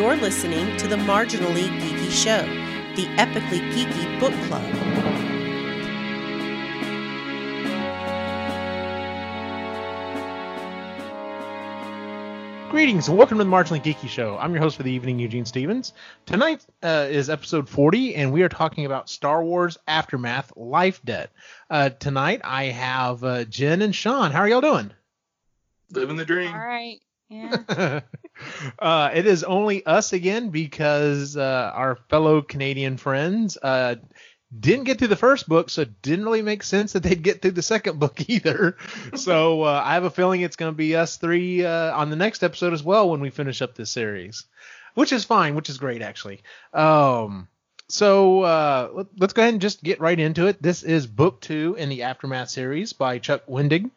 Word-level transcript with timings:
You're 0.00 0.16
listening 0.16 0.78
to 0.78 0.88
the 0.88 0.96
Marginally 0.96 1.68
Geeky 1.78 2.10
Show, 2.10 2.40
the 2.96 3.04
epically 3.18 3.60
geeky 3.74 4.18
book 4.18 4.32
club. 4.48 4.64
Greetings 12.70 13.08
and 13.08 13.18
welcome 13.18 13.36
to 13.36 13.44
the 13.44 13.50
Marginally 13.50 13.84
Geeky 13.84 14.08
Show. 14.08 14.38
I'm 14.38 14.54
your 14.54 14.62
host 14.62 14.78
for 14.78 14.84
the 14.84 14.90
evening, 14.90 15.18
Eugene 15.18 15.44
Stevens. 15.44 15.92
Tonight 16.24 16.64
uh, 16.82 17.06
is 17.10 17.28
episode 17.28 17.68
40, 17.68 18.14
and 18.14 18.32
we 18.32 18.40
are 18.42 18.48
talking 18.48 18.86
about 18.86 19.10
Star 19.10 19.44
Wars 19.44 19.76
Aftermath 19.86 20.50
Life 20.56 21.02
Debt. 21.04 21.30
Uh, 21.68 21.90
tonight 21.90 22.40
I 22.42 22.64
have 22.64 23.22
uh, 23.22 23.44
Jen 23.44 23.82
and 23.82 23.94
Sean. 23.94 24.30
How 24.30 24.40
are 24.40 24.48
y'all 24.48 24.62
doing? 24.62 24.92
Living 25.90 26.16
the 26.16 26.24
dream. 26.24 26.50
All 26.54 26.58
right. 26.58 27.00
Yeah. 27.30 28.00
uh, 28.78 29.10
it 29.14 29.26
is 29.26 29.44
only 29.44 29.86
us 29.86 30.12
again 30.12 30.50
because 30.50 31.36
uh, 31.36 31.70
our 31.74 31.96
fellow 32.08 32.42
Canadian 32.42 32.96
friends 32.96 33.56
uh, 33.56 33.94
didn't 34.58 34.84
get 34.84 34.98
through 34.98 35.08
the 35.08 35.16
first 35.16 35.48
book, 35.48 35.70
so 35.70 35.82
it 35.82 36.02
didn't 36.02 36.24
really 36.24 36.42
make 36.42 36.64
sense 36.64 36.92
that 36.92 37.04
they'd 37.04 37.22
get 37.22 37.40
through 37.40 37.52
the 37.52 37.62
second 37.62 38.00
book 38.00 38.20
either. 38.28 38.76
so 39.14 39.62
uh, 39.62 39.82
I 39.84 39.94
have 39.94 40.04
a 40.04 40.10
feeling 40.10 40.40
it's 40.40 40.56
going 40.56 40.72
to 40.72 40.76
be 40.76 40.96
us 40.96 41.16
three 41.16 41.64
uh, 41.64 41.96
on 41.96 42.10
the 42.10 42.16
next 42.16 42.42
episode 42.42 42.72
as 42.72 42.82
well 42.82 43.08
when 43.08 43.20
we 43.20 43.30
finish 43.30 43.62
up 43.62 43.76
this 43.76 43.90
series, 43.90 44.44
which 44.94 45.12
is 45.12 45.24
fine, 45.24 45.54
which 45.54 45.70
is 45.70 45.78
great 45.78 46.02
actually. 46.02 46.42
Um, 46.74 47.46
so 47.88 48.42
uh, 48.42 48.90
let, 48.92 49.30
us 49.30 49.32
go 49.32 49.42
ahead 49.42 49.54
and 49.54 49.62
just 49.62 49.84
get 49.84 50.00
right 50.00 50.18
into 50.18 50.48
it. 50.48 50.60
This 50.60 50.82
is 50.82 51.06
book 51.06 51.40
two 51.40 51.76
in 51.78 51.88
the 51.88 52.02
Aftermath 52.02 52.50
series 52.50 52.92
by 52.92 53.18
Chuck 53.18 53.46
Wendig. 53.46 53.90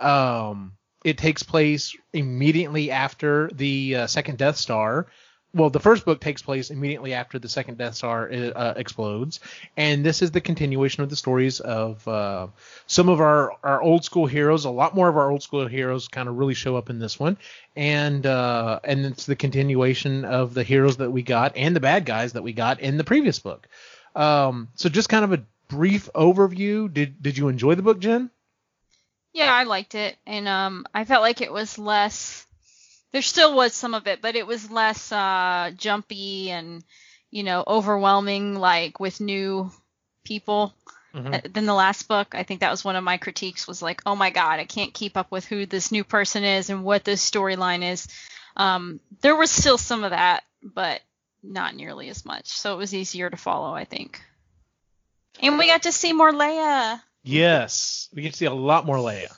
Um, 0.00 0.72
it 1.04 1.18
takes 1.18 1.42
place 1.42 1.94
immediately 2.12 2.90
after 2.90 3.50
the 3.52 3.96
uh, 3.96 4.06
second 4.06 4.38
Death 4.38 4.56
Star. 4.56 5.06
Well, 5.52 5.70
the 5.70 5.78
first 5.78 6.04
book 6.04 6.20
takes 6.20 6.42
place 6.42 6.70
immediately 6.70 7.14
after 7.14 7.38
the 7.38 7.48
second 7.48 7.78
Death 7.78 7.94
Star 7.94 8.28
uh, 8.32 8.74
explodes, 8.76 9.38
and 9.76 10.04
this 10.04 10.20
is 10.20 10.32
the 10.32 10.40
continuation 10.40 11.04
of 11.04 11.10
the 11.10 11.16
stories 11.16 11.60
of 11.60 12.08
uh, 12.08 12.48
some 12.88 13.08
of 13.08 13.20
our, 13.20 13.52
our 13.62 13.80
old 13.80 14.04
school 14.04 14.26
heroes. 14.26 14.64
A 14.64 14.70
lot 14.70 14.96
more 14.96 15.08
of 15.08 15.16
our 15.16 15.30
old 15.30 15.44
school 15.44 15.68
heroes 15.68 16.08
kind 16.08 16.28
of 16.28 16.36
really 16.36 16.54
show 16.54 16.74
up 16.74 16.90
in 16.90 16.98
this 16.98 17.20
one, 17.20 17.36
and 17.76 18.26
uh, 18.26 18.80
and 18.82 19.06
it's 19.06 19.26
the 19.26 19.36
continuation 19.36 20.24
of 20.24 20.54
the 20.54 20.64
heroes 20.64 20.96
that 20.96 21.12
we 21.12 21.22
got 21.22 21.56
and 21.56 21.76
the 21.76 21.80
bad 21.80 22.04
guys 22.04 22.32
that 22.32 22.42
we 22.42 22.52
got 22.52 22.80
in 22.80 22.96
the 22.96 23.04
previous 23.04 23.38
book. 23.38 23.68
Um, 24.16 24.70
so 24.74 24.88
just 24.88 25.08
kind 25.08 25.24
of 25.24 25.32
a 25.32 25.44
brief 25.68 26.08
overview. 26.14 26.92
Did 26.92 27.22
did 27.22 27.38
you 27.38 27.46
enjoy 27.46 27.76
the 27.76 27.82
book, 27.82 28.00
Jen? 28.00 28.28
Yeah, 29.34 29.52
I 29.52 29.64
liked 29.64 29.96
it, 29.96 30.16
and 30.26 30.46
um, 30.46 30.86
I 30.94 31.04
felt 31.04 31.22
like 31.22 31.40
it 31.40 31.52
was 31.52 31.76
less. 31.76 32.46
There 33.10 33.20
still 33.20 33.54
was 33.54 33.74
some 33.74 33.92
of 33.92 34.06
it, 34.06 34.22
but 34.22 34.36
it 34.36 34.46
was 34.46 34.70
less 34.70 35.10
uh, 35.10 35.72
jumpy 35.76 36.50
and 36.52 36.84
you 37.32 37.42
know 37.42 37.64
overwhelming, 37.66 38.54
like 38.54 39.00
with 39.00 39.20
new 39.20 39.72
people 40.22 40.72
mm-hmm. 41.12 41.52
than 41.52 41.66
the 41.66 41.74
last 41.74 42.06
book. 42.06 42.34
I 42.34 42.44
think 42.44 42.60
that 42.60 42.70
was 42.70 42.84
one 42.84 42.94
of 42.94 43.02
my 43.02 43.16
critiques. 43.16 43.66
Was 43.66 43.82
like, 43.82 44.02
oh 44.06 44.14
my 44.14 44.30
god, 44.30 44.60
I 44.60 44.66
can't 44.66 44.94
keep 44.94 45.16
up 45.16 45.32
with 45.32 45.44
who 45.44 45.66
this 45.66 45.90
new 45.90 46.04
person 46.04 46.44
is 46.44 46.70
and 46.70 46.84
what 46.84 47.04
this 47.04 47.28
storyline 47.28 47.82
is. 47.90 48.06
Um, 48.56 49.00
there 49.20 49.34
was 49.34 49.50
still 49.50 49.78
some 49.78 50.04
of 50.04 50.10
that, 50.10 50.44
but 50.62 51.00
not 51.42 51.74
nearly 51.74 52.08
as 52.08 52.24
much. 52.24 52.46
So 52.46 52.72
it 52.72 52.78
was 52.78 52.94
easier 52.94 53.28
to 53.30 53.36
follow, 53.36 53.74
I 53.74 53.84
think. 53.84 54.22
And 55.40 55.58
we 55.58 55.66
got 55.66 55.82
to 55.82 55.92
see 55.92 56.12
more 56.12 56.32
Leia. 56.32 57.00
Yes, 57.24 58.10
we 58.14 58.20
get 58.20 58.32
to 58.32 58.38
see 58.38 58.44
a 58.44 58.52
lot 58.52 58.84
more 58.84 58.96
Leia. 58.96 59.32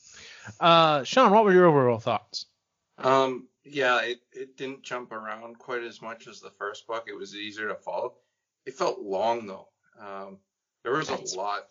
uh, 0.60 1.04
Sean, 1.04 1.32
what 1.32 1.44
were 1.44 1.52
your 1.52 1.66
overall 1.66 2.00
thoughts? 2.00 2.46
Um, 2.98 3.46
yeah, 3.64 4.02
it, 4.02 4.18
it 4.32 4.56
didn't 4.56 4.82
jump 4.82 5.12
around 5.12 5.58
quite 5.58 5.84
as 5.84 6.02
much 6.02 6.26
as 6.26 6.40
the 6.40 6.50
first 6.50 6.88
book. 6.88 7.04
It 7.08 7.16
was 7.16 7.36
easier 7.36 7.68
to 7.68 7.76
follow. 7.76 8.14
It 8.66 8.74
felt 8.74 9.00
long 9.00 9.46
though. 9.46 9.68
Um, 9.98 10.38
there 10.82 10.92
was 10.92 11.08
a 11.08 11.36
lot 11.36 11.68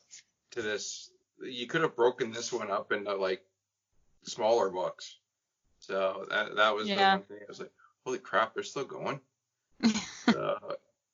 to 0.52 0.62
this. 0.62 1.12
You 1.44 1.68
could 1.68 1.81
have 1.81 1.96
broken 1.96 2.31
this 2.31 2.53
one 2.53 2.72
up 2.72 2.94
into 2.94 3.14
like 3.16 3.42
smaller 4.24 4.69
books. 4.69 5.18
So 5.80 6.25
that 6.30 6.56
that 6.56 6.74
was 6.75 6.88
yeah. 6.88 6.96
the 6.96 7.18
one 7.19 7.28
thing. 7.28 7.38
I 7.42 7.50
was 7.50 7.59
like, 7.59 7.72
holy 8.06 8.19
crap, 8.19 8.53
they're 8.53 8.64
still 8.64 8.86
going. 8.86 9.19
uh, 10.28 10.56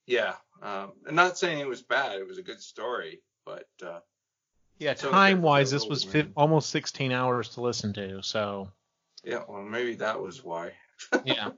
yeah. 0.05 0.35
Um, 0.61 0.94
I'm 1.07 1.16
not 1.16 1.38
saying 1.38 1.59
it 1.59 1.67
was 1.67 1.81
bad. 1.81 2.19
It 2.19 2.28
was 2.28 2.38
a 2.38 2.44
good 2.44 2.61
story, 2.61 3.22
but 3.45 3.67
uh, 3.84 4.00
yeah, 4.79 4.93
time 4.93 5.41
wise, 5.41 5.71
this 5.71 5.87
was 5.87 6.03
fi- 6.03 6.27
almost 6.35 6.69
16 6.69 7.11
hours 7.11 7.49
to 7.49 7.61
listen 7.61 7.93
to. 7.93 8.21
So. 8.21 8.69
Yeah, 9.23 9.43
well, 9.47 9.63
maybe 9.63 9.95
that 9.95 10.21
was 10.21 10.43
why. 10.43 10.73
yeah, 11.25 11.51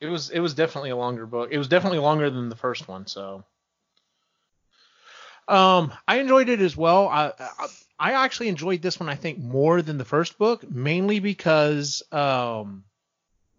it 0.00 0.06
was. 0.06 0.30
It 0.30 0.40
was 0.40 0.54
definitely 0.54 0.90
a 0.90 0.96
longer 0.96 1.26
book. 1.26 1.50
It 1.52 1.58
was 1.58 1.68
definitely 1.68 1.98
longer 1.98 2.30
than 2.30 2.48
the 2.48 2.56
first 2.56 2.88
one. 2.88 3.06
So. 3.06 3.44
Um, 5.46 5.92
I 6.08 6.20
enjoyed 6.20 6.48
it 6.48 6.60
as 6.60 6.74
well. 6.74 7.06
I, 7.08 7.32
I, 7.38 7.66
I 7.98 8.12
actually 8.12 8.48
enjoyed 8.48 8.80
this 8.80 8.98
one. 8.98 9.10
I 9.10 9.14
think 9.14 9.38
more 9.38 9.82
than 9.82 9.98
the 9.98 10.04
first 10.04 10.38
book, 10.38 10.68
mainly 10.70 11.20
because 11.20 12.02
um, 12.12 12.84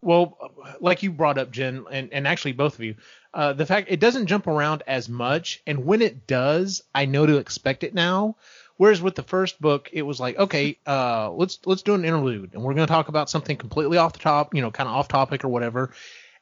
well, 0.06 0.38
like 0.80 1.02
you 1.02 1.12
brought 1.12 1.40
up, 1.40 1.52
Jen, 1.52 1.86
and, 1.92 2.14
and 2.14 2.28
actually 2.28 2.52
both 2.52 2.76
of 2.76 2.82
you, 2.82 2.96
uh, 3.34 3.54
the 3.54 3.66
fact 3.66 3.88
it 3.90 4.00
doesn't 4.00 4.28
jump 4.28 4.46
around 4.46 4.84
as 4.86 5.10
much, 5.10 5.62
and 5.66 5.84
when 5.84 6.02
it 6.02 6.28
does, 6.28 6.84
I 6.94 7.06
know 7.06 7.26
to 7.26 7.38
expect 7.38 7.84
it 7.84 7.94
now. 7.94 8.36
Whereas 8.78 9.02
with 9.02 9.16
the 9.16 9.24
first 9.24 9.62
book, 9.62 9.90
it 9.94 10.02
was 10.02 10.20
like, 10.20 10.38
okay, 10.38 10.78
uh, 10.86 11.32
let's 11.32 11.60
let's 11.66 11.82
do 11.82 11.94
an 11.94 12.04
interlude, 12.04 12.54
and 12.54 12.62
we're 12.62 12.74
going 12.74 12.88
to 12.88 12.92
talk 12.94 13.08
about 13.08 13.30
something 13.30 13.56
completely 13.56 13.98
off 13.98 14.14
the 14.14 14.20
top, 14.20 14.54
you 14.54 14.62
know, 14.62 14.72
kind 14.72 14.90
of 14.90 14.96
off 14.96 15.08
topic 15.08 15.46
or 15.46 15.50
whatever. 15.50 15.92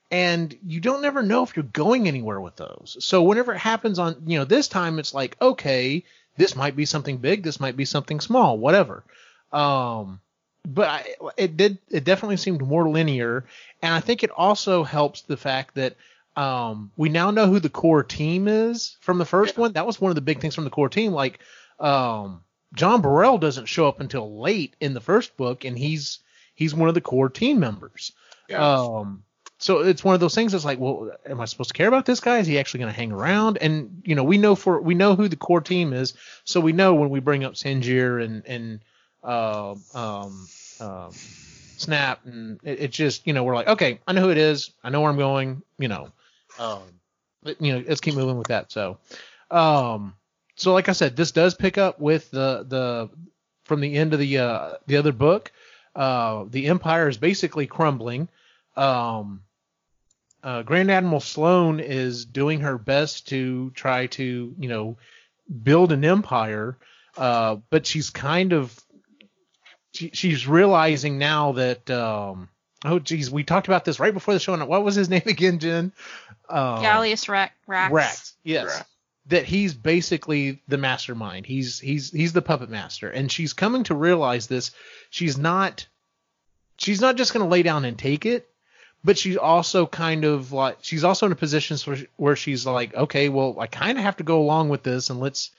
And 0.10 0.56
you 0.66 0.80
don't 0.80 1.02
never 1.02 1.24
know 1.24 1.44
if 1.44 1.56
you're 1.56 1.64
going 1.64 2.08
anywhere 2.08 2.40
with 2.40 2.56
those. 2.56 2.98
So 3.00 3.24
whenever 3.24 3.54
it 3.54 3.60
happens 3.60 3.98
on, 3.98 4.24
you 4.28 4.38
know, 4.38 4.46
this 4.46 4.68
time 4.68 5.00
it's 5.00 5.14
like, 5.14 5.38
okay, 5.42 6.04
this 6.38 6.56
might 6.56 6.76
be 6.76 6.86
something 6.86 7.18
big, 7.18 7.44
this 7.44 7.60
might 7.60 7.78
be 7.78 7.86
something 7.86 8.20
small, 8.20 8.58
whatever. 8.58 9.04
Um, 9.52 10.20
but 10.68 10.88
I, 10.88 11.16
it 11.38 11.58
did, 11.58 11.78
it 11.90 12.04
definitely 12.04 12.38
seemed 12.38 12.62
more 12.62 12.90
linear, 12.90 13.46
and 13.82 13.94
I 13.94 14.00
think 14.00 14.24
it 14.24 14.32
also 14.32 14.84
helps 14.84 15.22
the 15.22 15.38
fact 15.38 15.76
that 15.76 15.96
um, 16.36 16.92
we 16.96 17.10
now 17.10 17.32
know 17.32 17.48
who 17.48 17.60
the 17.60 17.70
core 17.70 18.04
team 18.04 18.48
is 18.48 18.98
from 19.02 19.18
the 19.20 19.26
first 19.26 19.56
yeah. 19.56 19.62
one. 19.62 19.74
That 19.74 19.86
was 19.86 20.02
one 20.02 20.10
of 20.10 20.16
the 20.16 20.22
big 20.22 20.40
things 20.40 20.56
from 20.56 20.64
the 20.64 20.70
core 20.70 20.90
team. 20.90 21.12
Like, 21.12 21.40
um, 21.84 22.42
Jom 22.76 23.02
Barell 23.02 23.38
doesn't 23.38 23.68
show 23.68 23.88
up 23.88 24.00
until 24.00 24.40
late 24.40 24.76
in 24.80 24.94
the 24.94 25.02
first 25.02 25.38
book, 25.38 25.66
and 25.66 25.78
he's 25.78 26.20
he's 26.56 26.74
one 26.74 26.90
of 26.90 26.96
the 26.96 27.02
core 27.02 27.30
team 27.30 27.60
members. 27.60 28.14
Yeah. 28.50 28.76
Um, 28.76 29.24
so 29.60 29.80
it's 29.80 30.04
one 30.04 30.14
of 30.14 30.20
those 30.20 30.36
things 30.36 30.52
that's 30.52 30.66
like, 30.66 30.80
well, 30.80 31.12
am 31.26 31.40
I 31.40 31.46
supposed 31.46 31.70
to 31.70 31.78
care 31.78 31.88
about 31.88 32.06
this 32.06 32.20
guy? 32.20 32.40
Is 32.40 32.48
he 32.48 32.60
actually 32.60 32.80
going 32.80 32.92
to 32.92 33.00
hang 33.00 33.12
around? 33.12 33.58
And 33.60 34.02
you 34.04 34.16
know, 34.16 34.24
we 34.24 34.38
know 34.38 34.56
for 34.56 34.82
we 34.82 34.96
know 34.96 35.16
who 35.16 35.28
the 35.28 35.36
core 35.36 35.62
team 35.62 35.94
is, 35.94 36.14
so 36.44 36.60
we 36.60 36.74
know 36.74 36.96
when 36.96 37.10
we 37.10 37.20
bring 37.20 37.44
up 37.44 37.54
Sinjir 37.54 38.24
and 38.24 38.44
and 38.46 38.80
uh, 39.24 39.76
um, 39.94 40.48
um, 40.80 41.12
Snap, 41.12 42.26
and 42.26 42.60
it, 42.64 42.80
it, 42.82 42.92
just 42.92 43.28
you 43.28 43.34
know 43.34 43.44
we're 43.44 43.56
like, 43.56 43.68
okay, 43.68 44.00
I 44.08 44.14
know 44.14 44.22
who 44.22 44.32
it 44.32 44.38
is, 44.38 44.72
I 44.84 44.90
know 44.90 45.02
where 45.02 45.10
I'm 45.10 45.18
going, 45.18 45.62
you 45.78 45.88
know, 45.88 46.12
um, 46.60 46.82
but, 47.44 47.62
you 47.62 47.74
know, 47.74 47.84
let's 47.88 48.02
keep 48.02 48.16
moving 48.16 48.38
with 48.38 48.48
that. 48.48 48.72
So, 48.72 48.98
um, 49.52 50.16
so 50.64 50.74
like 50.74 50.88
I 50.88 50.94
said, 50.94 51.16
this 51.16 51.32
does 51.32 51.54
pick 51.54 51.78
up 51.78 52.00
with 52.00 52.32
the 52.32 52.66
the 52.68 53.10
from 53.66 53.82
the 53.82 53.96
end 53.96 54.14
of 54.14 54.20
the 54.20 54.38
uh, 54.38 54.72
the 54.88 54.98
other 54.98 55.12
book. 55.12 55.52
Uh, 55.96 56.46
the 56.50 56.68
empire 56.68 57.10
is 57.10 57.18
basically 57.18 57.68
crumbling. 57.68 58.30
Um, 58.76 59.42
uh, 60.42 60.64
Grand 60.64 60.90
Admiral 60.90 61.20
Sloane 61.20 61.80
is 61.80 62.26
doing 62.26 62.62
her 62.62 62.78
best 62.78 63.28
to 63.28 63.72
try 63.72 64.08
to 64.08 64.56
you 64.58 64.70
know 64.70 64.98
build 65.64 65.92
an 65.92 66.06
empire, 66.06 66.78
uh, 67.18 67.58
but 67.70 67.86
she's 67.86 68.10
kind 68.10 68.54
of 68.54 68.78
she, 69.94 70.12
she's 70.14 70.48
realizing 70.48 71.18
now 71.18 71.52
that 71.52 71.90
um, 71.92 72.48
oh 72.86 73.00
geez, 73.00 73.30
we 73.30 73.44
talked 73.44 73.68
about 73.68 73.84
this 73.84 74.00
right 74.00 74.14
before 74.14 74.34
the 74.34 74.40
show. 74.40 74.54
And 74.54 74.66
What 74.68 74.86
was 74.86 74.96
his 74.96 75.10
name 75.16 75.24
again, 75.26 75.60
Jen? 75.60 75.92
Um, 76.48 76.82
Gallius 76.82 77.28
Rax. 77.28 77.54
Rax. 77.68 78.34
Yes 78.44 78.84
that 79.28 79.46
he's 79.46 79.74
basically 79.74 80.62
the 80.68 80.78
mastermind. 80.78 81.46
He's 81.46 81.80
he's 81.80 82.12
he's 82.12 82.34
the 82.34 82.42
puppet 82.42 82.70
master, 82.70 83.10
and 83.10 83.32
she's 83.32 83.54
coming 83.54 83.84
to 83.86 83.96
realize 83.96 84.48
this. 84.48 84.72
She's 85.10 85.38
not 85.38 85.88
she's 86.78 87.02
not 87.02 87.16
just 87.16 87.34
going 87.34 87.46
to 87.46 87.50
lay 87.50 87.64
down 87.64 87.86
and 87.86 87.98
take 87.98 88.26
it, 88.26 88.50
but 89.04 89.18
she's 89.18 89.38
also 89.38 89.86
kind 89.86 90.26
of 90.26 90.52
like 90.52 90.78
she's 90.82 91.04
also 91.04 91.26
in 91.26 91.32
a 91.32 91.36
position 91.36 91.78
where 92.18 92.36
she's 92.36 92.66
like, 92.66 92.94
okay, 92.96 93.30
well, 93.30 93.58
I 93.60 93.68
kind 93.68 93.98
of 93.98 94.04
have 94.04 94.18
to 94.18 94.24
go 94.24 94.42
along 94.42 94.70
with 94.70 94.84
this, 94.84 95.10
and 95.10 95.20
let's 95.20 95.52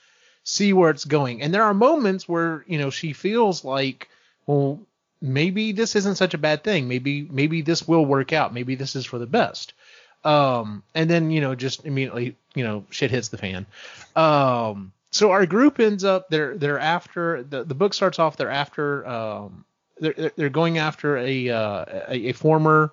see 0.44 0.72
where 0.72 0.90
it's 0.90 1.06
going. 1.06 1.40
And 1.40 1.52
there 1.55 1.64
are 1.64 1.75
moments 1.75 2.28
where 2.28 2.64
you 2.67 2.78
know 2.78 2.90
she 2.90 3.12
feels 3.12 3.64
like, 3.64 4.08
well, 4.46 4.81
maybe 5.22 5.72
this 5.72 5.96
isn't 5.96 6.17
such 6.17 6.34
a 6.34 6.38
bad 6.38 6.62
thing. 6.62 6.87
Maybe 6.87 7.26
maybe 7.31 7.62
this 7.62 7.88
will 7.88 8.05
work 8.05 8.32
out. 8.32 8.52
Maybe 8.52 8.75
this 8.75 8.94
is 8.94 9.06
for 9.06 9.19
the 9.19 9.26
best. 9.26 9.72
Um, 10.25 10.82
and 10.94 11.09
then 11.09 11.31
you 11.31 11.41
know 11.41 11.55
just 11.55 11.85
immediately 11.85 12.37
you 12.55 12.65
know 12.65 12.85
shit 12.91 13.11
hits 13.11 13.29
the 13.29 13.38
fan. 13.38 13.67
Um, 14.17 14.93
so 15.11 15.31
our 15.31 15.47
group 15.47 15.81
ends 15.81 16.05
up 16.05 16.29
they're 16.31 16.56
they're 16.56 16.79
after 16.79 17.43
the 17.43 17.65
the 17.65 17.75
book 17.75 17.94
starts 17.94 18.19
off 18.19 18.37
they're 18.37 18.50
after 18.50 19.06
um 19.06 19.65
they're 19.99 20.32
they're 20.35 20.49
going 20.49 20.79
after 20.79 21.17
a 21.19 21.50
uh, 21.50 21.85
a, 22.09 22.29
a 22.29 22.32
former 22.32 22.93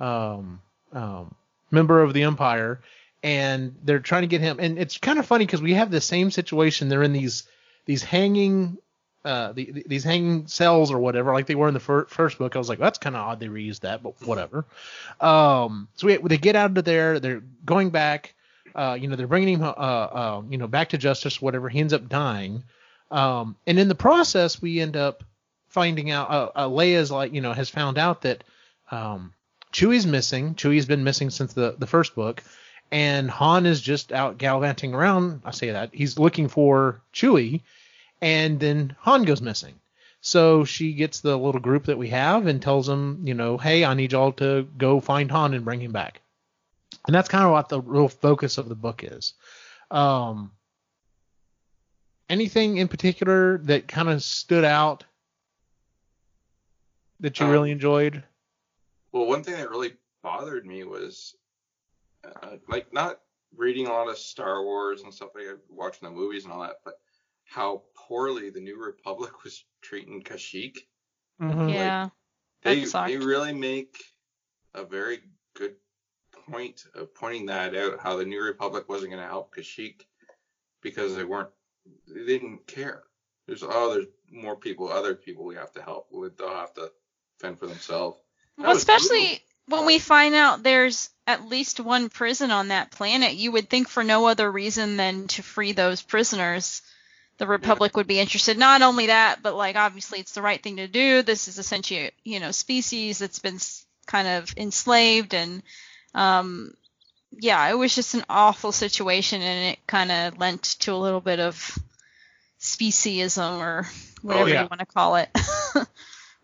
um 0.00 0.60
um 0.92 1.34
member 1.70 2.02
of 2.02 2.12
the 2.12 2.22
Empire, 2.22 2.80
and 3.22 3.74
they're 3.82 3.98
trying 3.98 4.22
to 4.22 4.28
get 4.28 4.40
him. 4.40 4.58
And 4.60 4.78
it's 4.78 4.98
kind 4.98 5.18
of 5.18 5.26
funny 5.26 5.46
because 5.46 5.62
we 5.62 5.74
have 5.74 5.90
the 5.90 6.00
same 6.00 6.30
situation. 6.30 6.88
They're 6.88 7.02
in 7.02 7.12
these 7.12 7.44
these 7.86 8.02
hanging 8.02 8.78
uh, 9.24 9.52
the, 9.52 9.84
these 9.86 10.04
hanging 10.04 10.46
cells 10.46 10.90
or 10.90 10.98
whatever, 10.98 11.32
like 11.32 11.46
they 11.46 11.54
were 11.54 11.68
in 11.68 11.74
the 11.74 11.80
fir- 11.80 12.06
first 12.06 12.38
book. 12.38 12.56
I 12.56 12.58
was 12.58 12.68
like, 12.68 12.78
that's 12.78 12.98
kind 12.98 13.14
of 13.14 13.22
odd 13.22 13.40
they 13.40 13.46
reused 13.46 13.80
that, 13.80 14.02
but 14.02 14.14
whatever. 14.26 14.64
Um, 15.20 15.88
so 15.94 16.06
we, 16.08 16.16
they 16.16 16.38
get 16.38 16.56
out 16.56 16.76
of 16.76 16.84
there. 16.84 17.20
They're 17.20 17.42
going 17.64 17.90
back. 17.90 18.34
Uh, 18.74 18.96
you 18.98 19.06
know, 19.06 19.16
they're 19.16 19.26
bringing 19.26 19.58
him, 19.58 19.62
uh, 19.62 19.66
uh, 19.66 20.42
you 20.48 20.58
know, 20.58 20.66
back 20.66 20.88
to 20.90 20.98
justice, 20.98 21.42
whatever. 21.42 21.68
He 21.68 21.80
ends 21.80 21.92
up 21.92 22.08
dying. 22.08 22.64
Um, 23.10 23.56
and 23.66 23.78
in 23.78 23.88
the 23.88 23.94
process, 23.94 24.62
we 24.62 24.80
end 24.80 24.96
up 24.96 25.22
finding 25.68 26.10
out, 26.10 26.30
uh, 26.30 26.50
uh, 26.54 26.68
Leia's 26.68 27.10
like, 27.10 27.32
you 27.32 27.42
know, 27.42 27.52
has 27.52 27.68
found 27.68 27.98
out 27.98 28.22
that, 28.22 28.44
um, 28.90 29.34
Chewie's 29.72 30.06
missing. 30.06 30.54
Chewie's 30.54 30.86
been 30.86 31.04
missing 31.04 31.30
since 31.30 31.52
the, 31.52 31.76
the 31.78 31.86
first 31.86 32.14
book. 32.14 32.42
And 32.90 33.30
Han 33.30 33.66
is 33.66 33.80
just 33.80 34.12
out 34.12 34.36
gallivanting 34.36 34.94
around. 34.94 35.42
I 35.44 35.50
say 35.50 35.70
that. 35.70 35.94
He's 35.94 36.18
looking 36.18 36.48
for 36.48 37.00
Chewie 37.14 37.62
and 38.22 38.60
then 38.60 38.96
Han 39.00 39.24
goes 39.24 39.42
missing. 39.42 39.74
So 40.20 40.64
she 40.64 40.92
gets 40.94 41.20
the 41.20 41.36
little 41.36 41.60
group 41.60 41.86
that 41.86 41.98
we 41.98 42.08
have 42.10 42.46
and 42.46 42.62
tells 42.62 42.86
them, 42.86 43.20
you 43.24 43.34
know, 43.34 43.58
hey, 43.58 43.84
I 43.84 43.94
need 43.94 44.12
y'all 44.12 44.32
to 44.34 44.62
go 44.78 45.00
find 45.00 45.30
Han 45.30 45.52
and 45.52 45.64
bring 45.64 45.80
him 45.80 45.90
back. 45.90 46.20
And 47.06 47.14
that's 47.14 47.28
kind 47.28 47.44
of 47.44 47.50
what 47.50 47.68
the 47.68 47.80
real 47.80 48.08
focus 48.08 48.56
of 48.56 48.68
the 48.68 48.76
book 48.76 49.02
is. 49.02 49.34
Um, 49.90 50.52
anything 52.30 52.76
in 52.76 52.86
particular 52.86 53.58
that 53.58 53.88
kind 53.88 54.08
of 54.08 54.22
stood 54.22 54.64
out 54.64 55.04
that 57.18 57.40
you 57.40 57.46
Um, 57.46 57.52
really 57.52 57.72
enjoyed? 57.72 58.22
Well, 59.10 59.26
one 59.26 59.42
thing 59.42 59.54
that 59.54 59.70
really 59.70 59.94
bothered 60.22 60.64
me 60.64 60.84
was 60.84 61.34
uh, 62.24 62.56
like 62.68 62.92
not 62.92 63.20
reading 63.56 63.88
a 63.88 63.92
lot 63.92 64.08
of 64.08 64.16
Star 64.16 64.62
Wars 64.62 65.02
and 65.02 65.12
stuff 65.12 65.30
like 65.34 65.46
that, 65.46 65.58
watching 65.68 66.08
the 66.08 66.14
movies 66.14 66.44
and 66.44 66.52
all 66.52 66.62
that, 66.62 66.76
but 66.84 67.00
how 67.44 67.82
poorly 68.12 68.50
the 68.50 68.60
New 68.60 68.76
Republic 68.76 69.42
was 69.42 69.64
treating 69.80 70.22
Kashyyyk. 70.22 70.76
Mhm. 71.40 71.72
Yeah. 71.72 72.10
They 72.62 72.84
That 72.84 73.06
they 73.06 73.16
really 73.16 73.54
make 73.54 74.04
a 74.74 74.84
very 74.84 75.22
good 75.54 75.76
point 76.50 76.84
of 76.94 77.14
pointing 77.14 77.46
that 77.46 77.74
out. 77.74 78.00
How 78.00 78.16
the 78.16 78.26
New 78.26 78.42
Republic 78.42 78.86
wasn't 78.86 79.12
going 79.12 79.22
to 79.22 79.28
help 79.28 79.56
Kashyyyk 79.56 80.02
because 80.82 81.16
they 81.16 81.24
weren't 81.24 81.48
they 82.06 82.26
didn't 82.26 82.66
care. 82.66 83.02
There's 83.46 83.62
oh 83.62 83.94
there's 83.94 84.08
more 84.30 84.56
people, 84.56 84.92
other 84.92 85.14
people 85.14 85.46
we 85.46 85.54
have 85.54 85.72
to 85.72 85.82
help. 85.82 86.10
They'll 86.12 86.54
have 86.54 86.74
to 86.74 86.92
fend 87.40 87.58
for 87.58 87.66
themselves. 87.66 88.18
That 88.58 88.64
Well, 88.64 88.74
was 88.74 88.78
especially 88.78 89.42
when 89.68 89.86
we 89.86 89.98
find 89.98 90.34
out 90.34 90.62
there's 90.62 91.08
at 91.26 91.48
least 91.48 91.80
one 91.80 92.10
prison 92.10 92.50
on 92.50 92.68
that 92.68 92.90
planet, 92.90 93.32
you 93.32 93.52
would 93.52 93.70
think 93.70 93.88
for 93.88 94.04
no 94.04 94.26
other 94.26 94.52
reason 94.52 94.98
than 94.98 95.28
to 95.28 95.42
free 95.42 95.72
those 95.72 96.02
prisoners, 96.02 96.82
the 97.38 97.46
Republic 97.46 97.96
would 97.96 98.06
be 98.06 98.20
interested. 98.20 98.58
Not 98.58 98.82
only 98.82 99.06
that, 99.06 99.42
but 99.42 99.54
like 99.54 99.76
obviously 99.76 100.20
it's 100.20 100.32
the 100.32 100.42
right 100.42 100.62
thing 100.62 100.76
to 100.76 100.88
do. 100.88 101.22
This 101.22 101.48
is 101.48 101.58
essentially, 101.58 102.10
you 102.24 102.40
know, 102.40 102.50
species 102.50 103.18
that's 103.18 103.38
been 103.38 103.58
kind 104.06 104.28
of 104.28 104.54
enslaved 104.56 105.34
and, 105.34 105.62
um, 106.14 106.74
yeah, 107.30 107.68
it 107.70 107.74
was 107.74 107.94
just 107.94 108.14
an 108.14 108.24
awful 108.28 108.72
situation 108.72 109.40
and 109.40 109.72
it 109.72 109.86
kind 109.86 110.12
of 110.12 110.38
lent 110.38 110.62
to 110.80 110.92
a 110.92 110.96
little 110.96 111.20
bit 111.20 111.40
of 111.40 111.78
speciesism 112.60 113.58
or 113.58 113.86
whatever 114.20 114.50
yeah. 114.50 114.62
you 114.62 114.68
want 114.68 114.80
to 114.80 114.86
call 114.86 115.16
it. 115.16 115.30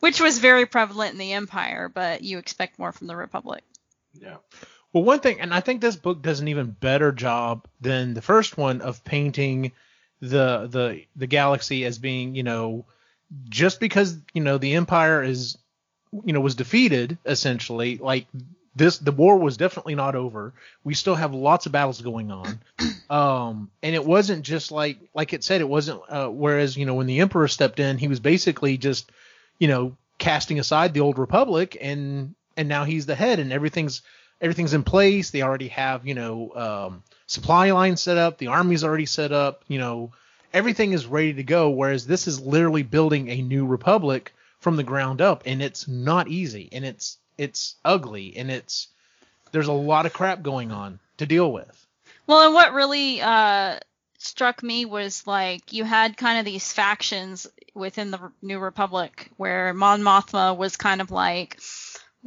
Which 0.01 0.21
was 0.21 0.39
very 0.39 0.65
prevalent 0.65 1.13
in 1.13 1.19
the 1.19 1.33
Empire, 1.33 1.91
but 1.93 2.23
you 2.23 2.39
expect 2.39 2.79
more 2.79 2.93
from 2.93 3.09
the 3.09 3.17
Republic. 3.17 3.65
Yeah. 4.15 4.37
Well, 4.93 5.03
one 5.05 5.21
thing, 5.21 5.41
and 5.41 5.53
I 5.53 5.61
think 5.61 5.81
this 5.81 5.97
book 5.97 6.23
does 6.23 6.41
an 6.41 6.49
even 6.49 6.71
better 6.71 7.13
job 7.13 7.67
than 7.81 8.15
the 8.15 8.23
first 8.23 8.57
one 8.57 8.81
of 8.81 9.05
painting 9.05 9.73
the 10.21 10.67
the 10.71 11.03
the 11.17 11.27
galaxy 11.27 11.85
as 11.85 11.99
being, 11.99 12.35
you 12.35 12.43
know, 12.43 12.85
just 13.49 13.81
because 13.81 14.17
you 14.33 14.43
know 14.43 14.59
the 14.59 14.75
Empire 14.75 15.23
is, 15.23 15.59
you 16.25 16.33
know, 16.33 16.41
was 16.41 16.55
defeated 16.55 17.19
essentially. 17.25 17.99
Like 17.99 18.27
this, 18.75 18.99
the 18.99 19.13
war 19.13 19.39
was 19.39 19.57
definitely 19.57 19.95
not 19.95 20.15
over. 20.15 20.55
We 20.85 20.95
still 20.95 21.15
have 21.15 21.35
lots 21.35 21.67
of 21.67 21.73
battles 21.73 22.01
going 22.01 22.31
on, 22.31 22.61
um, 23.11 23.71
and 23.83 23.95
it 23.95 24.05
wasn't 24.05 24.43
just 24.43 24.73
like 24.73 24.99
like 25.15 25.33
it 25.33 25.45
said. 25.45 25.61
It 25.61 25.69
wasn't. 25.69 26.01
Uh, 26.09 26.29
whereas 26.29 26.77
you 26.77 26.87
know 26.87 26.95
when 26.95 27.07
the 27.07 27.21
Emperor 27.21 27.49
stepped 27.49 27.81
in, 27.81 27.99
he 27.99 28.09
was 28.09 28.21
basically 28.21 28.77
just, 28.79 29.11
you 29.59 29.69
know, 29.69 29.97
casting 30.19 30.59
aside 30.59 30.95
the 30.95 31.01
old 31.01 31.19
Republic 31.19 31.77
and 31.81 32.35
and 32.57 32.69
now 32.69 32.85
he's 32.85 33.07
the 33.07 33.15
head 33.15 33.39
and 33.39 33.53
everything's 33.53 34.03
everything's 34.41 34.75
in 34.75 34.85
place. 34.85 35.31
They 35.31 35.43
already 35.43 35.69
have, 35.69 36.07
you 36.07 36.15
know, 36.15 36.53
um, 36.55 37.03
supply 37.27 37.71
lines 37.71 38.03
set 38.03 38.17
up. 38.17 38.39
The 38.39 38.49
army's 38.49 38.85
already 38.85 39.07
set 39.07 39.33
up. 39.33 39.65
You 39.69 39.79
know, 39.79 40.13
everything 40.53 40.93
is 40.93 41.07
ready 41.07 41.35
to 41.35 41.43
go. 41.43 41.71
Whereas 41.71 42.07
this 42.07 42.27
is 42.27 42.41
literally 42.41 42.83
building 42.83 43.29
a 43.31 43.43
new 43.43 43.67
republic 43.67 44.33
from 44.61 44.77
the 44.77 44.83
ground 44.83 45.21
up, 45.21 45.43
and 45.47 45.63
it's 45.63 45.87
not 45.87 46.29
easy, 46.29 46.69
and 46.73 46.85
it's 46.85 47.19
it's 47.37 47.77
ugly, 47.85 48.37
and 48.37 48.51
it's 48.51 48.89
there's 49.53 49.69
a 49.69 49.73
lot 49.73 50.07
of 50.07 50.13
crap 50.13 50.43
going 50.43 50.73
on 50.73 50.99
to 51.19 51.27
deal 51.27 51.53
with. 51.53 51.87
Well, 52.27 52.45
and 52.45 52.55
what 52.55 52.75
really 52.75 53.21
uh, 53.23 53.79
struck 54.19 54.63
me 54.63 54.85
was 54.85 55.27
like 55.27 55.73
you 55.73 55.85
had 55.85 56.17
kind 56.17 56.39
of 56.39 56.45
these 56.45 56.73
factions 56.73 57.47
within 57.75 58.11
the 58.11 58.33
New 58.43 58.59
Republic 58.59 59.31
where 59.37 59.73
Mon 59.73 60.03
Mothma 60.03 60.57
was 60.57 60.77
kind 60.77 61.01
of 61.01 61.11
like, 61.11 61.57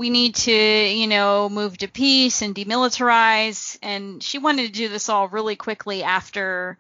we 0.02 0.10
need 0.10 0.34
to, 0.34 0.52
you 0.52 1.06
know, 1.06 1.48
move 1.48 1.78
to 1.78 1.88
peace 1.88 2.42
and 2.42 2.56
demilitarize. 2.56 3.78
And 3.84 4.24
she 4.24 4.40
wanted 4.40 4.66
to 4.66 4.72
do 4.72 4.90
this 4.90 5.10
all 5.10 5.28
really 5.28 5.56
quickly 5.56 6.02
after, 6.02 6.80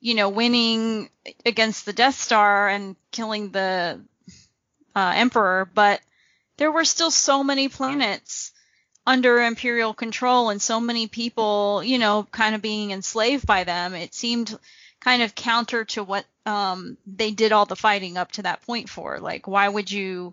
you 0.00 0.14
know, 0.14 0.30
winning 0.30 1.10
against 1.44 1.84
the 1.84 1.92
Death 1.92 2.14
Star 2.14 2.70
and 2.70 2.96
killing 3.12 3.50
the 3.50 4.00
uh, 4.96 5.12
Emperor. 5.14 5.68
But 5.74 6.00
there 6.56 6.72
were 6.72 6.86
still 6.86 7.10
so 7.10 7.44
many 7.44 7.68
planets 7.68 8.52
under 9.06 9.42
imperial 9.42 9.92
control 9.92 10.48
and 10.48 10.62
so 10.62 10.80
many 10.80 11.06
people, 11.06 11.82
you 11.84 11.98
know, 11.98 12.26
kind 12.30 12.54
of 12.54 12.62
being 12.62 12.92
enslaved 12.92 13.46
by 13.46 13.64
them. 13.64 13.94
It 13.94 14.14
seemed 14.14 14.58
kind 15.00 15.20
of 15.20 15.34
counter 15.34 15.84
to 15.84 16.02
what 16.02 16.24
um, 16.46 16.96
they 17.06 17.30
did 17.30 17.52
all 17.52 17.66
the 17.66 17.76
fighting 17.76 18.16
up 18.16 18.32
to 18.32 18.42
that 18.44 18.62
point 18.62 18.88
for. 18.88 19.18
Like, 19.20 19.46
why 19.46 19.68
would 19.68 19.92
you 19.92 20.32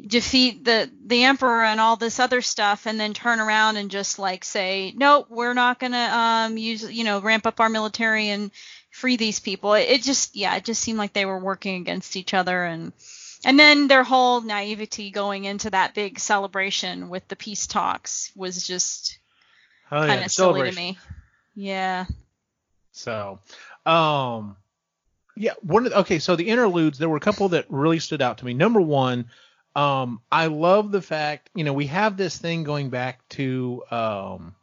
defeat 0.00 0.64
the 0.64 0.90
the 1.06 1.24
emperor 1.24 1.64
and 1.64 1.80
all 1.80 1.96
this 1.96 2.20
other 2.20 2.42
stuff 2.42 2.86
and 2.86 2.98
then 3.00 3.14
turn 3.14 3.40
around 3.40 3.76
and 3.76 3.90
just 3.90 4.18
like 4.18 4.44
say, 4.44 4.92
nope, 4.96 5.26
we're 5.30 5.54
not 5.54 5.78
gonna 5.78 6.10
um, 6.12 6.58
use, 6.58 6.90
you 6.90 7.04
know, 7.04 7.20
ramp 7.20 7.46
up 7.46 7.60
our 7.60 7.68
military 7.68 8.28
and 8.28 8.50
free 8.90 9.16
these 9.16 9.40
people. 9.40 9.74
It, 9.74 9.88
it 9.88 10.02
just, 10.02 10.36
yeah, 10.36 10.56
it 10.56 10.64
just 10.64 10.82
seemed 10.82 10.98
like 10.98 11.12
they 11.12 11.26
were 11.26 11.38
working 11.38 11.80
against 11.80 12.16
each 12.16 12.34
other 12.34 12.64
and. 12.64 12.92
And 13.44 13.60
then 13.60 13.86
their 13.86 14.02
whole 14.02 14.40
naivety 14.40 15.10
going 15.10 15.44
into 15.44 15.70
that 15.70 15.94
big 15.94 16.18
celebration 16.18 17.10
with 17.10 17.28
the 17.28 17.36
peace 17.36 17.68
talks 17.68 18.32
was 18.34 18.66
just 18.66 19.18
Oh 19.90 20.00
kind 20.00 20.20
yeah, 20.20 20.24
of 20.24 20.32
silly 20.32 20.68
to 20.68 20.74
me. 20.76 20.98
Yeah. 21.54 22.06
So, 22.92 23.38
um, 23.84 24.56
yeah, 25.36 25.52
one 25.62 25.86
of 25.86 25.92
the, 25.92 25.98
okay. 26.00 26.18
So 26.18 26.34
the 26.34 26.48
interludes, 26.48 26.98
there 26.98 27.08
were 27.08 27.18
a 27.18 27.20
couple 27.20 27.50
that 27.50 27.66
really 27.68 27.98
stood 27.98 28.22
out 28.22 28.38
to 28.38 28.44
me. 28.44 28.54
Number 28.54 28.80
one, 28.80 29.26
um, 29.76 30.20
I 30.32 30.46
love 30.46 30.90
the 30.90 31.02
fact, 31.02 31.50
you 31.54 31.62
know, 31.64 31.72
we 31.72 31.86
have 31.88 32.16
this 32.16 32.36
thing 32.38 32.64
going 32.64 32.90
back 32.90 33.28
to, 33.30 33.82
um, 33.90 34.54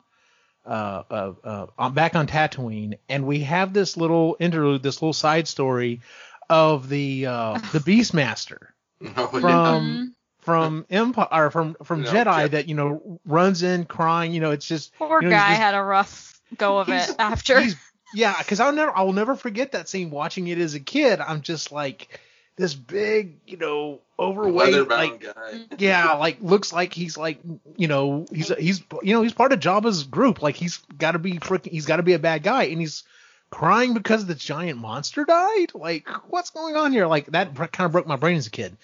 uh, 0.65 1.03
uh, 1.11 1.33
uh, 1.43 1.67
on- 1.77 1.93
back 1.93 2.15
on 2.15 2.25
Tatooine, 2.27 2.97
and 3.09 3.25
we 3.27 3.41
have 3.41 3.73
this 3.73 3.95
little 3.97 4.35
interlude, 4.39 4.81
this 4.81 5.01
little 5.01 5.13
side 5.13 5.47
story 5.47 6.01
of 6.49 6.89
the 6.89 7.25
uh, 7.27 7.53
the 7.73 7.79
Beastmaster 7.79 8.67
Oh, 9.17 9.29
yeah. 9.33 9.39
from 9.39 10.15
from 10.39 10.85
Empire 10.89 11.27
or 11.31 11.51
from 11.51 11.75
from 11.83 12.01
No, 12.03 12.11
Jedi 12.11 12.43
Je- 12.43 12.47
that 12.49 12.67
you 12.69 12.75
know 12.75 13.19
runs 13.25 13.61
in 13.63 13.85
crying. 13.85 14.33
You 14.33 14.39
know, 14.41 14.51
it's 14.51 14.65
just 14.67 14.93
Poor 14.97 15.21
you 15.21 15.29
know, 15.29 15.35
guy 15.35 15.49
just- 15.49 15.61
had 15.61 15.75
a 15.75 15.83
rough 15.83 16.41
go 16.57 16.79
of 16.79 16.87
he's- 16.87 17.09
it 17.09 17.15
after. 17.19 17.59
He's, 17.59 17.75
yeah, 18.15 18.35
because 18.37 18.59
I'll 18.59 18.71
never, 18.73 18.95
I 18.95 19.01
will 19.03 19.13
never 19.13 19.35
forget 19.35 19.71
that 19.73 19.89
scene 19.89 20.11
watching 20.11 20.47
it 20.47 20.57
as 20.59 20.75
a 20.75 20.79
kid. 20.79 21.19
I'm 21.19 21.41
just 21.41 21.71
like 21.71 22.19
this 22.55 22.75
big, 22.75 23.39
you 23.47 23.57
know, 23.57 23.99
overweight, 24.19 24.87
like 24.87 25.21
guy. 25.21 25.65
yeah, 25.77 26.13
like 26.13 26.37
looks 26.41 26.71
like 26.71 26.93
he's 26.93 27.17
like, 27.17 27.39
you 27.77 27.87
know, 27.87 28.25
he's 28.31 28.49
he's 28.55 28.83
you 29.01 29.13
know 29.13 29.23
he's 29.23 29.33
part 29.33 29.51
of 29.53 29.59
Jabba's 29.59 30.03
group. 30.03 30.41
Like 30.41 30.55
he's 30.55 30.77
got 30.97 31.13
to 31.13 31.19
be 31.19 31.33
freaking, 31.39 31.71
he's 31.71 31.85
got 31.85 31.97
to 31.97 32.03
be 32.03 32.13
a 32.13 32.19
bad 32.19 32.43
guy, 32.43 32.63
and 32.65 32.79
he's 32.79 33.03
crying 33.49 33.93
because 33.93 34.25
the 34.25 34.35
giant 34.35 34.79
monster 34.79 35.25
died. 35.25 35.73
Like 35.73 36.07
what's 36.29 36.49
going 36.51 36.75
on 36.75 36.91
here? 36.91 37.07
Like 37.07 37.27
that 37.27 37.55
kind 37.55 37.85
of 37.85 37.91
broke 37.91 38.07
my 38.07 38.15
brain 38.17 38.37
as 38.37 38.47
a 38.47 38.51
kid. 38.51 38.77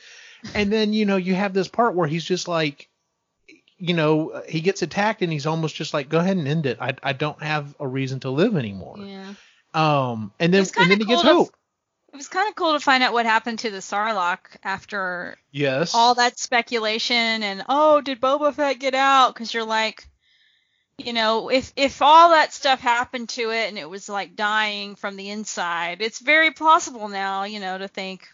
And 0.54 0.72
then 0.72 0.94
you 0.94 1.06
know 1.06 1.18
you 1.18 1.36
have 1.36 1.54
this 1.54 1.68
part 1.68 1.96
where 1.96 2.08
he's 2.08 2.24
just 2.24 2.48
like, 2.48 2.88
you 3.78 3.94
know, 3.94 4.42
he 4.48 4.62
gets 4.62 4.82
attacked 4.82 5.22
and 5.22 5.32
he's 5.32 5.46
almost 5.46 5.76
just 5.76 5.94
like, 5.94 6.10
go 6.10 6.20
ahead 6.20 6.38
and 6.38 6.48
end 6.48 6.66
it. 6.66 6.78
I 6.82 6.96
I 7.04 7.14
don't 7.14 7.42
have 7.44 7.76
a 7.80 7.88
reason 7.88 8.20
to 8.22 8.30
live 8.30 8.56
anymore. 8.56 8.96
yeah. 9.00 9.34
Um, 9.74 10.32
and 10.40 10.52
then 10.54 10.66
and 10.78 10.90
then 10.90 11.00
he 11.00 11.06
gets 11.06 11.22
cool 11.22 11.32
to- 11.32 11.38
hope. 11.38 11.56
It 12.12 12.16
was 12.18 12.28
kind 12.28 12.50
of 12.50 12.56
cool 12.56 12.74
to 12.74 12.80
find 12.80 13.04
out 13.04 13.13
what 13.13 13.25
happened 13.25 13.60
to 13.60 13.70
the 13.70 13.78
Sarlacc 13.78 14.39
after 14.63 15.38
Yes. 15.51 15.94
all 15.94 16.16
that 16.16 16.39
speculation 16.39 17.16
and 17.44 17.63
oh, 17.70 18.01
did 18.01 18.20
Boba 18.20 18.54
Fett 18.54 18.80
get 18.80 18.96
out? 18.96 19.34
Because 19.34 19.54
you're 19.54 19.63
like, 19.63 20.08
you 20.98 21.13
know, 21.13 21.50
if 21.50 21.72
if 21.75 22.01
all 22.01 22.30
that 22.32 22.51
stuff 22.51 22.80
happened 22.80 23.30
to 23.30 23.51
it 23.51 23.70
and 23.70 23.78
it 23.78 23.89
was 23.89 24.10
like 24.10 24.36
dying 24.36 24.96
from 24.96 25.16
the 25.16 25.30
inside, 25.30 26.01
it's 26.01 26.20
very 26.20 26.51
possible 26.51 27.08
now, 27.08 27.44
you 27.44 27.60
know, 27.60 27.78
to 27.78 27.88
think. 27.88 28.28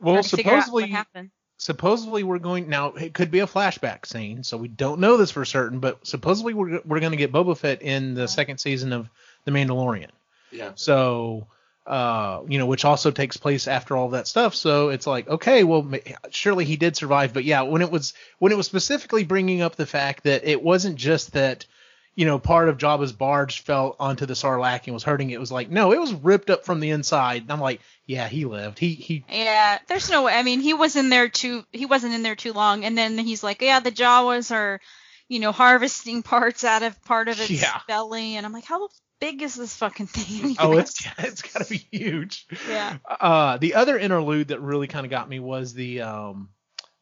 Well, 0.00 0.22
to 0.22 0.36
figure 0.36 0.52
what 0.52 0.64
supposedly, 0.64 0.90
happened. 0.90 1.30
supposedly 1.56 2.24
we're 2.24 2.40
going 2.40 2.68
now. 2.68 2.88
It 2.88 3.14
could 3.14 3.30
be 3.30 3.38
a 3.40 3.46
flashback 3.46 4.04
scene, 4.06 4.42
so 4.42 4.56
we 4.58 4.68
don't 4.68 5.00
know 5.00 5.16
this 5.16 5.30
for 5.30 5.44
certain. 5.44 5.78
But 5.78 6.06
supposedly 6.06 6.52
we're 6.52 6.80
we're 6.84 7.00
going 7.00 7.12
to 7.12 7.16
get 7.16 7.32
Boba 7.32 7.56
Fett 7.56 7.80
in 7.80 8.14
the 8.14 8.26
second 8.28 8.58
season 8.58 8.92
of 8.92 9.08
The 9.44 9.52
Mandalorian. 9.52 10.10
Yeah. 10.50 10.72
So, 10.74 11.46
uh, 11.86 12.42
you 12.48 12.58
know, 12.58 12.66
which 12.66 12.84
also 12.84 13.10
takes 13.10 13.36
place 13.36 13.68
after 13.68 13.96
all 13.96 14.10
that 14.10 14.26
stuff. 14.26 14.54
So 14.54 14.88
it's 14.88 15.06
like, 15.06 15.28
okay, 15.28 15.64
well, 15.64 15.90
surely 16.30 16.64
he 16.64 16.76
did 16.76 16.96
survive. 16.96 17.34
But 17.34 17.44
yeah, 17.44 17.62
when 17.62 17.82
it 17.82 17.90
was 17.90 18.14
when 18.38 18.52
it 18.52 18.56
was 18.56 18.66
specifically 18.66 19.24
bringing 19.24 19.60
up 19.60 19.76
the 19.76 19.86
fact 19.86 20.24
that 20.24 20.44
it 20.44 20.62
wasn't 20.62 20.96
just 20.96 21.32
that, 21.34 21.66
you 22.14 22.24
know, 22.24 22.38
part 22.38 22.68
of 22.68 22.78
Jabba's 22.78 23.12
barge 23.12 23.62
fell 23.62 23.96
onto 24.00 24.24
the 24.24 24.34
Sarlacc 24.34 24.84
and 24.86 24.94
was 24.94 25.02
hurting 25.02 25.30
it. 25.30 25.34
It 25.34 25.40
was 25.40 25.52
like, 25.52 25.68
no, 25.70 25.92
it 25.92 26.00
was 26.00 26.14
ripped 26.14 26.48
up 26.48 26.64
from 26.64 26.80
the 26.80 26.90
inside. 26.90 27.42
And 27.42 27.50
I'm 27.52 27.60
like, 27.60 27.80
yeah, 28.06 28.28
he 28.28 28.44
lived. 28.46 28.78
He 28.78 28.94
he. 28.94 29.24
Yeah, 29.28 29.78
there's 29.88 30.10
no. 30.10 30.26
I 30.26 30.42
mean, 30.42 30.60
he 30.60 30.72
was 30.74 30.96
in 30.96 31.08
there 31.10 31.28
too. 31.28 31.64
He 31.72 31.86
wasn't 31.86 32.14
in 32.14 32.22
there 32.22 32.36
too 32.36 32.52
long, 32.52 32.84
and 32.84 32.96
then 32.96 33.18
he's 33.18 33.42
like, 33.42 33.60
"Yeah, 33.62 33.80
the 33.80 33.90
Jawas 33.90 34.54
are, 34.54 34.80
you 35.28 35.38
know, 35.38 35.52
harvesting 35.52 36.22
parts 36.22 36.64
out 36.64 36.82
of 36.82 37.02
part 37.04 37.28
of 37.28 37.40
its 37.40 37.50
Yeah. 37.50 37.80
belly," 37.88 38.36
and 38.36 38.44
I'm 38.44 38.52
like, 38.52 38.64
"How 38.66 38.88
big 39.24 39.42
is 39.42 39.54
this 39.54 39.74
fucking 39.76 40.06
thing?" 40.06 40.56
Oh, 40.60 40.76
it's 40.76 41.06
it's 41.18 41.42
got 41.42 41.64
to 41.64 41.70
be 41.70 41.86
huge. 41.90 42.46
yeah. 42.68 42.96
Uh, 43.08 43.56
the 43.58 43.74
other 43.74 43.98
interlude 43.98 44.48
that 44.48 44.60
really 44.60 44.86
kind 44.86 45.06
of 45.06 45.10
got 45.10 45.28
me 45.28 45.40
was 45.40 45.72
the 45.74 46.02
um, 46.02 46.48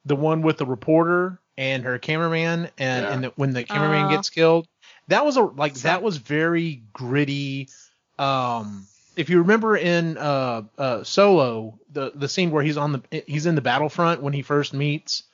the 0.05 0.17
one 0.17 0.43
with 0.43 0.59
the 0.59 0.67
reporter 0.67 1.38
and 1.59 1.85
her 1.85 1.99
cameraman, 1.99 2.71
and, 2.79 3.02
Yeah. 3.05 3.12
and 3.12 3.25
the, 3.25 3.33
when 3.37 3.52
the 3.52 3.64
cameraman 3.64 4.07
Uh. 4.07 4.11
gets 4.17 4.31
killed, 4.31 4.67
that 5.09 5.25
was 5.25 5.37
a 5.37 5.43
like 5.43 5.75
that 5.75 6.02
was 6.02 6.17
very 6.17 6.83
gritty. 6.93 7.69
Um, 8.19 8.87
if 9.17 9.29
you 9.29 9.38
remember 9.38 9.76
in 9.76 10.17
uh, 10.17 10.62
uh, 10.79 11.05
Solo, 11.05 11.79
the 11.93 12.12
the 12.14 12.29
scene 12.29 12.50
where 12.50 12.62
he's 12.62 12.76
on 12.76 12.93
the 12.93 13.25
he's 13.26 13.47
in 13.47 13.55
the 13.55 13.61
battlefront 13.61 14.23
when 14.23 14.33
he 14.33 14.43
first 14.43 14.73
meets, 14.73 15.25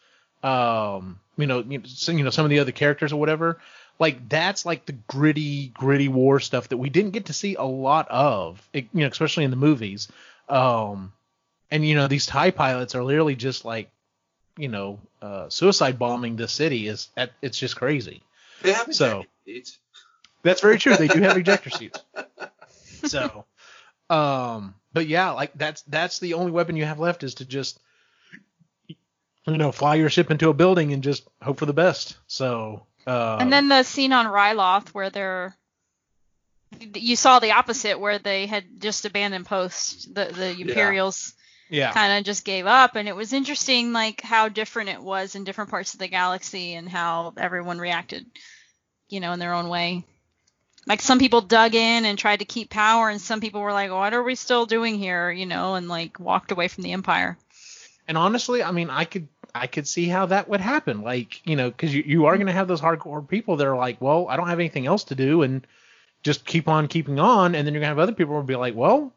um, 0.42 1.20
you 1.36 1.46
know, 1.46 1.60
you 1.60 1.78
know, 1.78 1.84
you 2.08 2.24
know 2.24 2.30
some 2.30 2.44
of 2.44 2.50
the 2.50 2.58
other 2.60 2.72
characters 2.72 3.12
or 3.12 3.20
whatever. 3.20 3.60
Like 3.98 4.28
that's 4.28 4.64
like 4.64 4.86
the 4.86 4.92
gritty, 4.92 5.68
gritty 5.68 6.08
war 6.08 6.38
stuff 6.40 6.68
that 6.68 6.76
we 6.76 6.88
didn't 6.88 7.10
get 7.12 7.26
to 7.26 7.32
see 7.32 7.56
a 7.56 7.64
lot 7.64 8.06
of, 8.08 8.66
you 8.72 8.86
know, 8.92 9.06
especially 9.08 9.44
in 9.44 9.50
the 9.50 9.56
movies. 9.56 10.08
Um, 10.48 11.12
and 11.70 11.84
you 11.86 11.94
know 11.96 12.06
these 12.08 12.24
Tie 12.26 12.50
pilots 12.52 12.94
are 12.94 13.02
literally 13.04 13.34
just 13.36 13.64
like, 13.64 13.90
you 14.56 14.68
know, 14.68 14.98
uh, 15.20 15.48
suicide 15.48 15.98
bombing 15.98 16.36
the 16.36 16.48
city 16.48 16.86
is 16.88 17.08
it's 17.42 17.58
just 17.58 17.76
crazy. 17.76 18.22
They 18.62 18.72
have 18.72 18.94
So- 18.94 19.24
seats. 19.44 19.78
That's 20.44 20.60
very 20.60 20.78
true. 20.78 20.94
They 20.96 21.08
do 21.08 21.20
have 21.22 21.36
ejector 21.36 21.70
seats. 21.70 22.00
So, 23.06 23.44
um, 24.10 24.74
but 24.92 25.06
yeah, 25.06 25.30
like 25.30 25.52
that's 25.54 25.82
that's 25.82 26.18
the 26.18 26.34
only 26.34 26.50
weapon 26.50 26.74
you 26.74 26.84
have 26.84 26.98
left 26.98 27.22
is 27.22 27.34
to 27.36 27.44
just, 27.44 27.78
you 28.88 28.96
know, 29.56 29.70
fly 29.72 29.94
your 29.94 30.10
ship 30.10 30.30
into 30.32 30.48
a 30.48 30.54
building 30.54 30.92
and 30.92 31.02
just 31.02 31.26
hope 31.40 31.58
for 31.58 31.66
the 31.66 31.72
best. 31.72 32.16
So, 32.26 32.86
um, 33.06 33.40
And 33.40 33.52
then 33.52 33.68
the 33.68 33.82
scene 33.82 34.12
on 34.12 34.26
Ryloth 34.26 34.88
where 34.88 35.10
they're 35.10 35.56
you 36.94 37.16
saw 37.16 37.38
the 37.38 37.52
opposite 37.52 37.98
where 37.98 38.18
they 38.18 38.46
had 38.46 38.80
just 38.80 39.04
abandoned 39.04 39.46
post. 39.46 40.14
The 40.14 40.26
the 40.26 40.60
Imperials 40.60 41.34
yeah, 41.70 41.92
kind 41.92 42.18
of 42.18 42.24
just 42.24 42.44
gave 42.44 42.66
up 42.66 42.96
and 42.96 43.08
it 43.08 43.16
was 43.16 43.32
interesting 43.32 43.92
like 43.92 44.20
how 44.22 44.48
different 44.48 44.88
it 44.88 45.02
was 45.02 45.34
in 45.34 45.44
different 45.44 45.70
parts 45.70 45.92
of 45.94 46.00
the 46.00 46.08
galaxy 46.08 46.74
and 46.74 46.88
how 46.88 47.34
everyone 47.36 47.78
reacted, 47.78 48.26
you 49.08 49.20
know, 49.20 49.32
in 49.32 49.38
their 49.38 49.54
own 49.54 49.68
way. 49.68 50.04
Like 50.86 51.02
some 51.02 51.18
people 51.18 51.42
dug 51.42 51.74
in 51.74 52.06
and 52.06 52.18
tried 52.18 52.38
to 52.38 52.46
keep 52.46 52.70
power 52.70 53.10
and 53.10 53.20
some 53.20 53.40
people 53.40 53.60
were 53.60 53.72
like, 53.72 53.90
"What 53.90 54.14
are 54.14 54.22
we 54.22 54.34
still 54.34 54.64
doing 54.64 54.98
here?" 54.98 55.30
you 55.30 55.44
know, 55.46 55.74
and 55.74 55.88
like 55.88 56.18
walked 56.18 56.52
away 56.52 56.68
from 56.68 56.84
the 56.84 56.92
empire. 56.92 57.36
and 58.06 58.16
honestly, 58.16 58.62
I 58.62 58.70
mean, 58.70 58.88
I 58.88 59.04
could 59.04 59.28
I 59.54 59.66
could 59.66 59.88
see 59.88 60.06
how 60.08 60.26
that 60.26 60.48
would 60.48 60.60
happen. 60.60 61.02
Like, 61.02 61.46
you 61.46 61.56
know, 61.56 61.70
because 61.70 61.94
you, 61.94 62.02
you 62.06 62.26
are 62.26 62.36
going 62.36 62.46
to 62.46 62.52
have 62.52 62.68
those 62.68 62.80
hardcore 62.80 63.26
people 63.26 63.56
that 63.56 63.66
are 63.66 63.76
like, 63.76 64.00
well, 64.00 64.28
I 64.28 64.36
don't 64.36 64.48
have 64.48 64.60
anything 64.60 64.86
else 64.86 65.04
to 65.04 65.14
do, 65.14 65.42
and 65.42 65.66
just 66.22 66.44
keep 66.44 66.68
on 66.68 66.88
keeping 66.88 67.18
on. 67.18 67.54
And 67.54 67.66
then 67.66 67.74
you're 67.74 67.80
going 67.80 67.94
to 67.94 67.96
have 67.96 67.98
other 67.98 68.12
people 68.12 68.34
who 68.34 68.40
will 68.40 68.46
be 68.46 68.56
like, 68.56 68.74
well, 68.74 69.12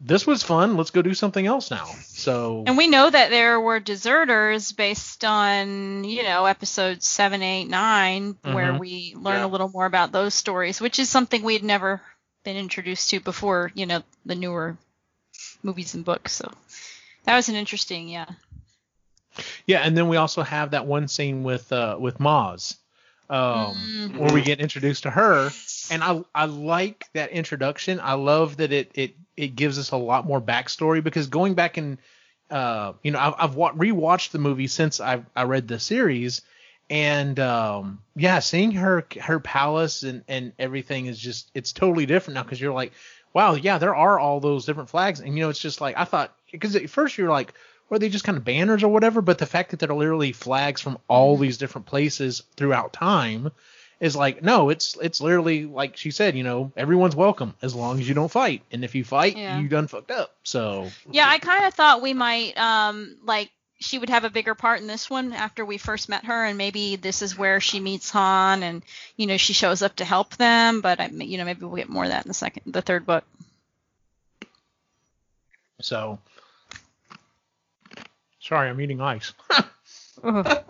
this 0.00 0.26
was 0.26 0.42
fun. 0.42 0.76
Let's 0.76 0.90
go 0.90 1.02
do 1.02 1.14
something 1.14 1.46
else 1.46 1.70
now. 1.70 1.86
So, 1.86 2.64
And 2.66 2.76
we 2.76 2.88
know 2.88 3.08
that 3.08 3.30
there 3.30 3.60
were 3.60 3.80
deserters 3.80 4.72
based 4.72 5.24
on, 5.24 6.04
you 6.04 6.22
know, 6.22 6.44
episodes 6.44 7.06
seven, 7.06 7.42
eight, 7.42 7.68
nine, 7.68 8.36
where 8.42 8.72
Mhm. 8.72 8.78
we 8.78 9.14
learn 9.16 9.40
Yeah. 9.40 9.46
a 9.46 9.48
little 9.48 9.68
more 9.70 9.86
about 9.86 10.12
those 10.12 10.34
stories, 10.34 10.80
which 10.80 10.98
is 10.98 11.08
something 11.08 11.42
we'd 11.42 11.64
never 11.64 12.02
been 12.44 12.56
introduced 12.56 13.10
to 13.10 13.20
before, 13.20 13.72
you 13.74 13.86
know, 13.86 14.02
the 14.26 14.34
newer 14.34 14.76
movies 15.62 15.94
and 15.94 16.04
books. 16.04 16.32
So 16.32 16.52
that 17.24 17.34
was 17.36 17.48
an 17.48 17.54
interesting, 17.54 18.08
yeah. 18.08 18.26
Yeah, 19.66 19.80
and 19.80 19.96
then 19.96 20.08
we 20.08 20.16
also 20.16 20.42
have 20.42 20.70
that 20.72 20.86
one 20.86 21.08
scene 21.08 21.42
with 21.42 21.72
uh, 21.72 21.96
with 21.98 22.18
Maz, 22.18 22.76
um, 23.30 23.40
Mm. 24.10 24.18
where 24.18 24.32
we 24.32 24.42
get 24.42 24.60
introduced 24.60 25.04
to 25.04 25.10
her, 25.10 25.50
and 25.90 26.02
I 26.04 26.22
I 26.34 26.44
like 26.46 27.06
that 27.14 27.30
introduction. 27.30 28.00
I 28.00 28.14
love 28.14 28.58
that 28.58 28.72
it 28.72 28.92
it 28.94 29.14
it 29.36 29.56
gives 29.56 29.78
us 29.78 29.90
a 29.90 29.96
lot 29.96 30.26
more 30.26 30.40
backstory 30.40 31.02
because 31.02 31.26
going 31.26 31.54
back 31.54 31.76
and 31.76 31.98
uh, 32.50 32.92
you 33.02 33.10
know 33.10 33.18
I've, 33.18 33.34
I've 33.38 33.54
wa- 33.56 33.72
rewatched 33.72 34.30
the 34.30 34.38
movie 34.38 34.66
since 34.68 35.00
I 35.00 35.24
I 35.34 35.44
read 35.44 35.66
the 35.66 35.80
series, 35.80 36.42
and 36.90 37.40
um, 37.40 38.00
yeah, 38.14 38.38
seeing 38.38 38.72
her 38.72 39.06
her 39.20 39.40
palace 39.40 40.02
and 40.04 40.22
and 40.28 40.52
everything 40.58 41.06
is 41.06 41.18
just 41.18 41.50
it's 41.54 41.72
totally 41.72 42.06
different 42.06 42.36
now 42.36 42.42
because 42.42 42.60
you're 42.60 42.72
like, 42.74 42.92
wow, 43.32 43.54
yeah, 43.54 43.78
there 43.78 43.96
are 43.96 44.18
all 44.18 44.38
those 44.40 44.66
different 44.66 44.90
flags, 44.90 45.20
and 45.20 45.36
you 45.36 45.42
know 45.44 45.48
it's 45.50 45.58
just 45.58 45.80
like 45.80 45.96
I 45.98 46.04
thought 46.04 46.36
because 46.52 46.76
at 46.76 46.88
first 46.90 47.18
you're 47.18 47.30
like. 47.30 47.54
Were 47.90 47.98
they 47.98 48.08
just 48.08 48.24
kind 48.24 48.38
of 48.38 48.44
banners 48.44 48.82
or 48.82 48.88
whatever? 48.88 49.20
But 49.20 49.38
the 49.38 49.46
fact 49.46 49.70
that 49.70 49.80
they're 49.80 49.94
literally 49.94 50.32
flags 50.32 50.80
from 50.80 50.98
all 51.08 51.36
these 51.36 51.58
different 51.58 51.86
places 51.86 52.42
throughout 52.56 52.92
time 52.92 53.52
is 54.00 54.16
like, 54.16 54.42
no, 54.42 54.70
it's 54.70 54.96
it's 55.00 55.20
literally 55.20 55.64
like 55.66 55.96
she 55.96 56.10
said, 56.10 56.36
you 56.36 56.42
know, 56.42 56.72
everyone's 56.76 57.14
welcome 57.14 57.54
as 57.62 57.74
long 57.74 58.00
as 58.00 58.08
you 58.08 58.14
don't 58.14 58.30
fight, 58.30 58.62
and 58.72 58.84
if 58.84 58.94
you 58.94 59.04
fight, 59.04 59.36
Yeah. 59.36 59.58
you 59.58 59.68
done 59.68 59.86
fucked 59.86 60.10
up. 60.10 60.34
So 60.42 60.90
Yeah, 61.10 61.28
I 61.28 61.38
kind 61.38 61.64
of 61.64 61.74
thought 61.74 62.02
we 62.02 62.14
might, 62.14 62.56
um, 62.58 63.16
like, 63.22 63.50
she 63.80 63.98
would 63.98 64.10
have 64.10 64.24
a 64.24 64.30
bigger 64.30 64.54
part 64.54 64.80
in 64.80 64.86
this 64.86 65.10
one 65.10 65.32
after 65.32 65.64
we 65.64 65.78
first 65.78 66.08
met 66.08 66.24
her, 66.24 66.44
and 66.44 66.56
maybe 66.56 66.96
this 66.96 67.22
is 67.22 67.36
where 67.36 67.60
she 67.60 67.80
meets 67.80 68.10
Han, 68.10 68.62
and 68.62 68.82
you 69.16 69.26
know 69.26 69.36
she 69.36 69.52
shows 69.52 69.82
up 69.82 69.96
to 69.96 70.04
help 70.04 70.36
them. 70.36 70.80
But 70.80 71.00
I, 71.00 71.06
you 71.08 71.38
know, 71.38 71.44
maybe 71.44 71.64
we'll 71.64 71.76
get 71.76 71.88
more 71.88 72.04
of 72.04 72.10
that 72.10 72.24
in 72.24 72.28
the 72.28 72.34
second, 72.34 72.72
the 72.72 72.82
third 72.82 73.04
book. 73.06 73.24
so. 75.80 76.18
Sorry, 78.44 78.68
I'm 78.68 78.80
eating 78.80 79.00
ice. 79.00 79.32
I 80.22 80.62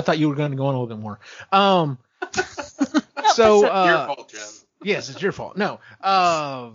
thought 0.00 0.18
you 0.18 0.28
were 0.28 0.34
going 0.34 0.50
to 0.50 0.56
go 0.56 0.66
on 0.66 0.74
a 0.74 0.80
little 0.80 0.94
bit 0.94 1.02
more. 1.02 1.18
Um. 1.50 1.98
so 3.34 3.62
Your 3.62 3.70
uh, 3.70 4.06
fault, 4.06 4.28
Jen. 4.30 4.40
Yes, 4.82 5.08
it's 5.08 5.22
your 5.22 5.32
fault. 5.32 5.56
No. 5.56 5.80
Uh, 6.02 6.70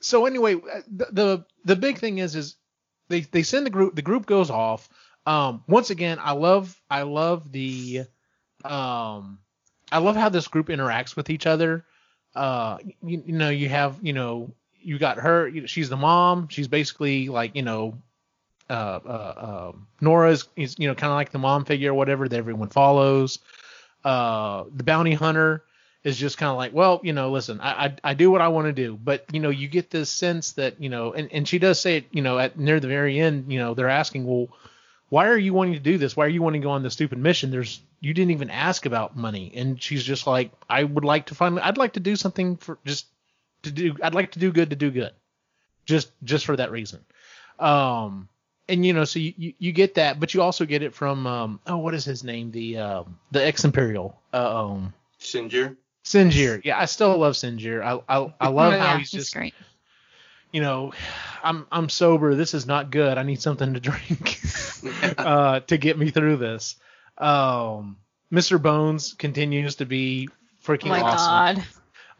so 0.00 0.26
anyway, 0.26 0.54
the, 0.88 1.06
the 1.10 1.44
the 1.64 1.76
big 1.76 1.98
thing 1.98 2.18
is 2.18 2.36
is 2.36 2.56
they 3.08 3.20
they 3.20 3.42
send 3.42 3.64
the 3.66 3.70
group 3.70 3.94
the 3.94 4.02
group 4.02 4.26
goes 4.26 4.50
off. 4.50 4.88
Um, 5.24 5.64
once 5.66 5.90
again, 5.90 6.18
I 6.20 6.32
love 6.32 6.78
I 6.90 7.02
love 7.02 7.50
the 7.50 8.02
um 8.64 9.38
I 9.90 9.98
love 9.98 10.16
how 10.16 10.28
this 10.28 10.48
group 10.48 10.68
interacts 10.68 11.16
with 11.16 11.30
each 11.30 11.46
other. 11.46 11.84
Uh, 12.34 12.78
you, 13.02 13.22
you 13.26 13.32
know, 13.32 13.48
you 13.48 13.68
have 13.68 13.98
you 14.02 14.12
know 14.12 14.54
you 14.80 14.98
got 14.98 15.18
her. 15.18 15.48
You 15.48 15.62
know, 15.62 15.66
she's 15.66 15.88
the 15.88 15.96
mom. 15.96 16.48
She's 16.48 16.68
basically 16.68 17.28
like 17.28 17.56
you 17.56 17.62
know. 17.62 17.98
Uh, 18.68 19.00
uh, 19.06 19.70
um 19.70 19.86
Norra's 20.00 20.48
is 20.56 20.76
you 20.78 20.88
know 20.88 20.94
kind 20.94 21.12
of 21.12 21.14
like 21.16 21.30
the 21.30 21.38
mom 21.38 21.64
figure 21.64 21.92
or 21.92 21.94
whatever 21.94 22.28
that 22.28 22.36
everyone 22.36 22.68
follows. 22.68 23.38
Uh, 24.04 24.64
the 24.74 24.84
bounty 24.84 25.14
hunter 25.14 25.64
is 26.04 26.16
just 26.16 26.38
kind 26.38 26.50
of 26.50 26.56
like, 26.56 26.72
well, 26.72 27.00
you 27.02 27.12
know, 27.12 27.32
listen, 27.32 27.60
I, 27.60 27.86
I 27.86 27.96
I 28.04 28.14
do 28.14 28.30
what 28.30 28.40
I 28.40 28.48
want 28.48 28.66
to 28.66 28.72
do, 28.72 28.96
but 28.96 29.24
you 29.32 29.40
know, 29.40 29.50
you 29.50 29.66
get 29.66 29.90
this 29.90 30.08
sense 30.08 30.52
that 30.52 30.80
you 30.80 30.88
know, 30.88 31.12
and, 31.12 31.32
and 31.32 31.48
she 31.48 31.58
does 31.58 31.80
say 31.80 31.96
it, 31.96 32.06
you 32.12 32.22
know, 32.22 32.38
at 32.38 32.58
near 32.58 32.78
the 32.78 32.86
very 32.86 33.18
end, 33.18 33.52
you 33.52 33.58
know, 33.58 33.74
they're 33.74 33.88
asking, 33.88 34.24
well, 34.24 34.48
why 35.08 35.26
are 35.26 35.36
you 35.36 35.52
wanting 35.52 35.74
to 35.74 35.80
do 35.80 35.98
this? 35.98 36.16
Why 36.16 36.26
are 36.26 36.28
you 36.28 36.42
wanting 36.42 36.60
to 36.60 36.66
go 36.66 36.70
on 36.70 36.84
this 36.84 36.92
stupid 36.92 37.18
mission? 37.18 37.50
There's 37.50 37.80
you 38.00 38.14
didn't 38.14 38.30
even 38.30 38.50
ask 38.50 38.86
about 38.86 39.16
money, 39.16 39.52
and 39.56 39.82
she's 39.82 40.04
just 40.04 40.26
like, 40.26 40.52
I 40.68 40.84
would 40.84 41.04
like 41.04 41.26
to 41.26 41.34
finally, 41.34 41.62
I'd 41.62 41.78
like 41.78 41.94
to 41.94 42.00
do 42.00 42.14
something 42.14 42.56
for 42.56 42.78
just 42.84 43.06
to 43.62 43.70
do, 43.70 43.96
I'd 44.02 44.14
like 44.14 44.32
to 44.32 44.38
do 44.38 44.52
good 44.52 44.70
to 44.70 44.76
do 44.76 44.90
good, 44.90 45.12
just 45.86 46.12
just 46.22 46.46
for 46.46 46.56
that 46.56 46.70
reason. 46.70 47.04
Um, 47.58 48.28
and 48.68 48.84
you 48.84 48.92
know, 48.92 49.04
so 49.04 49.18
you, 49.18 49.32
you, 49.36 49.52
you 49.58 49.72
get 49.72 49.94
that, 49.94 50.18
but 50.20 50.34
you 50.34 50.42
also 50.42 50.64
get 50.64 50.82
it 50.82 50.94
from 50.94 51.26
um, 51.26 51.60
oh, 51.66 51.76
what 51.78 51.94
is 51.94 52.04
his 52.04 52.24
name? 52.24 52.50
The 52.50 52.78
um, 52.78 53.18
the 53.30 53.44
ex 53.44 53.64
Imperial, 53.64 54.20
uh, 54.32 54.64
um. 54.64 54.92
Sinjir. 55.20 55.76
Sinjir. 56.04 56.60
Yeah, 56.64 56.78
I 56.78 56.84
still 56.84 57.16
love 57.18 57.34
Sinjir. 57.34 57.82
I 57.82 58.00
I, 58.08 58.32
I 58.40 58.48
love 58.48 58.74
Oh, 58.74 58.78
how 58.78 58.92
yeah, 58.92 58.98
he's 58.98 59.10
just 59.10 59.34
great. 59.34 59.54
you 60.52 60.60
know, 60.60 60.92
I'm 61.42 61.66
I'm 61.72 61.88
sober. 61.88 62.34
This 62.34 62.54
is 62.54 62.66
not 62.66 62.90
good. 62.90 63.18
I 63.18 63.22
need 63.22 63.40
something 63.42 63.74
to 63.74 63.80
drink 63.88 64.40
uh, 65.18 65.60
to 65.60 65.76
get 65.76 65.98
me 65.98 66.10
through 66.10 66.36
this. 66.36 66.76
Um, 67.18 67.96
Mr. 68.32 68.60
Bones 68.60 69.14
continues 69.14 69.76
to 69.76 69.86
be 69.86 70.28
freaking 70.64 70.86
Oh 70.86 70.90
my 70.90 71.00
awesome. 71.02 71.34
god, 71.34 71.64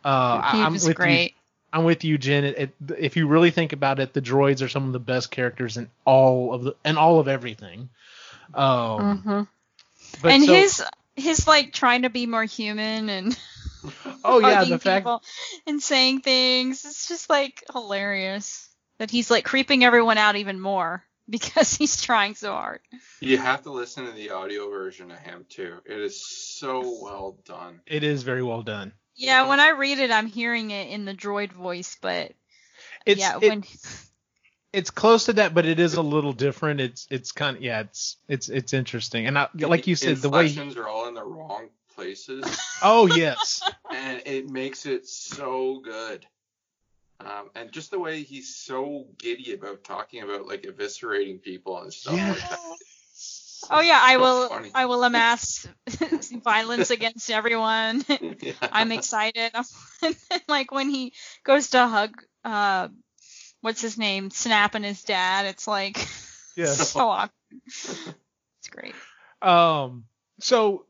Uh, 0.04 0.50
he 0.52 0.58
I- 0.60 0.66
I'm 0.66 0.72
was 0.74 0.84
with 0.84 0.96
great. 0.96 1.32
you. 1.32 1.35
I'm 1.76 1.84
with 1.84 2.04
you, 2.04 2.16
Jen. 2.16 2.44
It, 2.44 2.58
it, 2.58 2.70
if 2.98 3.16
you 3.16 3.26
really 3.28 3.50
think 3.50 3.74
about 3.74 4.00
it, 4.00 4.14
the 4.14 4.22
droids 4.22 4.62
are 4.62 4.68
some 4.68 4.86
of 4.86 4.92
the 4.94 4.98
best 4.98 5.30
characters 5.30 5.76
in 5.76 5.90
all 6.06 6.54
of 6.54 6.62
the 6.64 6.74
and 6.84 6.96
all 6.96 7.18
of 7.20 7.28
everything. 7.28 7.90
Um, 8.54 9.22
Mhm. 9.24 9.48
but 10.22 10.32
and 10.32 10.44
so- 10.44 10.54
his 10.54 10.82
his 11.16 11.46
like 11.46 11.72
trying 11.74 12.02
to 12.02 12.10
be 12.10 12.24
more 12.26 12.44
human 12.44 13.10
and 13.10 13.38
oh 14.24 14.38
yeah, 14.38 14.54
hugging 14.56 14.70
the 14.72 14.78
fact 14.78 15.04
people 15.04 15.22
and 15.66 15.82
saying 15.82 16.20
things. 16.22 16.84
It's 16.84 17.08
just 17.08 17.28
like 17.28 17.62
hilarious 17.72 18.68
that 18.98 19.10
he's 19.10 19.30
like 19.30 19.44
creeping 19.44 19.84
everyone 19.84 20.16
out 20.16 20.36
even 20.36 20.58
more 20.58 21.04
because 21.28 21.74
he's 21.76 22.00
trying 22.00 22.34
so 22.36 22.52
hard. 22.52 22.80
You 23.20 23.36
have 23.36 23.62
to 23.64 23.70
listen 23.70 24.06
to 24.06 24.12
the 24.12 24.30
audio 24.30 24.70
version 24.70 25.10
of 25.10 25.18
him 25.18 25.44
too. 25.48 25.74
It 25.84 25.98
is 25.98 26.24
so 26.26 26.98
well 27.02 27.36
done. 27.44 27.80
it 27.86 28.02
is 28.02 28.22
very 28.22 28.42
well 28.42 28.62
done. 28.62 28.92
Yeah, 29.16 29.48
when 29.48 29.60
I 29.60 29.70
read 29.70 29.98
it, 29.98 30.10
I'm 30.10 30.26
hearing 30.26 30.70
it 30.70 30.88
in 30.90 31.04
the 31.04 31.14
droid 31.14 31.52
voice, 31.52 31.96
but 32.00 32.32
It's 33.04 33.20
yeah, 33.20 33.38
it- 33.40 33.48
when 33.48 33.64
it's 34.72 34.90
close 34.90 35.24
to 35.26 35.32
that, 35.34 35.54
but 35.54 35.64
it 35.66 35.80
is 35.80 35.94
a 35.94 36.02
little 36.02 36.32
different. 36.32 36.80
It's 36.80 37.06
it's 37.10 37.32
kind 37.32 37.56
of 37.56 37.62
yeah, 37.62 37.80
it's 37.80 38.16
it's 38.28 38.48
it's 38.48 38.72
interesting. 38.72 39.26
And 39.26 39.38
I, 39.38 39.48
like 39.54 39.86
you 39.86 39.96
said, 39.96 40.18
the 40.18 40.28
way 40.28 40.42
he- 40.44 40.48
inflections 40.50 40.76
are 40.76 40.88
all 40.88 41.08
in 41.08 41.14
the 41.14 41.24
wrong 41.24 41.68
places, 41.94 42.44
oh 42.82 43.06
yes, 43.06 43.62
and 43.90 44.22
it 44.26 44.50
makes 44.50 44.84
it 44.86 45.06
so 45.06 45.80
good. 45.82 46.26
Um, 47.18 47.48
and 47.54 47.72
just 47.72 47.90
the 47.90 47.98
way 47.98 48.22
he's 48.22 48.54
so 48.54 49.06
giddy 49.16 49.54
about 49.54 49.82
talking 49.84 50.22
about 50.22 50.46
like 50.46 50.64
eviscerating 50.64 51.40
people 51.40 51.80
and 51.80 51.90
stuff 51.90 52.14
Yeah. 52.14 52.28
like 52.32 52.50
that. 52.50 52.58
Oh 53.70 53.80
yeah, 53.80 54.00
I 54.00 54.16
will 54.16 54.48
funny. 54.48 54.70
I 54.74 54.86
will 54.86 55.04
amass 55.04 55.66
violence 56.44 56.90
against 56.90 57.30
everyone. 57.30 58.04
Yeah. 58.40 58.52
I'm 58.60 58.92
excited. 58.92 59.52
like 60.48 60.70
when 60.70 60.90
he 60.90 61.12
goes 61.44 61.70
to 61.70 61.86
hug, 61.86 62.22
uh, 62.44 62.88
what's 63.60 63.80
his 63.80 63.98
name, 63.98 64.30
Snap 64.30 64.74
and 64.74 64.84
his 64.84 65.02
dad. 65.02 65.46
It's 65.46 65.66
like 65.66 65.96
yes. 66.56 66.90
so 66.90 67.08
awkward. 67.08 67.30
It's 67.66 68.68
great. 68.70 68.94
Um. 69.42 70.04
So, 70.40 70.84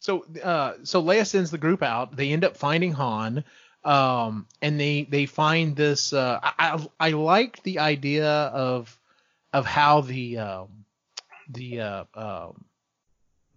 so, 0.00 0.24
uh, 0.42 0.74
so 0.82 1.02
Leia 1.02 1.26
sends 1.26 1.50
the 1.50 1.58
group 1.58 1.82
out. 1.82 2.16
They 2.16 2.32
end 2.32 2.44
up 2.44 2.56
finding 2.56 2.92
Han. 2.92 3.44
Um, 3.84 4.46
and 4.60 4.78
they 4.78 5.04
they 5.04 5.26
find 5.26 5.76
this. 5.76 6.12
Uh, 6.12 6.38
I 6.42 6.52
I, 6.58 6.88
I 6.98 7.10
liked 7.10 7.62
the 7.62 7.78
idea 7.78 8.28
of 8.28 8.98
of 9.52 9.66
how 9.66 10.00
the 10.02 10.38
um 10.38 10.84
the 11.52 11.80
uh 11.80 12.04
um 12.14 12.64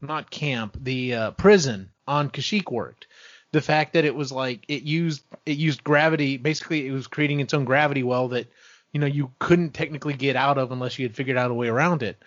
not 0.02 0.30
camp 0.30 0.78
the 0.82 1.14
uh, 1.14 1.32
prison 1.32 1.90
on 2.08 2.30
Kashyyyk 2.30 2.72
worked. 2.72 3.08
The 3.52 3.62
fact 3.62 3.94
that 3.94 4.06
it 4.06 4.16
was 4.16 4.32
like 4.32 4.66
it 4.68 4.84
used 4.84 5.24
it 5.46 5.58
used 5.58 5.84
gravity. 5.84 6.38
Basically, 6.38 6.88
it 6.88 6.92
was 6.92 7.08
creating 7.08 7.40
its 7.40 7.54
own 7.54 7.66
gravity 7.66 8.04
well 8.04 8.30
that 8.30 8.48
you 8.92 9.00
know 9.00 9.08
you 9.08 9.32
couldn't 9.40 9.72
technically 9.72 10.14
get 10.14 10.36
out 10.36 10.58
of 10.58 10.72
unless 10.72 10.98
you 11.00 11.06
had 11.06 11.16
figured 11.16 11.38
out 11.38 11.52
a 11.52 11.54
way 11.54 11.68
around 11.68 12.04
it. 12.04 12.22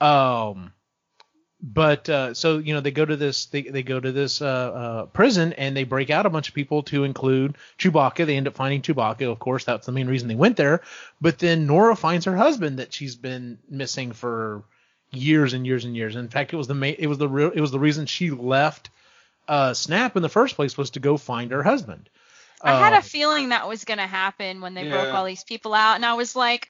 Um, 0.00 0.72
but 1.62 2.08
uh, 2.08 2.34
so 2.34 2.58
you 2.58 2.74
know 2.74 2.80
they 2.80 2.90
go 2.90 3.04
to 3.04 3.16
this 3.16 3.46
they, 3.46 3.62
they 3.62 3.84
go 3.84 4.00
to 4.00 4.10
this 4.10 4.42
uh, 4.42 4.44
uh, 4.44 5.06
prison 5.06 5.52
and 5.52 5.76
they 5.76 5.84
break 5.84 6.10
out 6.10 6.26
a 6.26 6.30
bunch 6.30 6.48
of 6.48 6.54
people 6.54 6.82
to 6.84 7.04
include 7.04 7.56
Chewbacca. 7.78 8.26
They 8.26 8.36
end 8.36 8.48
up 8.48 8.54
finding 8.54 8.82
Chewbacca, 8.82 9.30
of 9.30 9.38
course. 9.38 9.64
That's 9.64 9.86
the 9.86 9.92
main 9.92 10.08
reason 10.08 10.26
they 10.26 10.34
went 10.34 10.56
there. 10.56 10.80
But 11.20 11.38
then 11.38 11.68
Norra 11.68 11.96
finds 11.96 12.24
her 12.24 12.36
husband 12.36 12.80
that 12.80 12.92
she's 12.92 13.14
been 13.14 13.58
missing 13.70 14.10
for 14.10 14.64
years 15.12 15.52
and 15.52 15.66
years 15.66 15.84
and 15.84 15.96
years. 15.96 16.16
In 16.16 16.28
fact, 16.28 16.52
it 16.52 16.56
was 16.56 16.66
the 16.66 16.74
ma- 16.74 16.86
it 16.86 17.06
was 17.06 17.18
the 17.18 17.28
real 17.28 17.50
it 17.50 17.60
was 17.60 17.70
the 17.70 17.78
reason 17.78 18.06
she 18.06 18.30
left 18.30 18.90
uh, 19.48 19.74
Snap 19.74 20.16
in 20.16 20.22
the 20.22 20.28
first 20.28 20.56
place 20.56 20.76
was 20.76 20.90
to 20.90 21.00
go 21.00 21.16
find 21.16 21.50
her 21.50 21.62
husband. 21.62 22.08
I 22.64 22.74
had 22.74 22.92
a 22.92 23.02
feeling 23.02 23.48
that 23.48 23.68
was 23.68 23.84
gonna 23.84 24.06
happen 24.06 24.60
when 24.60 24.74
they 24.74 24.88
broke 24.88 25.12
all 25.14 25.24
these 25.24 25.42
people 25.44 25.74
out, 25.74 25.96
and 25.96 26.06
I 26.06 26.14
was 26.14 26.36
like, 26.36 26.68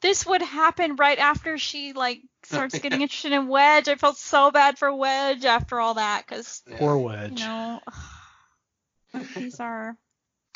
this 0.00 0.24
would 0.26 0.40
happen 0.40 0.96
right 0.96 1.18
after 1.18 1.58
she 1.58 1.92
like 1.92 2.22
starts 2.44 2.78
getting 2.78 3.00
interested 3.02 3.32
in 3.32 3.48
Wedge. 3.48 3.88
I 3.88 3.96
felt 3.96 4.16
so 4.16 4.50
bad 4.50 4.78
for 4.78 4.94
Wedge 4.94 5.44
after 5.44 5.78
all 5.78 5.94
that 5.94 6.24
because 6.26 6.62
Yeah. 6.66 6.78
poor 6.78 6.96
you 6.96 7.04
Wedge. 7.04 7.40
know 7.40 7.80
he's 9.38 9.60
our 9.60 9.96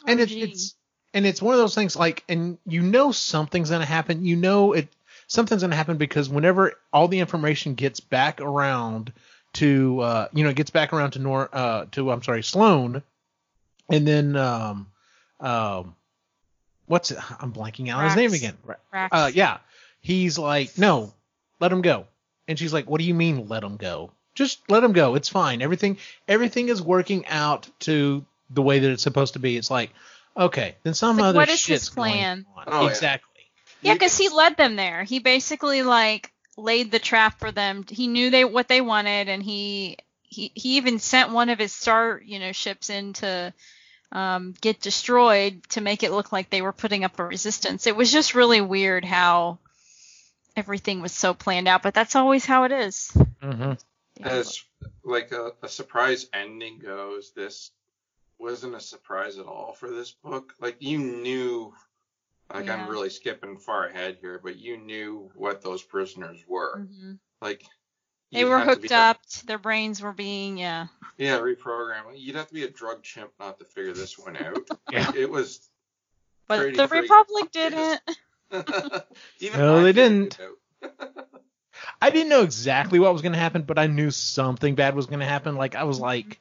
and 0.07 0.21
it's, 0.21 0.33
it's 0.33 0.75
and 1.13 1.27
it's 1.27 1.43
one 1.43 1.55
of 1.55 1.61
those 1.61 1.75
things 1.75 1.97
like 1.97 2.25
and 2.29 2.59
you 2.67 2.83
know 2.83 3.13
something's 3.13 3.71
gonna 3.71 3.85
happen 3.85 4.25
you 4.25 4.37
know 4.37 4.73
it 4.73 4.89
something's 5.29 5.63
gonna 5.63 5.77
happen 5.77 5.97
because 5.97 6.29
whenever 6.29 6.73
all 6.93 7.07
the 7.07 7.21
information 7.21 7.75
gets 7.75 8.01
back 8.01 8.41
around 8.41 9.13
to 9.55 10.01
uh 10.01 10.29
you 10.35 10.43
know 10.45 10.51
it 10.51 10.57
gets 10.57 10.71
back 10.71 10.93
around 10.93 11.13
to 11.13 11.21
Nor 11.21 11.49
uh 11.53 11.85
to 11.93 12.11
I'm 12.11 12.23
sorry 12.23 12.43
Sloane 12.43 13.03
and 13.89 14.07
then 14.07 14.37
um 14.37 14.89
um 15.41 15.95
what's 16.87 17.11
it 17.13 17.19
I'm 17.41 17.53
blanking 17.53 17.89
out 17.91 17.99
on 18.01 18.05
his 18.07 18.17
name 18.17 18.33
again. 18.33 18.57
Rax. 18.93 19.11
uh 19.13 19.31
yeah. 19.33 19.59
He's 20.01 20.39
like 20.39 20.77
no 20.77 21.13
let 21.61 21.73
him 21.73 21.83
go. 21.83 22.07
And 22.47 22.59
she's 22.59 22.73
like 22.73 22.89
what 22.91 22.99
do 23.01 23.07
you 23.07 23.15
mean 23.15 23.49
let 23.49 23.63
him 23.63 23.77
go? 23.77 24.11
Just 24.35 24.61
let 24.71 24.85
him 24.85 24.93
go. 24.93 25.15
It's 25.15 25.29
fine. 25.29 25.63
Everything 25.63 25.99
everything 26.27 26.69
is 26.69 26.83
working 26.83 27.27
out 27.27 27.69
to 27.81 28.25
the 28.51 28.63
way 28.63 28.79
that 28.81 28.91
it's 28.91 29.03
supposed 29.03 29.33
to 29.35 29.39
be. 29.39 29.57
It's 29.57 29.71
like 29.71 29.91
okay 30.37 30.77
then 30.83 30.95
some 30.95 31.17
Like, 31.17 31.25
other 31.27 31.39
what 31.39 31.49
is 31.49 31.59
shit's 31.61 31.85
his 31.85 31.91
plan? 31.91 32.47
going 32.55 32.69
on. 32.69 32.85
Oh, 32.85 32.87
exactly. 32.87 33.29
Yeah, 33.38 33.38
because 33.83 34.17
he 34.17 34.29
led 34.29 34.57
them 34.57 34.77
there. 34.77 35.05
He 35.05 35.19
basically 35.19 35.83
like 35.83 36.33
laid 36.57 36.91
the 36.91 36.99
trap 36.99 37.39
for 37.39 37.53
them. 37.53 37.85
He 37.89 38.07
knew 38.07 38.31
they 38.31 38.45
what 38.45 38.69
they 38.69 38.81
wanted, 38.81 39.29
and 39.29 39.43
he 39.43 39.99
he 40.23 40.51
he 40.55 40.77
even 40.77 40.99
sent 40.99 41.31
one 41.31 41.49
of 41.49 41.59
his 41.59 41.73
star 41.73 42.21
you 42.25 42.39
know 42.39 42.53
ships 42.53 42.91
in 42.91 43.13
to 43.15 43.53
um, 44.13 44.55
get 44.61 44.81
destroyed 44.81 45.63
to 45.71 45.81
make 45.81 46.03
it 46.03 46.13
look 46.13 46.33
like 46.33 46.51
they 46.51 46.63
were 46.63 46.73
putting 46.73 47.05
up 47.05 47.19
a 47.19 47.25
resistance. 47.25 47.87
It 47.87 47.97
was 47.97 48.11
just 48.13 48.35
really 48.35 48.61
weird 48.61 49.05
how 49.05 49.59
everything 50.57 51.01
was 51.01 51.13
so 51.13 51.35
planned 51.35 51.69
out, 51.69 51.83
but 51.83 51.95
that's 51.95 52.17
always 52.17 52.45
how 52.45 52.65
it 52.65 52.73
is. 52.73 53.11
hmm 53.41 53.73
As 54.23 54.65
like 55.05 55.33
a, 55.33 55.53
a 55.63 55.69
surprise 55.69 56.27
ending 56.33 56.79
goes, 56.79 57.33
this 57.33 57.71
wasn't 58.39 58.75
a 58.75 58.81
surprise 58.81 59.39
at 59.39 59.47
all 59.47 59.73
for 59.73 59.91
this 59.91 60.11
book. 60.11 60.55
Like 60.61 60.77
you 60.81 60.99
knew, 60.99 61.75
like 62.53 62.67
Yeah. 62.67 62.77
I'm 62.77 62.89
really 62.89 63.11
skipping 63.11 63.59
far 63.59 63.87
ahead 63.87 64.19
here, 64.21 64.41
but 64.43 64.57
you 64.59 64.77
knew 64.79 65.31
what 65.35 65.63
those 65.63 65.83
prisoners 65.83 66.39
were. 66.49 66.81
hmm 66.81 67.13
Like 67.43 67.65
They 68.33 68.45
were 68.45 68.61
hooked 68.61 68.83
be 68.83 68.89
a- 68.95 68.99
up. 68.99 69.21
Their 69.47 69.59
brains 69.59 70.01
were 70.03 70.13
being 70.13 70.59
yeah. 70.59 70.87
yeah, 71.17 71.39
reprogram. 71.39 72.03
You'd 72.17 72.37
have 72.37 72.49
to 72.49 72.55
be 72.55 72.65
a 72.65 72.71
drug 72.71 73.03
chimp 73.03 73.31
not 73.39 73.59
to 73.59 73.65
figure 73.65 73.93
this 73.95 74.19
one 74.19 74.37
out. 74.37 74.59
Yeah. 74.93 75.13
It 75.17 75.31
was. 75.31 75.69
But 76.47 76.61
Pretty 76.61 76.77
the 76.79 76.87
freaking 76.89 77.03
Republic 77.03 77.49
obvious. 77.55 77.99
didn't. 78.51 79.05
Even 79.41 79.61
No, 79.61 79.83
they 79.83 79.93
didn't. 79.93 80.39
I 82.01 82.11
didn't 82.11 82.29
know 82.31 82.43
exactly 82.43 82.99
what 82.99 83.13
was 83.13 83.23
going 83.23 83.33
to 83.35 83.39
happen, 83.39 83.63
but 83.63 83.79
I 83.79 83.87
knew 83.87 84.11
something 84.11 84.75
bad 84.75 84.95
was 84.95 85.07
going 85.07 85.21
to 85.21 85.27
happen. 85.27 85.57
Like 85.57 85.75
I 85.77 85.85
was 85.85 86.01
like, 86.01 86.39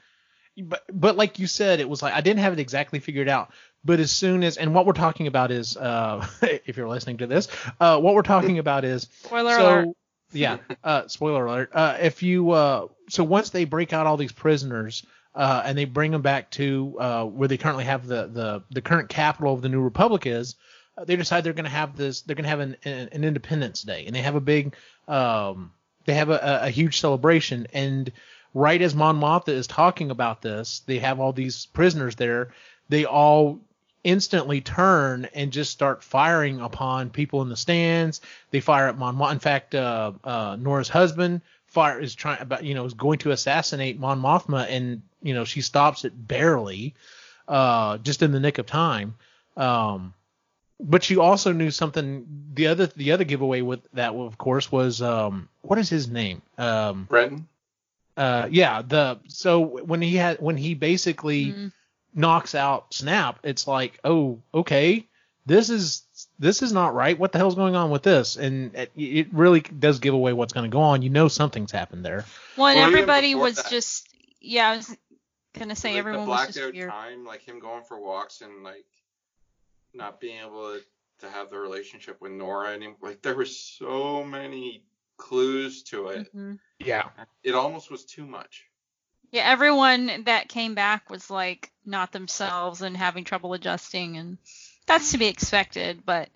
but 0.57 0.83
but 0.91 1.15
like 1.17 1.39
you 1.39 1.47
said, 1.47 1.79
it 1.79 1.89
was 1.89 2.01
like 2.01 2.13
I 2.13 2.21
didn't 2.21 2.39
have 2.39 2.53
it 2.53 2.59
exactly 2.59 2.99
figured 2.99 3.29
out. 3.29 3.51
But 3.87 3.99
as 3.99 4.11
soon 4.11 4.43
as 4.43 4.57
and 4.57 4.75
what 4.75 4.85
we're 4.85 4.93
talking 4.93 5.25
about 5.27 5.49
is, 5.49 5.75
uh, 5.77 6.27
if 6.41 6.77
you're 6.77 6.87
listening 6.89 7.17
to 7.17 7.27
this, 7.27 7.47
uh, 7.79 7.99
what 7.99 8.13
we're 8.13 8.21
talking 8.21 8.59
about 8.59 8.85
is 8.85 9.07
Spoiler 9.23 9.51
so 9.55 9.65
alert. 9.67 9.87
yeah, 10.33 10.57
uh, 10.83 11.07
spoiler 11.07 11.45
alert. 11.45 11.69
Uh, 11.73 11.97
if 12.01 12.21
you 12.21 12.51
uh, 12.51 12.87
so 13.09 13.23
once 13.23 13.49
they 13.49 13.65
break 13.65 13.93
out 13.93 14.05
all 14.05 14.17
these 14.17 14.31
prisoners. 14.33 15.05
Uh, 15.35 15.61
and 15.65 15.77
they 15.77 15.85
bring 15.85 16.09
them 16.09 16.23
back 16.23 16.49
to 16.49 16.95
uh, 16.99 17.23
where 17.23 17.47
they 17.47 17.57
currently 17.57 17.83
have 17.83 18.07
the, 18.07 18.25
the, 18.25 18.63
the 18.71 18.81
current 18.81 19.07
capital 19.07 19.53
of 19.53 19.61
the 19.61 19.69
New 19.69 19.81
Republic 19.81 20.25
is. 20.25 20.55
Uh, 20.97 21.03
they 21.05 21.15
decide 21.15 21.43
they're 21.43 21.53
going 21.53 21.63
to 21.65 21.69
have 21.69 21.95
this. 21.95 22.21
They're 22.21 22.35
going 22.35 22.45
to 22.45 22.49
have 22.49 22.59
an, 22.59 22.75
an, 22.85 23.09
an 23.11 23.23
Independence 23.23 23.83
Day, 23.83 24.05
and 24.07 24.15
they 24.15 24.23
have 24.23 24.33
a 24.33 24.39
big 24.41 24.73
um, 25.07 25.73
they 26.05 26.15
have 26.15 26.29
a, 26.29 26.39
a- 26.41 26.67
a 26.67 26.69
huge 26.71 26.99
celebration. 26.99 27.67
And 27.71 28.11
right 28.55 28.81
as 28.81 28.95
Mon 28.95 29.19
Mothma 29.19 29.49
is 29.49 29.67
talking 29.67 30.09
about 30.09 30.41
this, 30.41 30.79
they 30.87 30.97
have 30.99 31.19
all 31.19 31.33
these 31.33 31.67
prisoners 31.67 32.15
there. 32.15 32.49
They 32.89 33.05
all 33.05 33.59
instantly 34.07 34.61
turn 34.61 35.27
and 35.33 35.51
just 35.51 35.69
start 35.69 36.01
firing 36.01 36.61
upon 36.61 37.09
people 37.09 37.41
in 37.41 37.49
the 37.49 37.57
stands. 37.57 38.21
They 38.51 38.61
fire 38.61 38.87
at 38.87 38.97
Mon 38.97 39.21
In 39.31 39.39
fact, 39.39 39.75
uh, 39.75 40.13
uh, 40.23 40.55
Norra's 40.55 40.87
husband 40.87 41.41
fire 41.65 41.99
is 41.99 42.15
trying 42.15 42.41
about 42.41 42.63
you 42.63 42.73
know 42.73 42.85
is 42.85 42.93
going 42.93 43.19
to 43.19 43.31
assassinate 43.31 43.99
Mon 43.99 44.21
Mothma, 44.21 44.65
and 44.69 45.01
you 45.21 45.33
know 45.33 45.43
she 45.43 45.61
stops 45.61 46.05
it 46.05 46.13
barely, 46.27 46.95
uh, 47.49 47.97
just 47.97 48.21
in 48.21 48.31
the 48.31 48.39
nick 48.39 48.57
of 48.57 48.65
time. 48.65 49.15
Um, 49.57 50.13
but 50.79 51.09
you 51.09 51.21
also 51.21 51.51
knew 51.51 51.69
something. 51.69 52.25
The 52.53 52.67
other 52.67 52.85
the 52.87 53.11
other 53.11 53.25
giveaway 53.25 53.61
with 53.61 53.81
that, 53.93 54.13
of 54.13 54.37
course, 54.37 54.71
was 54.71 55.01
um, 55.01 55.49
what 55.61 55.77
is 55.79 55.89
his 55.89 56.07
name? 56.07 56.41
Um, 56.57 57.07
Brentin. 57.09 57.45
uh, 58.15 58.47
yeah, 58.49 58.81
the 58.81 59.19
so 59.27 59.59
when 59.59 60.01
he 60.01 60.15
had 60.15 60.39
when 60.39 60.55
he 60.55 60.75
basically 60.75 61.47
Mhm. 61.47 61.71
Knocks 62.17 62.55
out 62.55 62.93
Snap, 62.93 63.39
it's 63.43 63.67
like, 63.67 63.99
oh, 64.03 64.39
okay, 64.53 65.07
this 65.45 65.69
is 65.69 66.03
this 66.39 66.61
is 66.63 66.73
not 66.73 66.93
right. 66.95 67.17
What 67.17 67.31
the 67.31 67.37
hell's 67.37 67.55
going 67.55 67.75
on 67.75 67.91
with 67.91 68.01
this? 68.03 68.35
And 68.35 68.75
it, 68.75 68.91
it 68.95 69.27
really 69.33 69.61
does 69.61 69.99
give 69.99 70.13
away 70.13 70.33
what's 70.33 70.51
going 70.51 70.69
to 70.69 70.73
go 70.75 70.81
on. 70.81 71.03
You 71.03 71.09
know 71.11 71.27
something's 71.27 71.71
happened 71.71 72.03
there. 72.03 72.25
Well, 72.57 72.67
and 72.67 72.77
Well, 72.79 72.87
everybody 72.87 73.35
was 73.35 73.55
that- 73.57 73.69
just 73.69 74.09
yeah. 74.41 74.71
I 74.71 74.77
was 74.77 74.97
gonna 75.57 75.75
say 75.75 75.91
like 75.91 75.99
everyone 75.99 76.25
the 76.25 76.29
was 76.29 76.37
blacked 76.37 76.53
just 76.55 76.65
out 76.65 76.73
weird. 76.73 76.89
time, 76.89 77.23
like 77.25 77.41
him 77.43 77.59
going 77.59 77.83
for 77.83 77.99
walks 77.99 78.41
and 78.41 78.63
like 78.63 78.85
not 79.93 80.19
being 80.19 80.39
able 80.45 80.73
to, 80.73 80.81
to 81.19 81.29
have 81.31 81.49
the 81.49 81.57
relationship 81.57 82.19
with 82.21 82.31
Norra 82.31 82.73
and 82.73 82.83
him, 82.83 82.95
like 83.01 83.21
there 83.21 83.35
were 83.35 83.45
so 83.45 84.23
many 84.23 84.83
clues 85.17 85.81
to 85.83 86.09
it. 86.09 86.35
Mhm. 86.35 86.59
Yeah. 86.79 87.09
It 87.43 87.55
almost 87.55 87.89
was 87.89 88.05
too 88.05 88.25
much. 88.27 88.66
Yeah, 89.31 89.43
everyone 89.49 90.23
that 90.25 90.49
came 90.49 90.73
back 90.75 91.09
was 91.09 91.29
like 91.29 91.71
not 91.85 92.11
themselves 92.11 92.81
and 92.81 92.95
having 92.95 93.23
trouble 93.23 93.53
adjusting, 93.53 94.17
and 94.17 94.37
that's 94.85 95.11
to 95.11 95.17
be 95.17 95.27
expected. 95.27 96.03
But 96.05 96.29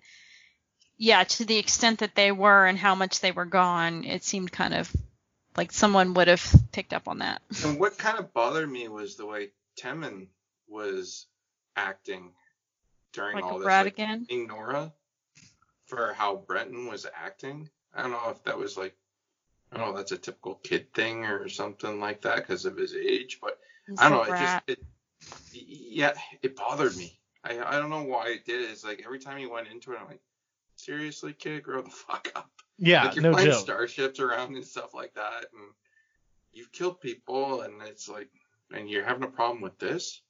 yeah, 0.98 1.24
to 1.24 1.44
the 1.44 1.58
extent 1.58 2.00
that 2.00 2.14
they 2.14 2.32
were 2.32 2.66
and 2.66 2.78
how 2.78 2.94
much 2.94 3.20
they 3.20 3.32
were 3.32 3.46
gone, 3.46 4.04
it 4.04 4.24
seemed 4.24 4.52
kind 4.52 4.74
of 4.74 4.94
like 5.56 5.72
someone 5.72 6.14
would 6.14 6.28
have 6.28 6.54
picked 6.72 6.92
up 6.92 7.08
on 7.08 7.18
that. 7.18 7.42
And 7.64 7.78
what 7.78 7.98
kind 7.98 8.18
of 8.18 8.32
bothered 8.32 8.70
me 8.70 8.88
was 8.88 9.16
the 9.16 9.26
way 9.26 9.50
Temmin 9.78 10.28
was 10.68 11.26
acting 11.76 12.32
during 13.12 13.36
Like 13.36 13.44
all 13.44 13.58
this, 13.58 13.66
like 13.66 13.86
again. 13.86 14.26
being 14.28 14.48
Norra 14.48 14.92
for 15.86 16.12
how 16.14 16.36
Brentin 16.36 16.88
was 16.88 17.06
acting. 17.14 17.68
I 17.94 18.02
don't 18.02 18.12
know 18.12 18.30
if 18.30 18.42
that 18.44 18.58
was 18.58 18.76
like, 18.76 18.96
I 19.72 19.78
don't 19.78 19.86
know, 19.88 19.96
that's 19.96 20.12
a 20.12 20.18
typical 20.18 20.56
kid 20.56 20.92
thing 20.92 21.24
or 21.24 21.48
something 21.48 21.98
like 21.98 22.20
that 22.22 22.36
because 22.36 22.64
of 22.66 22.76
his 22.76 22.94
age, 22.94 23.38
but 23.40 23.58
He's 23.86 24.00
I 24.00 24.08
don't 24.08 24.26
a 24.26 24.30
know. 24.30 24.34
It 24.34 24.38
just 24.38 24.62
it, 24.68 24.78
yeah, 25.54 26.12
it 26.42 26.56
bothered 26.56 26.96
me. 26.96 27.18
I 27.44 27.58
I 27.60 27.78
don't 27.78 27.90
know 27.90 28.02
why 28.02 28.28
it 28.28 28.44
did. 28.44 28.70
It's 28.70 28.84
like 28.84 29.02
every 29.04 29.18
time 29.18 29.38
he 29.38 29.46
went 29.46 29.68
into 29.68 29.92
it, 29.92 29.98
I'm 30.00 30.06
like, 30.08 30.20
seriously, 30.76 31.32
kid, 31.32 31.62
grow 31.62 31.82
the 31.82 31.90
fuck 31.90 32.30
up. 32.36 32.50
Yeah. 32.78 33.04
like 33.04 33.14
you're 33.14 33.22
no 33.22 33.32
flying 33.32 33.46
joke. 33.50 33.60
starships 33.60 34.20
around 34.20 34.54
and 34.54 34.64
stuff 34.64 34.94
like 34.94 35.14
that, 35.14 35.46
and 35.52 35.72
you've 36.52 36.72
killed 36.72 37.00
people, 37.00 37.62
and 37.62 37.82
it's 37.82 38.08
like, 38.08 38.28
and 38.72 38.88
you're 38.90 39.04
having 39.04 39.24
a 39.24 39.28
problem 39.28 39.60
with 39.62 39.78
this. 39.78 40.20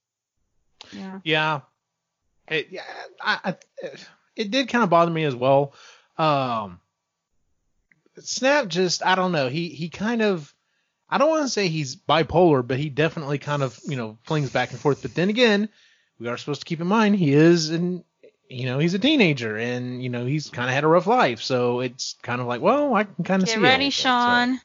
yeah. 0.93 1.21
Yeah. 1.25 1.61
It, 2.49 2.69
yeah, 2.71 2.83
I, 3.21 3.39
I, 3.45 3.57
it 4.35 4.51
did 4.51 4.69
kind 4.69 4.83
of 4.85 4.91
bother 4.91 5.13
me 5.13 5.25
as 5.25 5.35
well. 5.35 5.75
Um, 6.19 6.81
Snap 8.19 8.69
just, 8.69 9.05
I 9.05 9.15
don't 9.15 9.33
know. 9.33 9.49
He, 9.49 9.69
he 9.69 9.89
kind 9.89 10.23
of, 10.23 10.53
I 11.09 11.19
don't 11.19 11.31
want 11.31 11.43
to 11.45 11.49
say 11.49 11.69
he's 11.69 11.97
bipolar, 11.97 12.67
but 12.67 12.79
he 12.79 12.89
definitely 12.89 13.39
kind 13.39 13.63
of, 13.63 13.79
you 13.87 13.97
know, 13.97 14.19
flings 14.25 14.51
back 14.51 14.71
and 14.71 14.81
forth. 14.81 15.03
But 15.03 15.15
then 15.15 15.29
again, 15.31 15.69
we 16.19 16.29
are 16.29 16.37
supposed 16.37 16.61
to 16.63 16.67
keep 16.67 16.81
in 16.81 16.87
mind 16.87 17.17
he 17.17 17.33
is 17.33 17.71
an, 17.71 18.05
you 18.49 18.67
know, 18.67 18.79
he's 18.79 18.95
a 18.95 18.99
teenager 18.99 19.57
and, 19.57 20.03
you 20.03 20.09
know, 20.11 20.27
he's 20.27 20.51
kind 20.51 20.69
of 20.69 20.75
had 20.75 20.85
a 20.85 20.89
rough 20.89 21.07
life. 21.07 21.41
So 21.41 21.81
it's 21.81 22.17
kind 22.23 22.41
of 22.41 22.47
like, 22.47 22.61
well, 22.61 22.95
I 22.95 23.05
can 23.05 23.25
kind 23.25 23.43
of 23.43 23.49
see 23.49 23.55
Get 23.57 23.63
it 23.63 23.67
a 23.67 23.69
ready, 23.71 23.85
little 23.87 23.89
bit, 23.89 23.93
so. 23.93 24.03
Sean. 24.03 24.61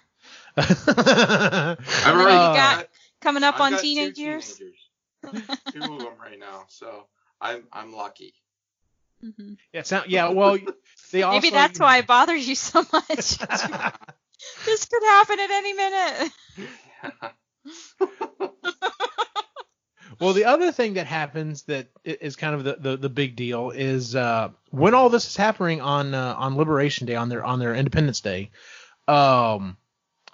I've 0.58 2.16
already 2.16 2.36
Uh, 2.36 2.54
got, 2.54 2.88
Coming 3.22 3.44
up 3.44 3.56
I've 3.56 3.62
on 3.62 3.72
got 3.72 3.82
teenage 3.82 4.16
two 4.16 4.24
teenagers. 4.24 4.60
two 5.74 5.94
of 5.94 6.00
them 6.00 6.14
right 6.22 6.40
now, 6.40 6.66
so 6.70 7.08
I'm 7.42 7.64
I'm 7.74 7.92
lucky. 7.94 8.34
Hmm 9.22 9.54
Yeah, 9.74 9.82
sound, 9.84 10.10
yeah. 10.10 10.30
Well, 10.30 10.58
they 11.12 11.24
also 11.24 11.36
Maybe 11.36 11.50
that's 11.50 11.80
why 11.80 11.98
it 11.98 12.08
bothers 12.08 12.48
you 12.48 12.56
so 12.56 12.86
much. 12.92 13.38
this 14.66 14.86
could 14.86 15.04
happen 15.04 15.40
at 15.40 15.52
any 15.52 15.74
minute. 15.74 16.32
Well, 20.20 20.34
the 20.34 20.46
other 20.46 20.72
thing 20.72 20.96
that 20.96 21.06
happens 21.06 21.64
that 21.64 21.90
is 22.04 22.36
kind 22.36 22.56
of 22.56 22.64
the, 22.64 22.78
the, 22.80 22.98
the 22.98 23.10
big 23.10 23.36
deal 23.36 23.70
is 23.70 24.16
uh, 24.16 24.50
when 24.72 24.96
all 24.96 25.10
this 25.10 25.28
is 25.28 25.36
happening 25.36 25.80
on 25.80 26.14
uh, 26.16 26.34
on 26.38 26.58
Liberation 26.58 27.06
Day 27.06 27.16
on 27.16 27.30
their 27.30 27.46
on 27.46 27.60
their 27.60 27.76
Independence 27.76 28.22
Day. 28.22 28.50
Um, 29.08 29.78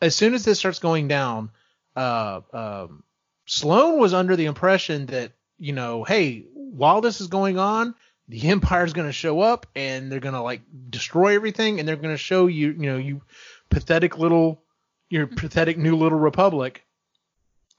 as 0.01 0.15
soon 0.15 0.33
as 0.33 0.45
this 0.45 0.59
starts 0.59 0.79
going 0.79 1.07
down, 1.07 1.51
uh, 1.95 2.41
um, 2.53 3.03
Sloane 3.45 3.99
was 3.99 4.13
under 4.13 4.35
the 4.35 4.45
impression 4.45 5.07
that 5.07 5.33
you 5.57 5.73
know, 5.73 6.03
hey, 6.03 6.45
while 6.53 7.01
this 7.01 7.19
is 7.19 7.27
going 7.27 7.57
on, 7.57 7.93
the 8.27 8.49
Empire's 8.49 8.93
going 8.93 9.07
to 9.07 9.13
show 9.13 9.41
up 9.41 9.67
and 9.75 10.11
they're 10.11 10.19
going 10.19 10.33
to 10.35 10.41
like 10.41 10.61
destroy 10.89 11.35
everything 11.35 11.79
and 11.79 11.87
they're 11.87 11.95
going 11.95 12.13
to 12.13 12.17
show 12.17 12.47
you, 12.47 12.69
you 12.71 12.91
know, 12.91 12.97
you 12.97 13.21
pathetic 13.69 14.17
little, 14.17 14.63
your 15.09 15.27
pathetic 15.27 15.77
new 15.77 15.95
little 15.95 16.19
republic 16.19 16.85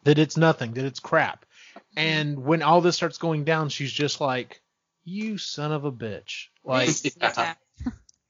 that 0.05 0.19
it's 0.19 0.37
nothing, 0.37 0.75
that 0.75 0.85
it's 0.85 1.01
crap. 1.01 1.47
And 1.97 2.45
when 2.45 2.63
all 2.63 2.81
this 2.81 2.97
starts 2.97 3.19
going 3.19 3.45
down, 3.45 3.69
she's 3.69 3.93
just 3.93 4.21
like, 4.21 4.61
"You 5.05 5.39
son 5.39 5.73
of 5.73 5.85
a 5.85 5.93
bitch!" 5.93 6.47
Like, 6.65 6.89
Yeah. 7.21 7.55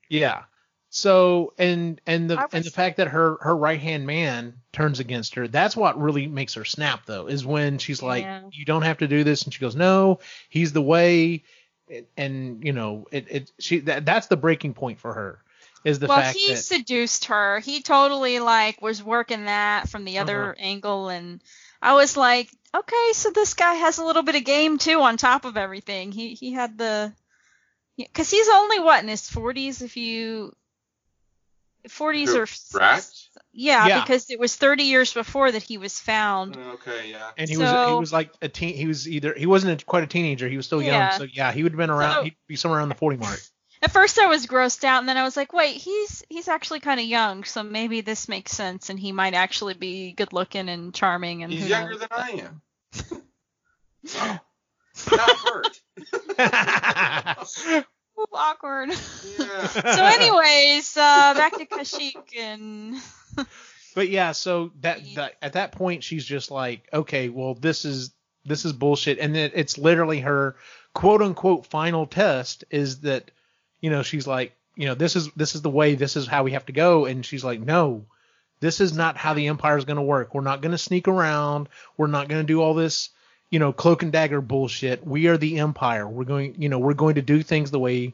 yeah. 0.09 0.43
So 0.91 1.53
and 1.59 2.01
and 2.07 2.31
the 2.31 2.39
I 2.39 2.47
and 2.53 2.65
the 2.65 2.71
fact 2.71 2.99
that 2.99 3.09
her 3.09 3.37
her 3.41 3.57
right 3.57 3.81
hand 3.81 4.07
man 4.07 4.55
turns 4.73 5.01
against 5.01 5.35
her, 5.35 5.49
that's 5.49 5.77
what 5.77 6.01
really 6.01 6.27
makes 6.27 6.55
her 6.55 6.65
snap 6.65 7.05
though, 7.07 7.27
is 7.27 7.45
when 7.45 7.79
she's 7.79 8.03
like, 8.03 8.23
Yeah. 8.23 8.43
"You 8.53 8.65
don't 8.65 8.83
have 8.83 8.99
to 8.99 9.09
do 9.09 9.25
this," 9.25 9.43
and 9.43 9.53
she 9.53 9.61
goes, 9.61 9.75
"No, 9.77 10.21
he's 10.49 10.73
the 10.73 10.83
way." 10.83 11.43
And, 11.89 12.07
and 12.17 12.65
you 12.65 12.73
know, 12.73 13.07
it 13.13 13.27
it 13.31 13.53
she 13.59 13.81
that, 13.81 14.05
that's 14.07 14.27
the 14.29 14.37
breaking 14.37 14.75
point 14.75 15.01
for 15.01 15.13
her 15.15 15.43
is 15.85 15.99
the 15.99 16.09
well, 16.09 16.21
fact 16.21 16.47
he 16.47 16.55
that 16.55 16.67
seduced 16.67 17.27
her. 17.27 17.59
He 17.61 17.83
totally 17.83 18.39
like 18.41 18.81
was 18.83 19.03
working 19.03 19.45
that 19.47 19.89
from 19.89 20.05
the 20.05 20.19
other 20.19 20.55
Uh-huh. 20.55 20.59
angle, 20.59 21.09
and 21.09 21.43
I 21.81 21.95
was 21.95 22.17
like, 22.17 22.51
okay, 22.75 23.11
so 23.13 23.31
this 23.31 23.55
guy 23.55 23.75
has 23.75 23.99
a 23.99 24.05
little 24.05 24.23
bit 24.23 24.35
of 24.35 24.45
game 24.45 24.79
too 24.79 25.01
on 25.01 25.17
top 25.17 25.45
of 25.45 25.57
everything. 25.57 26.13
He 26.13 26.35
he 26.35 26.53
had 26.53 26.77
the 26.79 27.15
because 27.97 28.31
he's 28.31 28.49
only 28.49 28.81
what 28.81 29.03
in 29.03 29.09
his 29.09 29.29
forties 29.29 29.83
if 29.83 29.97
you 29.97 30.55
forties 31.89 32.35
or 32.35 32.47
Drax? 32.73 33.29
yeah, 33.53 33.87
Yeah. 33.87 34.01
because 34.01 34.31
it 34.31 34.39
was 34.39 34.57
thirty 34.57 34.85
years 34.85 35.13
before 35.13 35.51
that 35.53 35.63
he 35.63 35.79
was 35.79 35.99
found. 35.99 36.57
Oh, 36.57 36.71
okay, 36.75 37.11
yeah. 37.11 37.31
and 37.37 37.49
he 37.49 37.57
was 37.57 37.69
he 37.69 37.75
So- 37.75 38.01
was 38.01 38.13
like 38.13 38.33
a 38.43 38.49
teen 38.49 38.75
he 38.77 38.87
was 38.87 39.09
either 39.09 39.35
he 39.35 39.47
wasn't 39.47 39.83
a, 39.83 39.85
quite 39.85 40.03
a 40.05 40.07
teenager 40.07 40.49
he 40.49 40.57
was 40.57 40.67
still 40.67 40.81
young 40.83 40.93
Yeah. 40.95 41.11
so 41.11 41.25
yeah 41.25 41.53
he 41.53 41.63
would 41.63 41.73
have 41.73 41.79
been 41.79 41.91
around 41.91 42.15
So- 42.15 42.23
he'd 42.25 42.37
be 42.49 42.57
somewhere 42.57 42.79
around 42.81 42.89
the 42.91 42.95
40 42.97 43.17
mark 43.19 43.41
At 43.83 43.91
first 43.93 44.19
I 44.19 44.29
was 44.29 44.47
grossed 44.47 44.83
out 44.85 45.01
and 45.01 45.09
then 45.09 45.19
I 45.19 45.25
was 45.25 45.37
like, 45.37 45.53
wait, 45.53 45.77
he's 45.77 46.23
he's 46.31 46.49
actually 46.49 46.81
kind 46.81 46.99
of 46.99 47.05
young, 47.05 47.45
so 47.45 47.63
maybe 47.63 48.01
this 48.01 48.29
makes 48.29 48.53
sense 48.53 48.89
and 48.89 48.99
he 48.99 49.13
might 49.13 49.35
actually 49.35 49.75
be 49.75 50.13
good 50.13 50.33
looking 50.33 50.71
and 50.71 50.95
charming 50.95 51.43
and 51.43 51.53
He's 51.53 51.65
who 51.65 51.69
younger 51.69 51.91
knows. 51.91 52.01
than 52.01 52.09
I 52.11 52.31
am. 52.31 52.63
oh, 54.17 54.39
not 55.13 55.37
hurt. 55.37 55.81
Ooh, 58.19 58.27
awkward. 58.33 58.91
Yeah. 59.39 59.67
so 59.67 60.05
anyways, 60.05 60.97
uh 60.97 61.35
back 61.35 61.57
to 61.59 61.67
Kashyyyk 61.67 62.37
and 62.39 62.97
but 63.95 64.09
yeah 64.09 64.33
so 64.33 64.73
that, 64.81 65.01
that 65.15 65.35
at 65.41 65.53
that 65.55 65.73
point 65.73 66.03
she's 66.03 66.25
just 66.25 66.51
like 66.51 66.89
okay 66.93 67.29
well 67.29 67.55
this 67.55 67.85
is 67.85 68.13
this 68.45 68.65
is 68.65 68.73
bullshit. 68.73 69.19
And 69.19 69.35
then 69.35 69.51
it's 69.55 69.79
literally 69.79 70.21
her 70.21 70.57
quote 70.93 71.23
unquote 71.23 71.67
final 71.67 72.07
test 72.07 72.65
is 72.71 73.01
that 73.01 73.31
you 73.81 73.91
know 73.91 74.03
she's 74.03 74.27
like 74.27 74.55
you 74.77 74.87
know 74.87 74.95
this 74.95 75.17
is 75.17 75.31
this 75.33 75.55
is 75.55 75.63
the 75.63 75.71
way 75.71 75.95
this 75.95 76.17
is 76.17 76.27
how 76.27 76.43
we 76.43 76.53
have 76.53 76.67
to 76.67 76.73
go. 76.73 77.07
And 77.07 77.25
she's 77.25 77.45
like 77.45 77.61
no 77.61 78.07
this 78.61 78.81
is 78.81 78.95
not 78.95 79.17
how 79.17 79.35
the 79.35 79.49
empire 79.49 79.77
is 79.77 79.85
going 79.85 79.97
to 79.97 80.03
work. 80.03 80.35
We're 80.35 80.41
not 80.41 80.63
going 80.63 80.73
to 80.73 80.79
sneak 80.79 81.07
around. 81.09 81.69
We're 81.97 82.07
not 82.07 82.29
going 82.29 82.41
to 82.41 82.47
do 82.47 82.63
all 82.63 82.75
this 82.75 83.11
you 83.55 83.61
know 83.61 83.73
cloak 83.73 84.03
and 84.03 84.11
dagger 84.11 84.41
bullshit. 84.41 85.07
We 85.07 85.29
are 85.29 85.37
the 85.37 85.61
empire. 85.61 86.09
We're 86.09 86.25
going 86.25 86.61
you 86.61 86.69
know 86.69 86.81
we're 86.81 86.93
going 86.95 87.15
to 87.15 87.23
do 87.23 87.41
things 87.41 87.71
the 87.71 87.79
way 87.79 88.13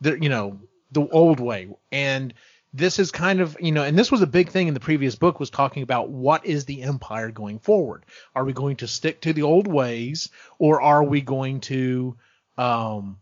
the 0.00 0.20
you 0.20 0.28
know 0.28 0.58
the 0.90 1.06
old 1.10 1.38
way. 1.38 1.68
And 1.92 2.34
this 2.74 2.98
is 2.98 3.12
kind 3.12 3.40
of 3.40 3.56
you 3.60 3.70
know 3.70 3.84
and 3.84 3.96
this 3.96 4.10
was 4.10 4.20
a 4.20 4.26
big 4.26 4.48
thing 4.48 4.66
in 4.66 4.74
the 4.74 4.80
previous 4.80 5.14
book 5.14 5.38
was 5.38 5.48
talking 5.48 5.84
about 5.84 6.08
what 6.08 6.44
is 6.44 6.64
the 6.64 6.82
empire 6.82 7.30
going 7.30 7.60
forward? 7.60 8.04
Are 8.34 8.44
we 8.44 8.52
going 8.52 8.74
to 8.78 8.88
stick 8.88 9.20
to 9.20 9.32
the 9.32 9.42
old 9.42 9.68
ways 9.68 10.28
or 10.58 10.82
are 10.82 11.04
we 11.04 11.20
going 11.20 11.60
to 11.60 12.16
um 12.58 13.16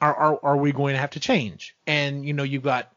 are 0.00 0.16
are, 0.16 0.40
are 0.42 0.56
we 0.56 0.72
going 0.72 0.94
to 0.94 1.00
have 1.00 1.10
to 1.10 1.20
change? 1.20 1.76
And 1.86 2.24
you 2.24 2.32
know 2.32 2.44
you've 2.44 2.62
got 2.62 2.90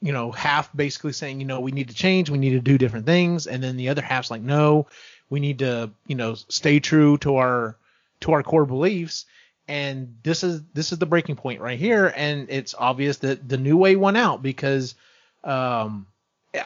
you 0.00 0.12
know 0.12 0.32
half 0.32 0.74
basically 0.74 1.12
saying 1.12 1.38
you 1.38 1.46
know 1.46 1.60
we 1.60 1.70
need 1.70 1.90
to 1.90 1.94
change. 1.94 2.28
We 2.28 2.38
need 2.38 2.54
to 2.54 2.60
do 2.60 2.76
different 2.76 3.06
things. 3.06 3.46
And 3.46 3.62
then 3.62 3.76
the 3.76 3.88
other 3.90 4.02
half's 4.02 4.32
like 4.32 4.42
no 4.42 4.88
we 5.32 5.40
need 5.40 5.60
to 5.60 5.90
you 6.06 6.14
know 6.14 6.34
stay 6.34 6.78
true 6.78 7.16
to 7.16 7.36
our 7.36 7.78
to 8.20 8.32
our 8.32 8.42
core 8.42 8.66
beliefs. 8.66 9.24
And 9.66 10.18
this 10.22 10.44
is 10.44 10.62
this 10.74 10.92
is 10.92 10.98
the 10.98 11.06
breaking 11.06 11.36
point 11.36 11.62
right 11.62 11.78
here. 11.78 12.12
And 12.14 12.50
it's 12.50 12.74
obvious 12.78 13.16
that 13.18 13.48
the 13.48 13.56
new 13.56 13.78
way 13.78 13.96
won 13.96 14.14
out 14.14 14.42
because 14.42 14.94
um 15.42 16.06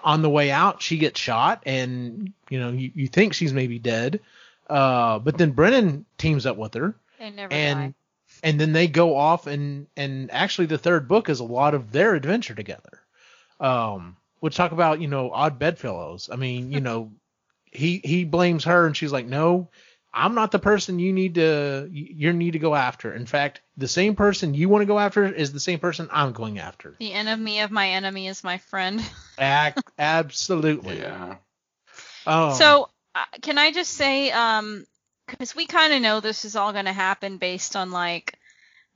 on 0.03 0.21
the 0.23 0.29
way 0.29 0.51
out 0.51 0.83
she 0.83 0.99
gets 0.99 1.21
shot 1.21 1.63
and 1.65 2.33
you 2.51 2.59
know 2.59 2.71
you, 2.71 2.91
you 2.93 3.07
think 3.07 3.35
she's 3.35 3.53
maybe 3.53 3.79
dead. 3.79 4.19
Uh 4.69 5.21
but 5.21 5.39
then 5.39 5.53
Brentin 5.53 6.05
teams 6.19 6.45
up 6.45 6.57
with 6.57 6.75
her. 6.75 6.97
And 7.53 7.79
die. 7.79 7.95
and 8.43 8.61
then 8.61 8.73
they 8.73 8.89
go 8.89 9.15
off 9.15 9.47
and 9.47 9.87
and 9.97 10.29
actually 10.33 10.67
the 10.67 10.77
third 10.77 11.07
book 11.07 11.29
is 11.29 11.39
a 11.39 11.45
lot 11.45 11.75
of 11.75 11.93
their 11.93 12.17
adventure 12.17 12.57
together. 12.57 13.05
Um 13.61 14.17
which 14.41 14.57
talk 14.57 14.73
about 14.73 15.01
you 15.01 15.07
know 15.07 15.31
odd 15.31 15.61
bedfellows. 15.61 16.29
I 16.33 16.35
mean 16.35 16.73
you 16.73 16.81
know 16.89 17.13
he 17.77 18.01
he 18.05 18.25
blames 18.25 18.65
her 18.65 18.87
and 18.87 18.97
she's 18.97 19.13
like 19.13 19.27
no 19.27 19.69
I'm 20.17 20.35
not 20.35 20.51
the 20.51 20.59
person 20.59 20.99
you 20.99 21.13
need 21.13 21.35
to 21.35 21.89
you 21.93 22.33
need 22.33 22.53
to 22.53 22.59
go 22.59 22.75
after. 22.75 23.13
In 23.13 23.27
fact, 23.27 23.61
the 23.77 23.87
same 23.87 24.17
person 24.17 24.55
you 24.55 24.71
want 24.71 24.81
to 24.81 24.87
go 24.87 24.99
after 24.99 25.27
is 25.27 25.53
the 25.53 25.61
same 25.61 25.79
person 25.79 26.09
I'm 26.11 26.33
going 26.33 26.59
after. 26.59 26.97
The 26.99 27.13
enemy 27.13 27.61
of 27.61 27.71
my 27.71 27.91
enemy 27.91 28.27
is 28.27 28.43
my 28.43 28.57
friend. 28.57 29.03
Ac- 29.39 29.77
absolutely. 29.99 31.01
Yeah. 31.01 31.37
Um, 32.27 32.55
So, 32.55 32.89
uh, 33.15 33.25
can 33.43 33.59
I 33.59 33.73
just 33.73 33.93
say, 33.93 34.31
um, 34.31 34.87
because 35.27 35.55
we 35.55 35.67
kind 35.67 35.93
of 35.93 36.01
know 36.01 36.21
this 36.21 36.47
is 36.47 36.57
all 36.57 36.73
going 36.73 36.87
to 36.87 36.95
happen 36.95 37.37
based 37.37 37.77
on 37.77 37.91
like 37.91 38.39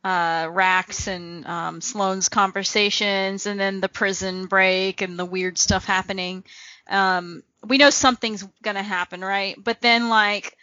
uh, 0.02 0.48
Rax 0.50 1.06
and 1.06 1.46
um, 1.46 1.80
Sloane's 1.82 2.30
conversations, 2.30 3.44
and 3.44 3.60
then 3.60 3.80
the 3.80 3.90
prison 3.90 4.46
break 4.46 5.02
and 5.02 5.18
the 5.18 5.26
weird 5.26 5.58
stuff 5.58 5.84
happening. 5.84 6.44
Um, 6.88 7.42
we 7.66 7.78
know 7.78 7.90
something's 7.90 8.46
going 8.62 8.76
to 8.76 8.82
happen, 8.82 9.20
right? 9.20 9.56
But 9.62 9.80
then, 9.80 10.08
like 10.08 10.56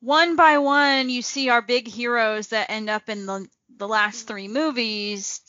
one 0.00 0.36
by 0.36 0.58
one, 0.58 1.10
you 1.10 1.22
see 1.22 1.48
our 1.48 1.62
big 1.62 1.88
heroes 1.88 2.48
that 2.48 2.70
end 2.70 2.90
up 2.90 3.08
in 3.08 3.26
the 3.26 3.46
the 3.76 3.88
last 3.88 4.26
three 4.26 4.48
movies 4.48 5.40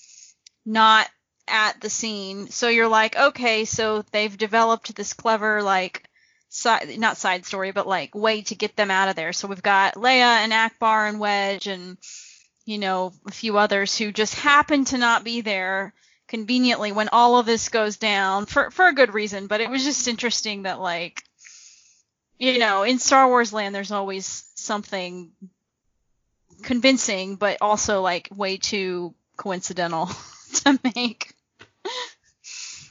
not 0.66 1.08
at 1.48 1.80
the 1.80 1.90
scene. 1.90 2.50
So 2.50 2.70
you're 2.70 2.88
like, 2.88 3.16
okay, 3.16 3.66
so 3.66 4.04
they've 4.12 4.36
developed 4.36 4.96
this 4.96 5.14
clever 5.14 5.62
like 5.62 6.04
side 6.50 6.98
not 6.98 7.18
side 7.18 7.46
story, 7.46 7.72
but 7.72 7.88
like 7.88 8.16
way 8.16 8.42
to 8.44 8.56
get 8.56 8.76
them 8.76 8.92
out 8.92 9.10
of 9.10 9.16
there. 9.16 9.34
So 9.34 9.48
we've 9.48 9.62
got 9.62 9.96
Leia 9.96 10.44
and 10.44 10.52
Ackbar 10.52 11.10
and 11.10 11.20
Wedge 11.20 11.68
and 11.68 11.98
you 12.66 12.80
know 12.80 13.14
a 13.28 13.32
few 13.32 13.58
others 13.58 13.98
who 13.98 14.12
just 14.12 14.36
happen 14.36 14.86
to 14.86 14.98
not 14.98 15.24
be 15.24 15.42
there 15.42 15.94
conveniently 16.28 16.92
when 16.92 17.10
all 17.12 17.38
of 17.38 17.46
this 17.46 17.70
goes 17.70 17.98
down 17.98 18.46
for 18.46 18.72
for 18.72 18.88
a 18.88 18.94
good 18.94 19.14
reason. 19.14 19.48
But 19.48 19.62
it 19.62 19.70
was 19.70 19.84
just 19.84 20.08
interesting 20.08 20.64
that 20.64 20.80
like 20.80 21.24
you 22.40 22.60
know 22.60 22.84
in 22.84 23.00
Star 23.00 23.28
Wars 23.28 23.54
land 23.54 23.74
there's 23.76 23.92
always 23.92 24.46
something 24.56 25.32
convincing, 26.64 27.36
but 27.36 27.58
also 27.62 28.02
like 28.02 28.30
way 28.36 28.58
too 28.58 29.14
coincidental 29.38 30.10
to 30.54 30.80
make 30.96 31.34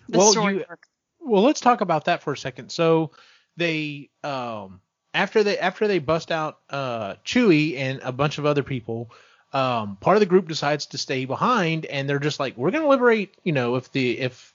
the 0.09 0.19
Well, 0.19 0.33
story 0.33 0.55
you- 0.55 0.65
work. 0.69 0.87
well, 1.21 1.43
let's 1.43 1.61
talk 1.61 1.81
about 1.81 2.05
that 2.07 2.23
for 2.23 2.33
a 2.33 2.37
second. 2.37 2.71
So 2.71 3.13
they 3.57 4.11
um 4.23 4.81
after 5.13 5.43
they 5.43 5.59
after 5.59 5.87
they 5.89 5.99
bust 5.99 6.31
out 6.31 6.59
uh 6.71 7.15
Chewie 7.25 7.77
and 7.79 8.01
a 8.03 8.13
bunch 8.13 8.39
of 8.39 8.47
other 8.47 8.63
people, 8.63 9.11
um 9.55 9.97
part 9.97 10.17
of 10.17 10.21
the 10.21 10.27
group 10.27 10.49
decides 10.49 10.87
to 10.87 10.99
stay 10.99 11.25
behind 11.25 11.87
and 11.87 12.09
they're 12.09 12.19
just 12.19 12.41
like 12.41 12.57
we're 12.57 12.71
going 12.71 12.83
to 12.83 12.89
liberate, 12.89 13.35
you 13.45 13.53
know, 13.53 13.77
if 13.77 13.91
the 13.93 14.19
if 14.19 14.53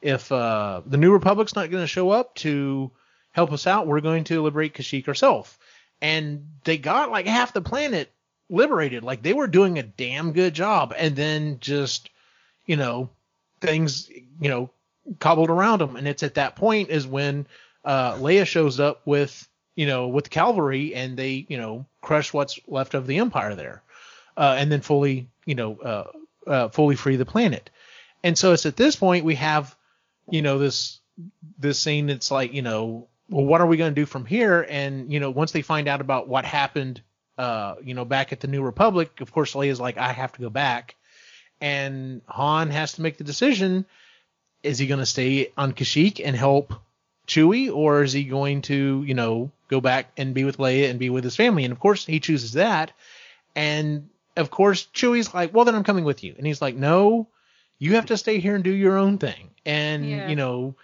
if 0.00 0.30
uh 0.30 0.82
the 0.86 0.98
New 0.98 1.12
Republic's 1.12 1.54
not 1.56 1.70
going 1.70 1.82
to 1.82 1.88
show 1.88 2.10
up 2.10 2.34
to 2.36 2.90
help 3.32 3.52
us 3.52 3.66
out, 3.66 3.86
we're 3.86 4.00
going 4.00 4.24
to 4.24 4.42
liberate 4.42 4.74
Kashyyyk 4.74 5.08
ourselves. 5.08 5.56
And 6.00 6.48
they 6.64 6.78
got 6.78 7.10
like 7.10 7.26
half 7.26 7.52
the 7.52 7.62
planet 7.62 8.12
liberated. 8.50 9.02
Like 9.02 9.22
they 9.22 9.32
were 9.32 9.46
doing 9.46 9.78
a 9.78 9.82
damn 9.82 10.32
good 10.32 10.54
job 10.54 10.94
and 10.96 11.16
then 11.16 11.58
just 11.60 12.10
you 12.66 12.76
know 12.76 13.10
things 13.60 14.08
you 14.10 14.48
know 14.48 14.70
cobbled 15.18 15.50
around 15.50 15.80
them. 15.80 15.96
And 15.96 16.06
it's 16.06 16.22
at 16.22 16.34
that 16.34 16.56
point 16.56 16.90
is 16.90 17.06
when 17.06 17.46
uh, 17.84 18.14
Leia 18.14 18.46
shows 18.46 18.78
up 18.78 19.00
with 19.06 19.48
you 19.74 19.86
know 19.86 20.08
with 20.08 20.30
cavalry 20.30 20.94
and 20.94 21.16
they 21.16 21.46
you 21.48 21.56
know 21.56 21.86
crush 22.00 22.32
what's 22.32 22.60
left 22.66 22.94
of 22.94 23.06
the 23.06 23.18
Empire 23.18 23.54
there, 23.54 23.82
uh, 24.36 24.56
and 24.58 24.70
then 24.70 24.80
fully 24.80 25.28
you 25.44 25.54
know 25.54 25.78
uh, 25.78 26.50
uh, 26.50 26.68
fully 26.68 26.96
free 26.96 27.16
the 27.16 27.26
planet. 27.26 27.70
And 28.24 28.38
so 28.38 28.52
it's 28.52 28.66
at 28.66 28.76
this 28.76 28.96
point 28.96 29.24
we 29.24 29.34
have 29.36 29.76
you 30.30 30.42
know 30.42 30.58
this 30.58 31.00
this 31.58 31.78
scene 31.78 32.06
that's 32.06 32.30
like 32.30 32.52
you 32.52 32.62
know 32.62 33.08
well 33.28 33.44
what 33.44 33.60
are 33.60 33.66
we 33.66 33.76
going 33.76 33.94
to 33.94 34.00
do 34.00 34.06
from 34.06 34.24
here? 34.24 34.66
And 34.68 35.12
you 35.12 35.20
know 35.20 35.30
once 35.30 35.52
they 35.52 35.62
find 35.62 35.88
out 35.88 36.00
about 36.00 36.28
what 36.28 36.44
happened 36.44 37.02
uh, 37.38 37.76
you 37.82 37.94
know 37.94 38.04
back 38.04 38.32
at 38.32 38.40
the 38.40 38.48
New 38.48 38.62
Republic, 38.62 39.20
of 39.20 39.32
course 39.32 39.54
Leia's 39.54 39.80
like 39.80 39.98
I 39.98 40.12
have 40.12 40.32
to 40.32 40.40
go 40.40 40.50
back. 40.50 40.96
And 41.60 42.22
Han 42.26 42.70
has 42.70 42.94
to 42.94 43.02
make 43.02 43.18
the 43.18 43.24
decision 43.24 43.86
is 44.62 44.78
he 44.78 44.86
going 44.86 45.00
to 45.00 45.06
stay 45.06 45.52
on 45.56 45.72
Kashyyyk 45.72 46.20
and 46.24 46.36
help 46.36 46.74
Chewie, 47.26 47.72
or 47.72 48.02
is 48.02 48.12
he 48.12 48.24
going 48.24 48.62
to, 48.62 49.02
you 49.06 49.14
know, 49.14 49.50
go 49.68 49.80
back 49.80 50.10
and 50.16 50.34
be 50.34 50.44
with 50.44 50.58
Leia 50.58 50.90
and 50.90 50.98
be 50.98 51.10
with 51.10 51.24
his 51.24 51.36
family? 51.36 51.64
And 51.64 51.72
of 51.72 51.80
course, 51.80 52.04
he 52.06 52.20
chooses 52.20 52.52
that. 52.52 52.92
And 53.54 54.08
of 54.36 54.50
course, 54.50 54.86
Chewie's 54.94 55.32
like, 55.34 55.54
well, 55.54 55.64
then 55.64 55.74
I'm 55.74 55.84
coming 55.84 56.04
with 56.04 56.24
you. 56.24 56.34
And 56.36 56.46
he's 56.46 56.62
like, 56.62 56.76
no, 56.76 57.28
you 57.78 57.94
have 57.96 58.06
to 58.06 58.16
stay 58.16 58.38
here 58.38 58.54
and 58.54 58.64
do 58.64 58.70
your 58.70 58.96
own 58.96 59.18
thing. 59.18 59.50
And, 59.64 60.08
Yeah. 60.08 60.28
you 60.28 60.36
know, 60.36 60.76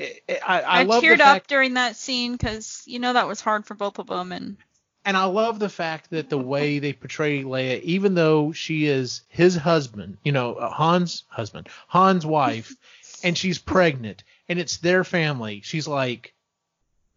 I, 0.00 0.20
I, 0.28 0.60
I 0.60 0.80
I, 0.80 0.82
love 0.82 1.02
the 1.02 1.08
teared 1.08 1.20
up 1.20 1.46
during 1.46 1.74
that 1.74 1.96
scene 1.96 2.32
because 2.32 2.82
you 2.86 2.98
know 2.98 3.12
that 3.12 3.28
was 3.28 3.40
hard 3.40 3.66
for 3.66 3.74
both 3.74 3.98
of 3.98 4.08
them, 4.08 4.32
and 4.32 4.56
and 5.04 5.16
I 5.16 5.24
love 5.24 5.58
the 5.58 5.68
fact 5.68 6.10
that 6.10 6.28
the 6.28 6.38
way 6.38 6.78
they 6.78 6.92
portray 6.92 7.42
Leia, 7.42 7.80
even 7.82 8.14
though 8.14 8.52
she 8.52 8.86
is 8.86 9.22
his 9.28 9.56
husband, 9.56 10.18
you 10.24 10.32
know, 10.32 10.54
uh, 10.54 10.72
Han's 10.72 11.24
husband, 11.28 11.68
Han's 11.88 12.26
wife, 12.26 12.74
and 13.24 13.36
she's 13.36 13.58
pregnant, 13.58 14.24
and 14.48 14.58
it's 14.58 14.78
their 14.78 15.04
family. 15.04 15.60
She's 15.62 15.88
like, 15.88 16.34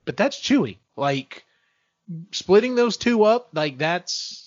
but 0.06 0.16
that's 0.16 0.40
Chewie. 0.40 0.78
Like, 0.96 1.44
splitting 2.32 2.76
those 2.76 2.98
two 2.98 3.24
up, 3.24 3.50
like 3.54 3.80
that's 3.80 4.43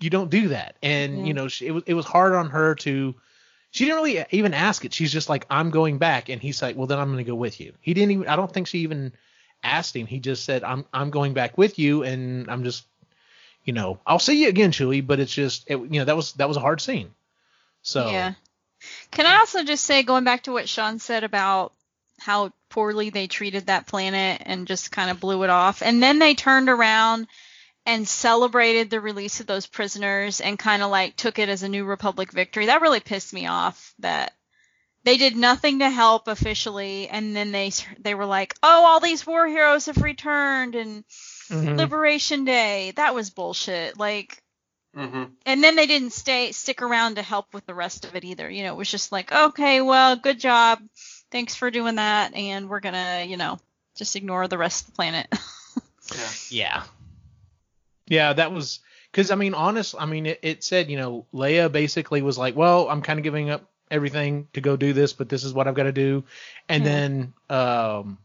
you 0.00 0.10
don't 0.10 0.30
do 0.30 0.48
that. 0.48 0.76
And 0.82 1.20
Yeah. 1.20 1.24
you 1.24 1.34
know, 1.34 1.48
she, 1.48 1.66
it 1.66 1.70
was 1.70 1.82
it 1.86 1.94
was 1.94 2.06
hard 2.06 2.34
on 2.34 2.50
her 2.50 2.74
to. 2.76 3.14
She 3.70 3.86
didn't 3.86 4.02
really 4.04 4.24
even 4.30 4.54
ask 4.54 4.84
it. 4.84 4.94
She's 4.94 5.12
just 5.12 5.28
like, 5.28 5.46
I'm 5.50 5.70
going 5.70 5.98
back, 5.98 6.28
and 6.28 6.40
he's 6.40 6.62
like, 6.62 6.76
well, 6.76 6.86
then 6.86 7.00
I'm 7.00 7.08
going 7.08 7.24
to 7.24 7.28
go 7.28 7.34
with 7.34 7.60
you. 7.60 7.72
He 7.80 7.92
didn't 7.92 8.12
even. 8.12 8.28
I 8.28 8.36
don't 8.36 8.52
think 8.52 8.68
she 8.68 8.80
even 8.80 9.12
asked 9.64 9.96
him. 9.96 10.06
He 10.06 10.20
just 10.20 10.44
said, 10.44 10.62
I'm 10.62 10.84
I'm 10.92 11.10
going 11.10 11.34
back 11.34 11.58
with 11.58 11.78
you, 11.78 12.04
and 12.04 12.48
I'm 12.48 12.62
just, 12.62 12.84
you 13.64 13.72
know, 13.72 13.98
I'll 14.06 14.20
see 14.20 14.42
you 14.42 14.48
again, 14.48 14.70
Chewie. 14.70 15.04
But 15.04 15.18
it's 15.18 15.34
just, 15.34 15.64
it, 15.68 15.76
you 15.76 15.98
know, 15.98 16.04
that 16.04 16.14
was 16.16 16.34
that 16.34 16.46
was 16.46 16.56
a 16.56 16.60
hard 16.60 16.80
scene. 16.80 17.10
So 17.82 18.10
yeah. 18.10 18.34
Can 19.10 19.26
I 19.26 19.38
also 19.38 19.64
just 19.64 19.84
say, 19.84 20.02
going 20.02 20.24
back 20.24 20.44
to 20.44 20.52
what 20.52 20.68
Sean 20.68 20.98
said 20.98 21.24
about 21.24 21.72
how 22.18 22.52
poorly 22.68 23.10
they 23.10 23.26
treated 23.26 23.66
that 23.66 23.86
planet 23.86 24.42
and 24.44 24.68
just 24.68 24.92
kind 24.92 25.10
of 25.10 25.18
blew 25.18 25.42
it 25.42 25.50
off, 25.50 25.82
and 25.82 26.02
then 26.02 26.20
they 26.20 26.34
turned 26.34 26.68
around 26.68 27.26
and 27.86 28.08
celebrated 28.08 28.90
the 28.90 29.00
release 29.00 29.40
of 29.40 29.46
those 29.46 29.66
prisoners 29.66 30.40
and 30.40 30.58
kind 30.58 30.82
of 30.82 30.90
like 30.90 31.16
took 31.16 31.38
it 31.38 31.48
as 31.48 31.62
a 31.62 31.68
New 31.68 31.84
Republic 31.84 32.32
victory. 32.32 32.66
That 32.66 32.80
really 32.82 33.00
pissed 33.00 33.32
me 33.32 33.46
off. 33.46 33.94
That 33.98 34.32
they 35.04 35.16
did 35.18 35.36
nothing 35.36 35.80
to 35.80 35.90
help 35.90 36.28
officially, 36.28 37.08
and 37.08 37.36
then 37.36 37.52
they 37.52 37.72
they 37.98 38.14
were 38.14 38.26
like, 38.26 38.54
"Oh, 38.62 38.84
all 38.86 39.00
these 39.00 39.26
war 39.26 39.46
heroes 39.46 39.86
have 39.86 40.02
returned," 40.02 40.74
and 40.74 41.04
mhm. 41.50 41.76
Liberation 41.76 42.44
Day. 42.44 42.92
That 42.96 43.14
was 43.14 43.30
bullshit. 43.30 43.98
Like 43.98 44.40
Mm-hmm. 44.96 45.24
and 45.44 45.64
then 45.64 45.74
they 45.74 45.86
didn't 45.86 46.12
stay 46.12 46.52
stick 46.52 46.80
around 46.80 47.16
to 47.16 47.22
help 47.22 47.52
with 47.52 47.66
the 47.66 47.74
rest 47.74 48.04
of 48.04 48.14
it 48.14 48.24
either. 48.24 48.48
You 48.48 48.62
know, 48.62 48.74
it 48.74 48.76
was 48.76 48.88
just 48.88 49.10
like, 49.10 49.32
okay, 49.32 49.80
well, 49.80 50.14
good 50.14 50.38
job. 50.38 50.78
Thanks 51.32 51.56
for 51.56 51.68
doing 51.68 51.96
that 51.96 52.32
and 52.34 52.68
we're 52.68 52.78
going 52.78 52.94
to, 52.94 53.24
you 53.26 53.36
know, 53.36 53.58
just 53.96 54.14
ignore 54.14 54.46
the 54.46 54.56
rest 54.56 54.82
of 54.82 54.86
the 54.90 54.96
planet. 54.96 55.26
Yeah. 56.14 56.28
Yeah. 56.50 56.82
Yeah, 58.06 58.32
that 58.32 58.52
was 58.52 58.80
because 59.10 59.30
I 59.30 59.34
mean, 59.36 59.54
honest. 59.54 59.94
I 59.98 60.06
mean, 60.06 60.26
it, 60.26 60.40
it 60.42 60.64
said 60.64 60.90
you 60.90 60.96
know 60.96 61.26
Leia 61.32 61.70
basically 61.70 62.22
was 62.22 62.38
like, 62.38 62.56
well, 62.56 62.88
I'm 62.88 63.02
kind 63.02 63.18
of 63.18 63.22
giving 63.22 63.50
up 63.50 63.70
everything 63.90 64.48
to 64.54 64.60
go 64.60 64.76
do 64.76 64.92
this, 64.92 65.12
but 65.12 65.28
this 65.28 65.44
is 65.44 65.52
what 65.52 65.68
I've 65.68 65.74
got 65.74 65.84
to 65.84 65.92
do. 65.92 66.24
And 66.68 66.84
Yeah. 66.84 66.90
then 66.90 67.32
um, 67.50 68.18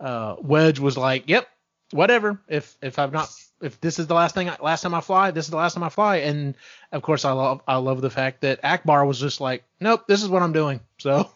uh, 0.00 0.36
Wedge 0.40 0.78
was 0.78 0.96
like, 0.96 1.28
yep, 1.28 1.48
whatever. 1.92 2.40
If 2.48 2.76
if 2.82 2.98
I'm 2.98 3.12
not 3.12 3.30
if 3.60 3.80
this 3.80 3.98
is 3.98 4.06
the 4.06 4.14
last 4.14 4.34
thing 4.34 4.50
I, 4.50 4.56
last 4.60 4.82
time 4.82 4.94
I 4.94 5.00
fly, 5.00 5.30
this 5.30 5.46
is 5.46 5.50
the 5.50 5.56
last 5.56 5.74
time 5.74 5.82
I 5.82 5.88
fly. 5.88 6.16
And 6.16 6.54
of 6.92 7.02
course, 7.02 7.24
I 7.24 7.32
love 7.32 7.62
I 7.66 7.76
love 7.76 8.00
the 8.00 8.10
fact 8.10 8.42
that 8.42 8.62
Ackbar 8.62 9.06
was 9.06 9.18
just 9.18 9.40
like, 9.40 9.64
nope, 9.80 10.06
this 10.06 10.22
is 10.22 10.28
what 10.28 10.42
I'm 10.42 10.52
doing. 10.52 10.80
So 10.98 11.30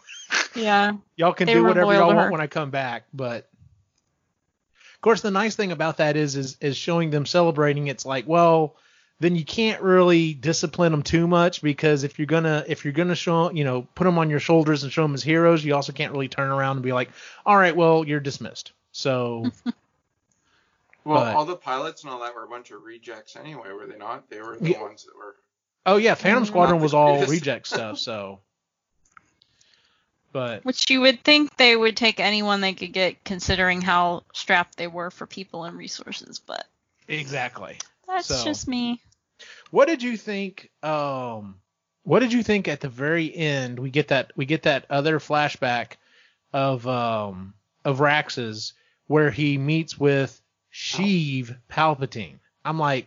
yeah. 0.55 0.93
y'all 1.17 1.33
can 1.33 1.47
They 1.47 1.55
do 1.55 1.65
whatever 1.65 1.95
y'all 1.95 2.15
want 2.15 2.31
when 2.31 2.41
I 2.41 2.47
come 2.47 2.71
back. 2.71 3.05
But 3.13 3.49
of 5.01 5.03
course, 5.03 5.23
the 5.23 5.31
nice 5.31 5.57
thing 5.57 5.73
about 5.73 5.97
that 5.97 6.15
is 6.19 6.37
is 6.37 6.59
is 6.61 6.77
showing 6.77 7.09
them 7.09 7.25
celebrating. 7.25 7.87
It's 7.87 8.05
like, 8.05 8.29
well, 8.29 8.77
then 9.19 9.35
you 9.35 9.47
can't 9.47 9.81
really 9.81 10.35
discipline 10.35 10.93
them 10.93 11.03
too 11.03 11.27
much 11.27 11.63
because 11.63 12.05
if 12.05 12.19
you're 12.19 12.27
gonna 12.27 12.65
if 12.69 12.85
you're 12.85 12.93
gonna 12.93 13.15
show 13.15 13.51
you 13.51 13.65
know 13.65 13.89
put 13.95 14.05
them 14.05 14.19
on 14.19 14.29
your 14.29 14.41
shoulders 14.41 14.83
and 14.83 14.93
show 14.93 15.01
them 15.03 15.15
as 15.15 15.23
heroes, 15.23 15.65
you 15.65 15.75
also 15.75 15.93
can't 15.95 16.13
really 16.13 16.29
turn 16.29 16.51
around 16.51 16.77
and 16.77 16.83
be 16.85 16.93
like, 16.93 17.09
all 17.47 17.57
right, 17.57 17.75
well, 17.75 18.05
you're 18.07 18.21
dismissed. 18.21 18.73
So 18.93 19.51
Well, 21.05 21.25
But- 21.25 21.35
all 21.35 21.47
the 21.47 21.57
pilots 21.57 22.03
and 22.03 22.13
all 22.13 22.21
that 22.21 22.35
were 22.35 22.45
a 22.45 22.49
bunch 22.49 22.71
of 22.71 22.83
rejects 22.83 23.37
anyway, 23.37 23.73
were 23.73 23.87
they 23.87 23.97
not? 23.97 24.29
They 24.29 24.43
were 24.43 24.59
the 24.61 24.73
Yeah. 24.73 24.83
ones 24.83 25.05
that 25.07 25.17
were. 25.17 25.37
oh 25.87 25.97
yeah, 25.97 26.15
Phantom 26.15 26.45
Mm, 26.45 26.47
Squadron 26.49 26.81
was 26.83 26.93
all 26.93 27.25
reject 27.25 27.69
stuff. 27.69 27.99
So, 27.99 28.41
but 30.33 30.65
Which 30.65 30.89
you 30.91 31.01
would 31.03 31.23
think 31.25 31.57
they 31.57 31.75
would 31.77 31.97
take 31.97 32.21
anyone 32.21 32.61
they 32.61 32.75
could 32.75 32.93
get 32.93 33.25
considering 33.25 33.81
how 33.81 34.25
strapped 34.33 34.77
they 34.77 34.87
were 34.87 35.11
for 35.11 35.27
people 35.27 35.65
and 35.65 35.77
resources, 35.77 36.39
but 36.39 36.67
exactly. 37.09 37.77
that's 38.07 38.27
So- 38.29 38.45
just 38.45 38.69
me. 38.69 39.01
What 39.71 39.87
did 39.89 40.03
you 40.03 40.17
think? 40.17 40.71
Um, 40.83 41.57
what 42.03 42.21
did 42.21 42.33
you 42.33 42.43
think 42.43 42.69
at 42.69 42.81
the 42.81 42.89
very 42.89 43.35
end? 43.35 43.79
We 43.79 43.91
get 43.91 44.09
that 44.09 44.33
we 44.37 44.45
get 44.47 44.65
that 44.65 44.85
other 44.91 45.19
flashback 45.19 45.93
of 46.53 46.87
um 46.87 47.55
of 47.85 48.01
Rax's 48.01 48.73
where 49.07 49.31
he 49.31 49.57
meets 49.59 49.99
with 49.99 50.41
Sheev 50.73 51.57
Palpatine. 51.71 52.39
I'm 52.65 52.79
like, 52.79 53.07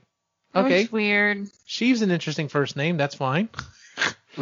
That 0.53 0.63
was 0.63 0.71
okay, 0.73 0.87
weird. 0.91 1.47
Sheev's 1.67 2.01
an 2.01 2.11
interesting 2.11 2.47
first 2.47 2.75
name. 2.75 2.97
That's 2.97 3.15
fine. 3.15 3.49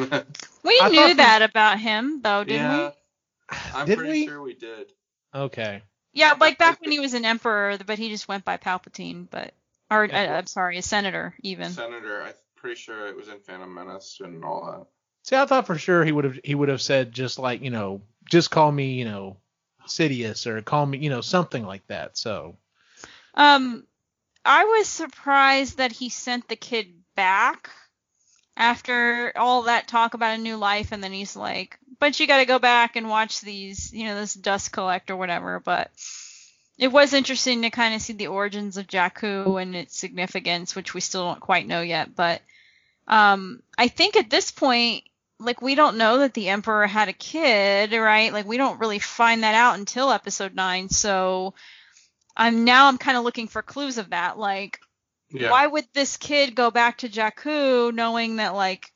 We 0.64 0.80
I 0.80 0.90
knew 0.90 1.16
thought 1.16 1.18
that 1.18 1.42
about 1.42 1.80
him, 1.80 2.22
though, 2.22 2.44
didn't 2.44 2.68
yeah, 2.68 2.92
we? 2.92 2.94
I'm 3.74 3.86
Did 3.88 3.98
pretty 3.98 4.12
we? 4.12 4.26
sure 4.26 4.42
we 4.42 4.54
did. 4.54 4.92
Okay. 5.34 5.84
Yeah, 6.14 6.36
like 6.40 6.58
back 6.58 6.82
when 6.82 6.92
he 6.92 7.00
was 7.00 7.14
an 7.14 7.26
emperor, 7.26 7.78
but 7.86 7.98
he 8.00 8.10
just 8.10 8.28
went 8.28 8.46
by 8.46 8.58
Palpatine, 8.58 9.28
but 9.30 9.54
or 9.90 10.06
uh, 10.06 10.18
I'm 10.18 10.48
sorry, 10.48 10.78
a 10.78 10.82
senator 10.82 11.36
even. 11.42 11.70
Senator, 11.70 12.22
I'm 12.24 12.34
pretty 12.56 12.76
sure 12.80 13.08
it 13.08 13.16
was 13.16 13.28
in 13.30 13.40
Phantom 13.40 13.74
Menace 13.74 14.20
and 14.22 14.44
all 14.44 14.66
that. 14.72 14.88
See, 15.24 15.36
I 15.36 15.46
thought 15.46 15.68
for 15.68 15.78
sure 15.78 16.04
he 16.04 16.12
would 16.12 16.26
have 16.26 16.40
he 16.44 16.56
would 16.56 16.70
have 16.70 16.82
said 16.82 17.12
just 17.12 17.40
like 17.40 17.62
you 17.62 17.70
know, 17.72 18.02
just 18.30 18.52
call 18.52 18.72
me 18.72 18.94
you 18.94 19.06
know, 19.06 19.38
Sidious 19.88 20.48
or 20.48 20.62
call 20.62 20.86
me 20.86 20.98
you 21.00 21.10
know 21.10 21.22
something 21.22 21.66
like 21.66 21.86
that. 21.88 22.18
So 22.18 22.58
Um, 23.34 23.86
I 24.46 24.66
was 24.66 24.88
surprised 24.88 25.78
that 25.78 25.92
he 25.92 26.10
sent 26.10 26.48
the 26.48 26.56
kid 26.56 27.04
back 27.16 27.70
after 28.62 29.34
all 29.36 29.64
that 29.64 29.88
talk 29.88 30.14
about 30.14 30.36
a 30.36 30.42
new 30.42 30.56
life, 30.56 30.92
and 30.92 31.04
then 31.04 31.12
he's 31.12 31.36
like, 31.36 31.80
"But 32.00 32.20
you 32.20 32.28
got 32.28 32.38
to 32.38 32.46
go 32.46 32.60
back 32.60 32.96
and 32.96 33.10
watch 33.10 33.42
these, 33.42 33.92
you 33.92 34.06
know, 34.06 34.16
this 34.16 34.36
dust 34.36 34.72
collect 34.72 35.10
or 35.10 35.16
whatever." 35.16 35.60
But 35.60 35.90
it 36.78 36.90
was 36.90 37.14
interesting 37.14 37.64
to 37.64 37.72
kind 37.72 37.96
of 37.96 38.02
see 38.02 38.14
the 38.14 38.28
origins 38.28 38.78
of 38.78 38.86
Jakku 38.86 39.60
and 39.60 39.76
its 39.76 39.98
significance, 39.98 40.76
which 40.76 40.94
we 40.94 41.02
still 41.02 41.26
don't 41.26 41.40
quite 41.40 41.68
know 41.68 41.82
yet. 41.82 42.16
But 42.16 42.42
um, 43.08 43.64
I 43.78 43.88
think 43.88 44.16
at 44.16 44.30
this 44.30 44.52
point, 44.52 45.06
like 45.40 45.62
we 45.64 45.74
don't 45.74 45.98
know 45.98 46.20
that 46.20 46.36
the 46.36 46.50
Emperor 46.50 46.86
had 46.86 47.10
a 47.10 47.14
kid, 47.14 47.94
right? 47.94 48.32
Like 48.32 48.46
we 48.46 48.58
don't 48.58 48.80
really 48.80 49.00
find 49.00 49.44
that 49.44 49.56
out 49.56 49.80
until 49.80 50.12
Episode 50.12 50.56
Nine, 50.56 50.90
so. 50.90 51.56
I'm 52.34 52.64
now 52.64 52.88
I'm 52.88 52.98
kind 52.98 53.18
of 53.18 53.26
looking 53.26 53.50
for 53.50 53.62
clues 53.62 53.98
of 53.98 54.12
that. 54.12 54.38
Like, 54.40 54.80
Yeah. 55.32 55.52
why 55.52 55.66
would 55.68 55.86
this 55.94 56.18
kid 56.18 56.56
go 56.56 56.72
back 56.72 57.00
to 57.00 57.10
Jakku 57.10 57.94
knowing 57.94 58.38
that 58.38 58.54
like 58.54 58.92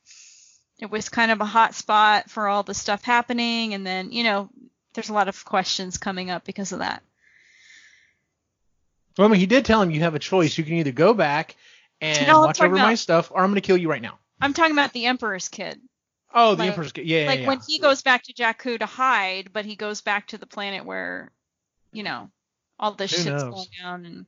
it 0.78 0.90
was 0.90 1.08
kind 1.08 1.30
of 1.30 1.40
a 1.40 1.44
hot 1.46 1.74
spot 1.74 2.28
for 2.30 2.48
all 2.48 2.62
the 2.62 2.74
stuff 2.74 3.02
happening 3.02 3.72
and 3.74 3.86
then, 3.86 4.12
you 4.12 4.24
know, 4.24 4.50
there's 4.94 5.08
a 5.08 5.14
lot 5.14 5.28
of 5.28 5.44
questions 5.44 5.96
coming 5.98 6.30
up 6.30 6.44
because 6.44 6.72
of 6.72 6.80
that. 6.80 7.02
well, 9.18 9.26
I 9.28 9.30
mean, 9.30 9.40
he 9.40 9.46
did 9.46 9.64
tell 9.64 9.80
him 9.80 9.90
you 9.90 10.00
have 10.00 10.14
a 10.14 10.18
choice. 10.18 10.56
You 10.58 10.64
can 10.64 10.74
either 10.74 10.92
go 10.92 11.14
back 11.14 11.56
and 12.00 12.26
No, 12.26 12.40
watch 12.40 12.60
over 12.60 12.74
my 12.76 12.94
stuff, 12.94 13.30
or 13.30 13.42
I'm 13.42 13.50
going 13.50 13.54
to 13.60 13.66
kill 13.66 13.76
you 13.78 13.88
right 13.88 14.02
now. 14.02 14.18
I'm 14.40 14.52
talking 14.52 14.72
about 14.72 14.92
the 14.92 15.06
Emperor's 15.06 15.48
kid. 15.48 15.80
Oh, 16.34 16.54
the 16.54 16.64
Like- 16.64 16.68
Emperor's 16.72 16.92
yeah, 16.96 17.20
yeah, 17.22 17.26
like 17.26 17.40
yeah. 17.40 17.46
when 17.48 17.60
he 17.66 17.78
goes 17.78 18.02
back 18.02 18.24
to 18.24 18.34
Jakku 18.34 18.78
to 18.78 18.86
hide, 18.86 19.50
but 19.54 19.64
he 19.64 19.76
goes 19.76 20.02
back 20.02 20.28
to 20.28 20.38
the 20.38 20.46
planet 20.46 20.84
where, 20.84 21.30
you 21.92 22.02
know, 22.02 22.30
all 22.78 22.92
this 22.92 23.12
Who 23.12 23.22
shit's 23.22 23.42
knows? 23.42 23.54
going 23.54 23.66
down 23.80 24.04
and 24.04 24.26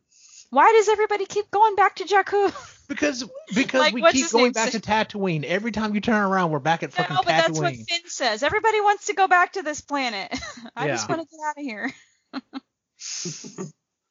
why 0.50 0.72
does 0.72 0.88
everybody 0.88 1.26
keep 1.26 1.50
going 1.50 1.74
back 1.76 1.96
to 1.96 2.04
Jakku? 2.04 2.52
because 2.88 3.24
because 3.54 3.80
Like, 3.80 3.94
we 3.94 4.02
what's 4.02 4.14
keep 4.14 4.30
going 4.30 4.44
name? 4.44 4.52
back 4.52 4.70
to 4.70 4.80
Tatooine. 4.80 5.44
Every 5.44 5.72
time 5.72 5.94
you 5.94 6.00
turn 6.00 6.22
around, 6.22 6.50
we're 6.50 6.58
back 6.58 6.82
at 6.82 6.92
fucking 6.92 7.14
no, 7.14 7.22
but 7.22 7.28
that's 7.28 7.58
what 7.58 7.74
Finn 7.74 8.00
says. 8.06 8.42
Everybody 8.42 8.80
wants 8.80 9.06
to 9.06 9.14
go 9.14 9.28
back 9.28 9.52
to 9.54 9.62
this 9.62 9.80
planet. 9.80 10.32
I 10.76 10.88
just 10.88 11.08
want 11.08 11.22
to 11.22 11.26
get 11.28 11.40
out 11.46 11.58
of 11.58 11.62
here. 11.62 11.92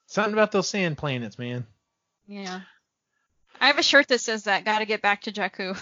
Something 0.07 0.33
about 0.33 0.51
those 0.51 0.69
sand 0.69 0.97
planets, 0.97 1.37
man. 1.37 1.65
Yeah. 2.27 2.61
I 3.59 3.67
have 3.67 3.79
a 3.79 3.83
shirt 3.83 4.07
that 4.09 4.21
says 4.21 4.43
that. 4.43 4.63
Got 4.65 4.79
to 4.79 4.85
get 4.85 5.01
back 5.01 5.23
to 5.23 5.31
Jakku. 5.31 5.77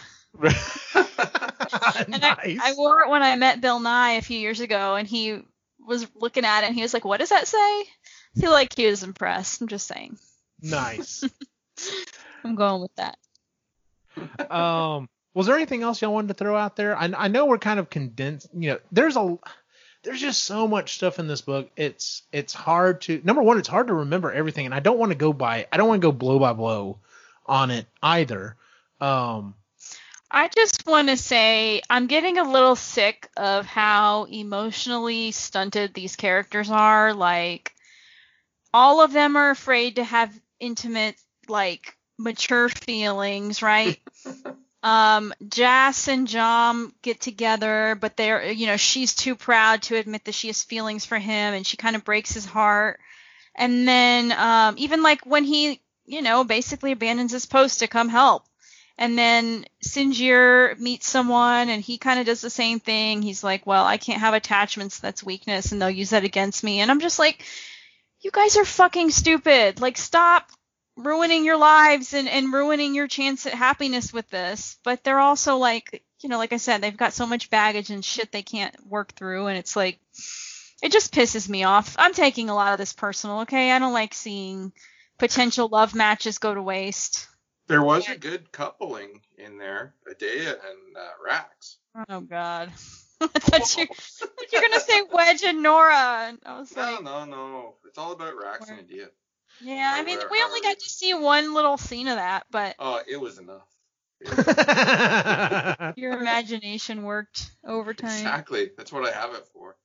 And 1.97 2.21
nice. 2.21 2.59
I, 2.59 2.59
I 2.61 2.73
wore 2.77 3.01
it 3.01 3.09
when 3.09 3.23
I 3.23 3.35
met 3.35 3.61
Bill 3.61 3.79
Nye 3.79 4.13
a 4.13 4.21
few 4.21 4.39
years 4.39 4.59
ago, 4.59 4.95
and 4.95 5.07
he 5.07 5.39
was 5.85 6.07
looking 6.15 6.45
at 6.45 6.63
it, 6.63 6.67
and 6.67 6.75
he 6.75 6.81
was 6.81 6.93
like, 6.93 7.05
"What 7.05 7.19
does 7.19 7.29
that 7.29 7.47
say?" 7.47 7.57
I 7.57 7.85
feel 8.39 8.51
like 8.51 8.75
he 8.75 8.87
was 8.87 9.03
impressed. 9.03 9.61
I'm 9.61 9.67
just 9.67 9.87
saying. 9.87 10.17
Nice. 10.61 11.23
I'm 12.43 12.55
going 12.55 12.81
with 12.81 12.95
that. 12.95 13.17
um, 14.51 15.09
was 15.33 15.47
there 15.47 15.55
anything 15.55 15.83
else 15.83 16.01
y'all 16.01 16.13
wanted 16.13 16.29
to 16.29 16.33
throw 16.35 16.55
out 16.55 16.75
there? 16.75 16.97
I, 16.97 17.11
I 17.17 17.27
know 17.27 17.45
we're 17.45 17.57
kind 17.57 17.79
of 17.79 17.89
condensed. 17.89 18.47
You 18.53 18.71
know, 18.71 18.79
there's 18.91 19.17
a 19.17 19.37
there's 20.03 20.21
just 20.21 20.43
so 20.43 20.67
much 20.67 20.95
stuff 20.95 21.19
in 21.19 21.27
this 21.27 21.41
book. 21.41 21.69
It's 21.75 22.23
it's 22.31 22.53
hard 22.53 23.01
to 23.01 23.21
number 23.23 23.41
one, 23.41 23.57
it's 23.57 23.67
hard 23.67 23.87
to 23.87 23.93
remember 23.93 24.31
everything, 24.31 24.65
and 24.65 24.73
I 24.73 24.79
don't 24.79 24.97
want 24.97 25.11
to 25.11 25.17
go 25.17 25.33
by 25.33 25.67
I 25.71 25.77
don't 25.77 25.89
want 25.89 26.01
to 26.01 26.07
go 26.07 26.11
blow 26.11 26.39
by 26.39 26.53
blow 26.53 26.99
on 27.45 27.71
it 27.71 27.87
either. 28.01 28.55
Um, 29.01 29.55
I 30.31 30.47
just 30.47 30.85
want 30.87 31.09
to 31.09 31.17
say 31.17 31.81
I'm 31.89 32.07
getting 32.07 32.37
a 32.37 32.49
little 32.49 32.75
sick 32.75 33.29
of 33.37 33.65
how 33.65 34.25
emotionally 34.25 35.31
stunted 35.31 35.93
these 35.93 36.15
characters 36.15 36.69
are. 36.69 37.13
Like, 37.13 37.73
all 38.73 39.01
of 39.01 39.13
them 39.13 39.35
are 39.35 39.51
afraid 39.51 39.97
to 39.97 40.03
have 40.03 40.37
intimate, 40.65 41.15
like, 41.47 41.95
mature 42.17 42.69
feelings, 42.69 43.61
right? 43.61 43.99
um, 44.83 45.33
Jas 45.49 46.07
and 46.07 46.27
Jom 46.27 46.91
get 47.01 47.21
together, 47.21 47.97
but 47.99 48.17
they're, 48.17 48.51
you 48.51 48.67
know, 48.67 48.77
she's 48.77 49.15
too 49.15 49.35
proud 49.35 49.81
to 49.83 49.95
admit 49.95 50.25
that 50.25 50.35
she 50.35 50.47
has 50.47 50.63
feelings 50.63 51.05
for 51.05 51.17
him 51.17 51.53
and 51.53 51.65
she 51.65 51.77
kind 51.77 51.95
of 51.95 52.03
breaks 52.03 52.33
his 52.33 52.45
heart. 52.45 52.99
And 53.55 53.87
then, 53.87 54.31
um, 54.33 54.75
even 54.77 55.01
like 55.01 55.25
when 55.25 55.43
he, 55.43 55.81
you 56.05 56.21
know, 56.21 56.43
basically 56.43 56.91
abandons 56.91 57.31
his 57.31 57.45
post 57.45 57.79
to 57.79 57.87
come 57.87 58.09
help. 58.09 58.45
And 58.97 59.17
then 59.17 59.65
Sinjir 59.83 60.79
meets 60.79 61.07
someone 61.07 61.69
and 61.69 61.83
he 61.83 61.97
kind 61.97 62.19
of 62.19 62.25
does 62.25 62.41
the 62.41 62.49
same 62.49 62.79
thing. 62.79 63.21
He's 63.21 63.43
like, 63.43 63.65
well, 63.65 63.85
I 63.85 63.97
can't 63.97 64.21
have 64.21 64.33
attachments. 64.33 64.99
That's 64.99 65.23
weakness 65.23 65.71
and 65.71 65.81
they'll 65.81 65.89
use 65.89 66.11
that 66.11 66.23
against 66.23 66.63
me. 66.63 66.79
And 66.79 66.89
I'm 66.89 67.01
just 67.01 67.19
like, 67.19 67.43
you 68.25 68.31
guys 68.31 68.57
are 68.57 68.65
fucking 68.65 69.11
stupid. 69.11 69.79
Like, 69.79 69.97
stop 69.97 70.49
ruining 70.97 71.45
your 71.45 71.57
lives 71.57 72.15
and, 72.15 72.27
and 72.27 72.51
ruining 72.51 72.95
your 72.95 73.07
chance 73.07 73.45
at 73.45 73.53
happiness 73.53 74.11
with 74.11 74.27
this. 74.31 74.79
But 74.83 75.03
they're 75.03 75.19
also 75.19 75.57
like, 75.57 76.03
you 76.21 76.29
know, 76.29 76.39
like 76.39 76.51
I 76.51 76.57
said, 76.57 76.81
they've 76.81 76.97
got 76.97 77.13
so 77.13 77.27
much 77.27 77.51
baggage 77.51 77.91
and 77.91 78.03
shit 78.03 78.31
they 78.31 78.41
can't 78.41 78.75
work 78.87 79.13
through. 79.13 79.45
And 79.45 79.59
it's 79.59 79.75
like, 79.75 79.99
it 80.81 80.91
just 80.91 81.13
pisses 81.13 81.47
me 81.47 81.65
off. 81.65 81.95
I'm 81.99 82.13
taking 82.13 82.49
a 82.49 82.55
lot 82.55 82.71
of 82.71 82.79
this 82.79 82.93
personal, 82.93 83.41
okay? 83.41 83.71
I 83.71 83.77
don't 83.77 83.93
like 83.93 84.15
seeing 84.15 84.73
potential 85.19 85.69
love 85.71 85.93
matches 85.93 86.39
go 86.39 86.51
to 86.51 86.63
waste. 86.63 87.27
There 87.67 87.83
was 87.83 88.09
a 88.09 88.17
good 88.17 88.51
coupling 88.51 89.21
in 89.37 89.59
there, 89.59 89.93
Adea 90.11 90.49
and 90.49 90.97
uh, 90.97 91.09
Rax. 91.23 91.77
Oh 92.09 92.21
God. 92.21 92.71
I 93.21 93.27
thought 93.27 93.77
you, 93.77 93.87
thought 93.87 94.51
you 94.51 94.59
were 94.61 94.67
gonna 94.67 94.79
say 94.79 95.01
Wedge 95.11 95.43
and 95.43 95.63
Norra, 95.65 96.29
and 96.29 96.39
I 96.45 96.59
was 96.59 96.75
No, 96.75 96.81
like, 96.81 97.03
no, 97.03 97.25
no. 97.25 97.73
It's 97.85 97.97
all 97.97 98.11
about 98.11 98.33
Rax 98.37 98.69
and 98.69 98.79
Adea. 98.87 99.09
yeah. 99.61 99.93
I 99.95 100.03
mean, 100.03 100.19
we 100.29 100.41
only 100.43 100.61
got 100.61 100.77
to 100.79 100.89
see 100.89 101.13
one 101.13 101.53
little 101.53 101.77
scene 101.77 102.07
of 102.07 102.15
that, 102.15 102.45
but 102.51 102.75
Oh, 102.79 103.01
it 103.07 103.17
was 103.17 103.37
enough. 103.39 103.67
your 105.97 106.13
imagination 106.19 107.03
worked 107.03 107.51
overtime. 107.65 108.09
exactly. 108.09 108.71
That's 108.77 108.91
what 108.91 109.07
I 109.07 109.11
have 109.17 109.33
it 109.33 109.47
for. 109.53 109.75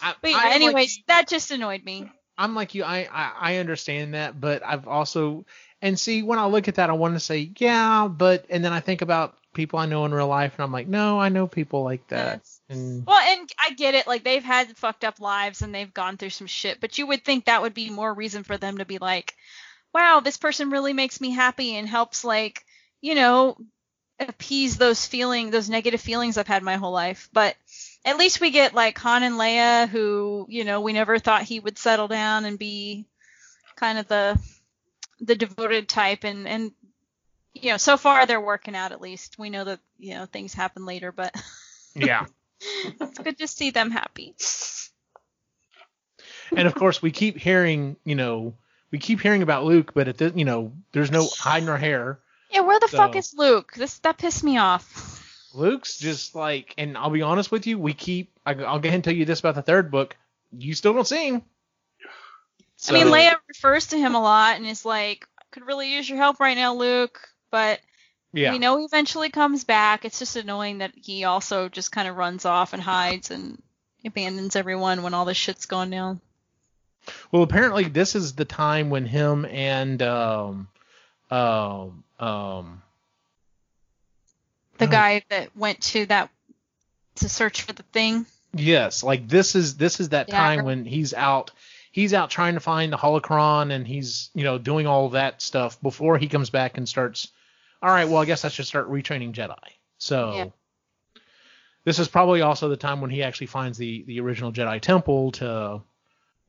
I, 0.00 0.14
But 0.22 0.30
yeah, 0.30 0.36
I 0.38 0.46
am 0.46 0.46
like 0.48 0.54
anyways, 0.56 1.02
that 1.08 1.28
just 1.28 1.50
annoyed 1.50 1.84
me. 1.84 2.10
I'm 2.38 2.54
like 2.54 2.74
you. 2.74 2.84
I, 2.84 3.08
I 3.10 3.32
I 3.40 3.56
understand 3.56 4.14
that, 4.14 4.40
but 4.40 4.62
I've 4.64 4.88
also 4.88 5.44
and 5.82 5.98
see 5.98 6.22
when 6.22 6.38
I 6.38 6.46
look 6.46 6.68
at 6.68 6.76
that, 6.76 6.90
I 6.90 6.94
want 6.94 7.14
to 7.14 7.20
say 7.20 7.52
yeah, 7.58 8.08
but 8.08 8.46
and 8.50 8.64
then 8.64 8.72
I 8.72 8.80
think 8.80 9.02
about 9.02 9.36
people 9.52 9.78
I 9.78 9.86
know 9.86 10.04
in 10.04 10.14
real 10.14 10.28
life, 10.28 10.54
and 10.56 10.64
I'm 10.64 10.72
like, 10.72 10.86
no, 10.86 11.20
I 11.20 11.28
know 11.28 11.46
people 11.46 11.82
like 11.82 12.06
that. 12.08 12.38
Yes. 12.38 12.60
And 12.68 13.06
Well, 13.06 13.18
and 13.18 13.48
I 13.58 13.72
get 13.74 13.94
it. 13.94 14.06
Like 14.06 14.24
they've 14.24 14.44
had 14.44 14.76
fucked 14.76 15.04
up 15.04 15.20
lives 15.20 15.62
and 15.62 15.74
they've 15.74 15.92
gone 15.92 16.16
through 16.16 16.30
some 16.30 16.46
shit, 16.46 16.80
but 16.80 16.98
you 16.98 17.06
would 17.06 17.24
think 17.24 17.44
that 17.44 17.62
would 17.62 17.74
be 17.74 17.90
more 17.90 18.12
reason 18.12 18.44
for 18.44 18.56
them 18.56 18.78
to 18.78 18.84
be 18.84 18.98
like, 18.98 19.34
wow, 19.92 20.20
this 20.20 20.36
person 20.36 20.70
really 20.70 20.92
makes 20.92 21.20
me 21.20 21.30
happy 21.30 21.76
and 21.76 21.88
helps 21.88 22.24
like, 22.24 22.64
you 23.00 23.14
know, 23.14 23.56
appease 24.20 24.76
those 24.76 25.06
feeling, 25.06 25.50
those 25.50 25.70
negative 25.70 26.00
feelings 26.00 26.38
I've 26.38 26.46
had 26.46 26.62
my 26.62 26.76
whole 26.76 26.92
life. 26.92 27.28
But 27.32 27.56
at 28.04 28.18
least 28.18 28.40
we 28.40 28.50
get 28.50 28.74
like 28.74 28.98
Han 28.98 29.22
and 29.22 29.36
Leia, 29.36 29.88
who, 29.88 30.46
you 30.48 30.64
know, 30.64 30.80
we 30.80 30.92
never 30.92 31.18
thought 31.18 31.42
he 31.42 31.60
would 31.60 31.78
settle 31.78 32.08
down 32.08 32.44
and 32.44 32.58
be 32.58 33.06
kind 33.76 33.98
of 33.98 34.08
the 34.08 34.38
the 35.20 35.34
devoted 35.34 35.88
type 35.88 36.24
and 36.24 36.48
and 36.48 36.72
you 37.54 37.70
know, 37.70 37.76
so 37.76 37.96
far 37.96 38.26
they're 38.26 38.40
working 38.40 38.76
out 38.76 38.92
at 38.92 39.00
least. 39.00 39.38
We 39.38 39.50
know 39.50 39.64
that, 39.64 39.80
you 39.98 40.14
know, 40.14 40.26
things 40.26 40.54
happen 40.54 40.84
later, 40.86 41.12
but 41.12 41.34
yeah, 41.94 42.26
it's 42.60 43.18
good 43.18 43.38
to 43.38 43.46
see 43.48 43.70
them 43.70 43.90
happy. 43.90 44.34
and 46.56 46.66
of 46.66 46.74
course 46.74 47.00
we 47.02 47.10
keep 47.10 47.36
hearing, 47.36 47.96
you 48.04 48.14
know, 48.14 48.54
we 48.90 48.98
keep 48.98 49.20
hearing 49.20 49.42
about 49.42 49.64
Luke, 49.64 49.92
but 49.94 50.08
at 50.08 50.18
this, 50.18 50.32
you 50.34 50.44
know, 50.44 50.72
there's 50.92 51.10
no 51.10 51.28
hiding 51.38 51.68
our 51.68 51.78
hair. 51.78 52.18
Yeah, 52.50 52.60
where 52.62 52.80
the 52.80 52.88
fuck 52.88 53.14
is 53.14 53.32
Luke? 53.36 53.72
This 53.76 53.98
that 54.00 54.18
pissed 54.18 54.42
me 54.42 54.58
off. 54.58 55.18
Luke's 55.54 55.98
just 55.98 56.34
like, 56.34 56.74
and 56.78 56.96
I'll 56.96 57.10
be 57.10 57.22
honest 57.22 57.50
with 57.52 57.66
you, 57.66 57.78
we 57.78 57.92
keep. 57.92 58.32
I, 58.46 58.54
I'll 58.54 58.78
go 58.78 58.88
ahead 58.88 58.94
and 58.94 59.04
tell 59.04 59.14
you 59.14 59.24
this 59.24 59.40
about 59.40 59.54
the 59.56 59.62
third 59.62 59.90
book. 59.90 60.16
You 60.52 60.74
still 60.74 60.92
don't 60.92 61.06
see 61.06 61.28
him. 61.28 61.42
I 62.88 62.92
mean, 62.92 63.06
So- 63.06 63.12
Leia 63.12 63.34
refers 63.48 63.88
to 63.88 63.98
him 63.98 64.14
a 64.14 64.20
lot 64.20 64.56
and 64.56 64.66
is 64.66 64.84
like, 64.84 65.26
"Could 65.52 65.66
really 65.66 65.92
use 65.92 66.08
your 66.08 66.18
help 66.18 66.40
right 66.40 66.56
now, 66.56 66.74
Luke." 66.74 67.20
But 67.50 67.80
Yeah. 68.32 68.52
we 68.52 68.58
know 68.58 68.78
he 68.78 68.84
eventually 68.84 69.30
comes 69.30 69.64
back. 69.64 70.04
It's 70.04 70.18
just 70.18 70.36
annoying 70.36 70.78
that 70.78 70.92
he 70.94 71.24
also 71.24 71.68
just 71.68 71.92
kind 71.92 72.08
of 72.08 72.16
runs 72.16 72.44
off 72.44 72.72
and 72.72 72.82
hides 72.82 73.30
and 73.30 73.60
abandons 74.04 74.56
everyone 74.56 75.02
when 75.02 75.14
all 75.14 75.24
this 75.24 75.36
shit's 75.36 75.66
going 75.66 75.90
down. 75.90 76.20
Well, 77.32 77.42
apparently 77.42 77.84
this 77.84 78.14
is 78.14 78.34
the 78.34 78.44
time 78.44 78.90
when 78.90 79.06
him 79.06 79.44
and 79.46 80.00
um 80.02 80.68
um 81.30 82.04
um 82.18 82.82
The 84.78 84.86
Oh. 84.86 84.90
guy 84.90 85.22
that 85.28 85.54
went 85.56 85.80
to 85.82 86.06
that 86.06 86.30
to 87.16 87.28
search 87.28 87.62
for 87.62 87.72
the 87.72 87.82
thing. 87.84 88.26
yes, 88.54 89.02
like 89.02 89.28
this 89.28 89.54
is 89.54 89.76
this 89.76 90.00
is 90.00 90.10
that 90.10 90.28
Yeah. 90.28 90.36
time 90.36 90.64
when 90.64 90.84
he's 90.84 91.12
out 91.14 91.50
he's 91.92 92.14
out 92.14 92.30
trying 92.30 92.54
to 92.54 92.60
find 92.60 92.92
the 92.92 92.96
holocron 92.96 93.72
and 93.72 93.86
he's 93.86 94.30
you 94.34 94.44
know 94.44 94.58
doing 94.58 94.86
all 94.86 95.10
that 95.10 95.42
stuff 95.42 95.80
before 95.82 96.18
he 96.18 96.28
comes 96.28 96.50
back 96.50 96.76
and 96.78 96.88
starts 96.88 97.28
all 97.82 97.90
right, 97.90 98.06
well 98.08 98.18
I 98.22 98.24
guess 98.24 98.44
I 98.44 98.48
should 98.48 98.66
start 98.66 98.90
retraining 98.90 99.32
Jedi. 99.32 99.56
So 99.98 100.32
Yeah. 100.34 100.46
this 101.84 101.98
is 101.98 102.08
probably 102.08 102.42
also 102.42 102.68
the 102.68 102.76
time 102.76 103.00
when 103.00 103.10
he 103.10 103.22
actually 103.22 103.46
finds 103.48 103.78
the 103.78 104.02
the 104.06 104.20
original 104.20 104.52
Jedi 104.52 104.80
temple 104.80 105.32
to 105.32 105.80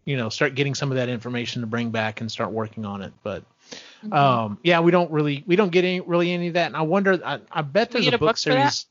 you 0.06 0.18
know 0.18 0.30
start 0.30 0.56
getting 0.56 0.76
some 0.76 0.92
of 0.92 0.98
that 0.98 1.10
information 1.10 1.62
to 1.62 1.68
bring 1.68 1.92
back 1.92 2.22
and 2.22 2.32
start 2.32 2.52
working 2.52 2.86
on 2.86 3.02
it. 3.02 3.14
But 3.24 3.44
Mm-hmm. 4.04 4.14
um, 4.14 4.58
yeah, 4.64 4.80
we 4.82 4.92
don't 4.92 5.12
really 5.12 5.44
we 5.46 5.56
don't 5.56 5.72
get 5.72 5.86
any 5.86 6.02
really 6.02 6.32
any 6.32 6.48
of 6.48 6.56
that. 6.56 6.66
And 6.66 6.76
I 6.76 6.82
wonder, 6.82 7.22
I, 7.24 7.40
I 7.52 7.62
bet 7.62 7.92
there's 7.92 8.06
a 8.08 8.10
a 8.10 8.12
book 8.14 8.20
book 8.20 8.38
series. 8.38 8.88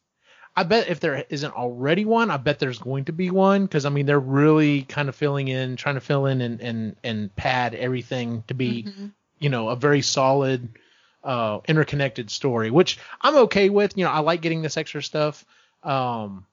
I 0.56 0.62
bet 0.62 0.88
if 0.88 1.00
there 1.00 1.24
isn't 1.28 1.52
already 1.52 2.04
one, 2.04 2.30
I 2.30 2.36
bet 2.38 2.58
there's 2.60 2.78
going 2.78 3.04
to 3.06 3.12
be 3.12 3.30
one 3.30 3.64
because 3.66 3.84
I 3.84 3.90
mean 3.90 4.06
they're 4.06 4.18
really 4.20 4.82
kind 4.82 5.08
of 5.08 5.16
filling 5.16 5.48
in, 5.48 5.76
trying 5.76 5.96
to 5.96 6.00
fill 6.00 6.26
in 6.26 6.40
and 6.40 6.60
and 6.60 6.96
and 7.02 7.34
pad 7.36 7.74
everything 7.74 8.44
to 8.46 8.54
be 8.54 8.84
Mhm. 8.84 9.10
you 9.40 9.48
know 9.50 9.68
a 9.68 9.76
very 9.76 10.00
solid 10.00 10.68
uh 11.22 11.60
interconnected 11.68 12.30
story 12.30 12.70
which 12.70 12.98
i'm 13.20 13.36
okay 13.36 13.68
with 13.68 13.96
you 13.96 14.04
know 14.04 14.10
i 14.10 14.20
like 14.20 14.40
getting 14.40 14.62
this 14.62 14.76
extra 14.76 15.02
stuff 15.02 15.44
um 15.82 16.46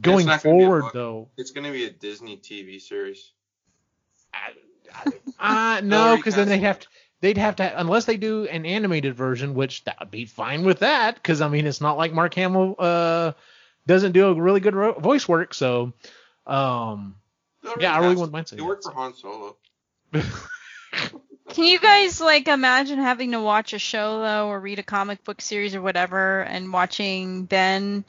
going 0.00 0.26
not 0.26 0.42
gonna 0.42 0.56
be 0.56 0.62
a 0.62 0.66
forward 0.66 0.84
though 0.92 1.28
It's 1.36 1.50
going 1.50 1.66
to 1.66 1.72
be 1.72 1.84
a 1.84 1.90
Disney 1.90 2.36
TV 2.36 2.80
series. 2.80 3.32
uh 5.40 5.80
no 5.84 6.16
because 6.16 6.34
then 6.36 6.48
they'd 6.48 6.60
have 6.60 6.78
to 6.80 6.86
they'd 7.20 7.38
have 7.38 7.56
to 7.56 7.80
unless 7.80 8.04
they 8.04 8.16
do 8.16 8.44
an 8.46 8.64
animated 8.66 9.14
version 9.14 9.54
which 9.54 9.84
that 9.84 9.98
would 10.00 10.10
be 10.10 10.24
fine 10.24 10.64
with 10.64 10.80
that 10.80 11.14
because 11.16 11.40
i 11.40 11.48
mean 11.48 11.66
it's 11.66 11.80
not 11.80 11.96
like 11.96 12.12
mark 12.12 12.34
hamill 12.34 12.74
uh 12.78 13.32
doesn't 13.86 14.12
do 14.12 14.26
a 14.26 14.34
really 14.34 14.60
good 14.60 14.74
ro- 14.74 14.98
voice 14.98 15.26
work 15.28 15.52
so 15.54 15.92
um 16.46 17.16
They'll 17.62 17.80
yeah 17.80 17.94
i 17.94 17.98
really 17.98 18.14
wouldn't 18.16 18.32
mind 18.32 18.46
it. 18.46 18.48
saying 18.50 18.58
They 18.62 18.66
work 18.66 18.82
for 18.82 18.92
Han 18.92 19.14
Solo. 19.14 19.56
Can 21.52 21.64
you 21.64 21.78
guys 21.78 22.20
like 22.20 22.48
imagine 22.48 22.98
having 22.98 23.32
to 23.32 23.40
watch 23.40 23.72
a 23.72 23.78
show 23.78 24.20
though, 24.20 24.48
or 24.48 24.58
read 24.60 24.78
a 24.78 24.82
comic 24.82 25.22
book 25.24 25.40
series 25.40 25.74
or 25.74 25.82
whatever, 25.82 26.40
and 26.40 26.72
watching 26.72 27.44
Ben 27.44 28.04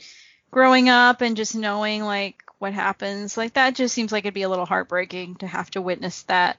growing 0.51 0.89
up 0.89 1.21
and 1.21 1.35
just 1.35 1.55
knowing 1.55 2.03
like 2.03 2.43
what 2.59 2.73
happens? 2.73 3.35
Like 3.37 3.53
that 3.53 3.75
just 3.75 3.93
seems 3.93 4.11
like 4.11 4.23
it'd 4.25 4.33
be 4.33 4.43
a 4.43 4.49
little 4.49 4.65
heartbreaking 4.65 5.35
to 5.37 5.47
have 5.47 5.69
to 5.71 5.81
witness 5.81 6.23
that. 6.23 6.57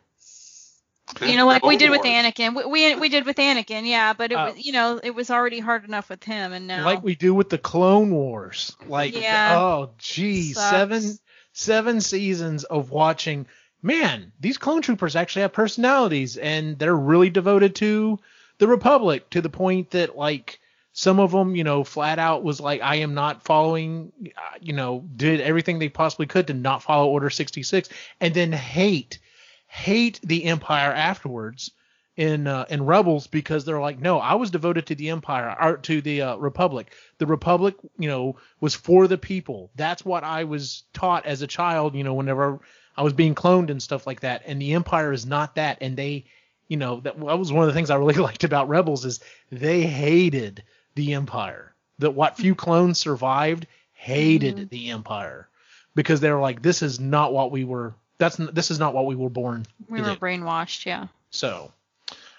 You 1.20 1.36
know, 1.36 1.46
like 1.46 1.64
we 1.64 1.76
did 1.76 1.90
with 1.90 2.00
Anakin. 2.02 2.56
We, 2.56 2.64
we 2.64 2.94
we 2.96 3.08
did 3.10 3.26
with 3.26 3.36
Anakin, 3.36 3.86
yeah, 3.86 4.14
but 4.14 4.32
it 4.32 4.36
Uh, 4.36 4.52
was 4.52 4.64
you 4.64 4.72
know 4.72 4.98
it 5.02 5.14
was 5.14 5.30
already 5.30 5.60
hard 5.60 5.84
enough 5.84 6.08
with 6.08 6.24
him, 6.24 6.52
and 6.52 6.66
now 6.66 6.84
like 6.84 7.02
we 7.02 7.14
do 7.14 7.34
with 7.34 7.50
the 7.50 7.58
Clone 7.58 8.10
Wars. 8.10 8.74
Like, 8.86 9.14
Yeah. 9.14 9.58
oh, 9.58 9.90
gee, 9.98 10.52
Sucks. 10.54 10.70
seven 10.70 11.18
seven 11.52 12.00
seasons 12.00 12.64
of 12.64 12.90
watching. 12.90 13.46
Man, 13.84 14.32
these 14.40 14.56
clone 14.56 14.80
troopers 14.80 15.14
actually 15.14 15.42
have 15.42 15.52
personalities, 15.52 16.38
and 16.38 16.78
they're 16.78 16.96
really 16.96 17.28
devoted 17.28 17.74
to 17.76 18.18
the 18.56 18.66
Republic 18.66 19.28
to 19.28 19.42
the 19.42 19.50
point 19.50 19.90
that 19.90 20.16
like 20.16 20.58
some 20.94 21.20
of 21.20 21.32
them, 21.32 21.54
you 21.54 21.64
know, 21.64 21.84
flat 21.84 22.18
out 22.18 22.42
was 22.42 22.60
like, 22.60 22.80
I 22.80 22.96
am 22.96 23.12
not 23.12 23.44
following, 23.44 24.10
uh, 24.38 24.56
you 24.58 24.72
know, 24.72 25.04
did 25.16 25.42
everything 25.42 25.78
they 25.78 25.90
possibly 25.90 26.24
could 26.24 26.46
to 26.46 26.54
not 26.54 26.82
follow 26.82 27.08
Order 27.08 27.28
66, 27.28 27.90
and 28.22 28.32
then 28.32 28.52
hate 28.52 29.18
hate 29.66 30.18
the 30.22 30.44
Empire 30.44 30.92
afterwards 30.92 31.70
in 32.16 32.46
uh, 32.46 32.64
in 32.70 32.86
Rebels 32.86 33.26
because 33.26 33.66
they're 33.66 33.82
like, 33.82 33.98
no, 33.98 34.18
I 34.18 34.32
was 34.36 34.50
devoted 34.50 34.86
to 34.86 34.94
the 34.94 35.10
Empire 35.10 35.54
or 35.60 35.76
to 35.76 36.00
the 36.00 36.22
uh, 36.22 36.36
Republic. 36.36 36.94
The 37.18 37.26
Republic, 37.26 37.74
you 37.98 38.08
know, 38.08 38.36
was 38.62 38.74
for 38.74 39.08
the 39.08 39.18
people. 39.18 39.70
That's 39.74 40.06
what 40.06 40.24
I 40.24 40.44
was 40.44 40.84
taught 40.94 41.26
as 41.26 41.42
a 41.42 41.46
child. 41.46 41.94
You 41.94 42.04
know, 42.04 42.14
whenever 42.14 42.60
I 42.96 43.02
was 43.02 43.12
being 43.12 43.34
cloned 43.34 43.70
and 43.70 43.82
stuff 43.82 44.06
like 44.06 44.20
that. 44.20 44.42
And 44.46 44.60
the 44.60 44.74
Empire 44.74 45.12
is 45.12 45.26
not 45.26 45.56
that. 45.56 45.78
And 45.80 45.96
they, 45.96 46.24
you 46.68 46.76
know, 46.76 47.00
that, 47.00 47.18
that 47.18 47.38
was 47.38 47.52
one 47.52 47.62
of 47.64 47.68
the 47.68 47.74
things 47.74 47.90
I 47.90 47.96
really 47.96 48.14
liked 48.28 48.44
about 48.44 48.68
Rebels 48.68 49.04
is 49.04 49.20
they 49.50 49.82
hated 49.82 50.62
the 50.94 51.14
Empire. 51.14 51.74
That 51.98 52.10
what 52.10 52.36
few 52.36 52.54
clones 52.54 52.98
survived 52.98 53.66
hated 53.92 54.56
Mhm. 54.56 54.68
the 54.68 54.90
Empire 54.90 55.48
because 55.94 56.20
they 56.20 56.30
were 56.30 56.40
like, 56.40 56.60
this 56.62 56.82
is 56.82 56.98
not 57.00 57.32
what 57.32 57.50
we 57.50 57.64
were. 57.64 57.94
That's 58.18 58.36
this 58.36 58.70
is 58.70 58.78
not 58.78 58.94
what 58.94 59.06
we 59.06 59.14
were 59.16 59.28
born 59.30 59.66
we 59.88 60.00
were 60.00 60.10
do. 60.10 60.16
brainwashed, 60.16 60.86
yeah. 60.86 61.06
So, 61.30 61.72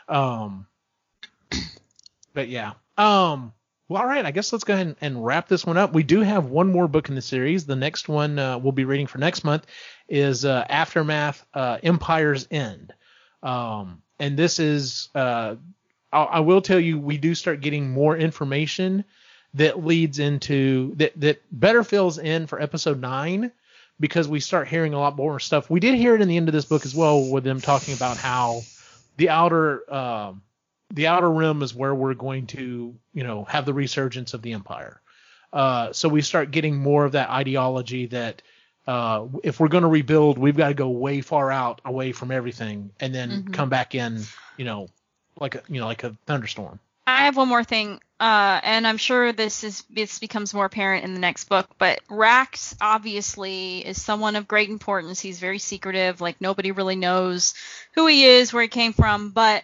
um, 0.08 0.68
but 2.34 2.48
yeah. 2.50 2.74
Um, 2.98 3.52
well, 3.88 4.02
all 4.02 4.08
right. 4.08 4.26
I 4.26 4.32
guess 4.32 4.52
let's 4.52 4.64
go 4.64 4.74
ahead 4.74 4.96
and, 5.02 5.26
wrap 5.26 5.48
this 5.48 5.66
one 5.66 5.78
up. 5.78 5.94
We 5.94 6.04
do 6.04 6.22
have 6.22 6.46
one 6.46 6.72
more 6.72 6.88
book 6.88 7.10
in 7.10 7.16
the 7.16 7.22
series. 7.22 7.66
The 7.66 7.76
next 7.76 8.10
one 8.10 8.40
uh, 8.40 8.58
we'll 8.58 8.72
be 8.72 8.86
reading 8.86 9.08
for 9.08 9.20
next 9.20 9.44
month 9.44 9.66
is 10.10 10.44
uh, 10.44 10.66
Aftermath: 10.70 11.46
uh, 11.54 11.78
Empire's 11.84 12.48
End. 12.50 12.94
Um, 13.44 14.02
and 14.20 14.38
this 14.38 14.60
is, 14.60 15.10
uh, 15.14 15.56
I, 16.12 16.24
I 16.24 16.40
will 16.40 16.62
tell 16.62 16.80
you, 16.80 17.00
we 17.00 17.18
do 17.18 17.36
start 17.36 17.62
getting 17.62 17.92
more 17.92 18.18
information 18.18 19.06
that 19.54 19.86
leads 19.86 20.20
into 20.20 20.96
that 20.96 21.20
that 21.20 21.42
better 21.52 21.84
fills 21.84 22.18
in 22.18 22.48
for 22.48 22.62
episode 22.62 23.00
nine 23.00 23.52
because 24.00 24.28
we 24.28 24.40
start 24.40 24.68
hearing 24.68 24.94
a 24.94 25.00
lot 25.00 25.16
more 25.16 25.40
stuff. 25.40 25.70
We 25.70 25.80
did 25.80 25.96
hear 25.96 26.16
it 26.16 26.22
in 26.22 26.28
the 26.28 26.38
end 26.38 26.50
of 26.50 26.54
this 26.54 26.66
book 26.66 26.86
as 26.86 26.96
well, 26.96 27.30
with 27.30 27.44
them 27.44 27.62
talking 27.62 27.94
about 27.94 28.18
how 28.18 28.62
the 29.18 29.30
outer 29.30 29.94
um, 29.94 30.42
the 30.94 31.08
outer 31.08 31.30
rim 31.32 31.62
is 31.62 31.74
where 31.74 31.94
we're 31.96 32.14
going 32.14 32.48
to 32.48 32.96
you 33.14 33.24
know 33.24 33.44
have 33.46 33.66
the 33.66 33.74
resurgence 33.74 34.34
of 34.34 34.42
the 34.42 34.54
empire. 34.54 35.02
Uh, 35.54 35.94
so 35.94 36.10
we 36.10 36.22
start 36.22 36.52
getting 36.52 36.76
more 36.78 37.06
of 37.06 37.14
that 37.14 37.30
ideology 37.30 38.08
that 38.08 38.42
uh, 38.88 39.26
if 39.44 39.60
we're 39.60 39.70
going 39.70 39.84
to 39.84 39.88
rebuild, 39.90 40.38
we've 40.38 40.58
got 40.58 40.68
to 40.68 40.74
go 40.74 40.90
way 40.90 41.22
far 41.22 41.50
out 41.52 41.82
away 41.86 42.12
from 42.12 42.30
everything 42.32 42.92
and 43.00 43.16
then 43.16 43.44
Mhm. 43.44 43.54
come 43.54 43.70
back 43.70 43.96
in, 43.96 44.22
you 44.58 44.66
know, 44.66 44.88
like 45.40 45.56
a 45.56 45.62
you 45.70 45.80
know 45.80 45.88
like 45.88 46.04
a 46.04 46.16
thunderstorm. 46.28 46.80
I 47.08 47.26
have 47.26 47.38
one 47.38 47.48
more 47.48 47.64
thing, 47.64 48.00
uh, 48.20 48.60
and 48.64 48.88
I'm 48.88 48.98
sure 48.98 49.32
this 49.32 49.64
is 49.64 49.84
this 49.92 50.18
becomes 50.20 50.54
more 50.56 50.66
apparent 50.66 51.04
in 51.06 51.14
the 51.14 51.20
next 51.20 51.46
book. 51.50 51.70
But 51.78 52.00
Rax 52.10 52.76
obviously 52.82 53.86
is 53.86 54.02
someone 54.02 54.36
of 54.36 54.48
great 54.48 54.70
importance. 54.70 55.20
He's 55.20 55.40
very 55.40 55.60
secretive, 55.60 56.20
like 56.20 56.42
nobody 56.42 56.72
really 56.72 56.96
knows 56.96 57.54
who 57.94 58.08
he 58.08 58.26
is, 58.26 58.52
where 58.52 58.64
he 58.64 58.68
came 58.70 58.94
from. 58.94 59.30
But 59.30 59.64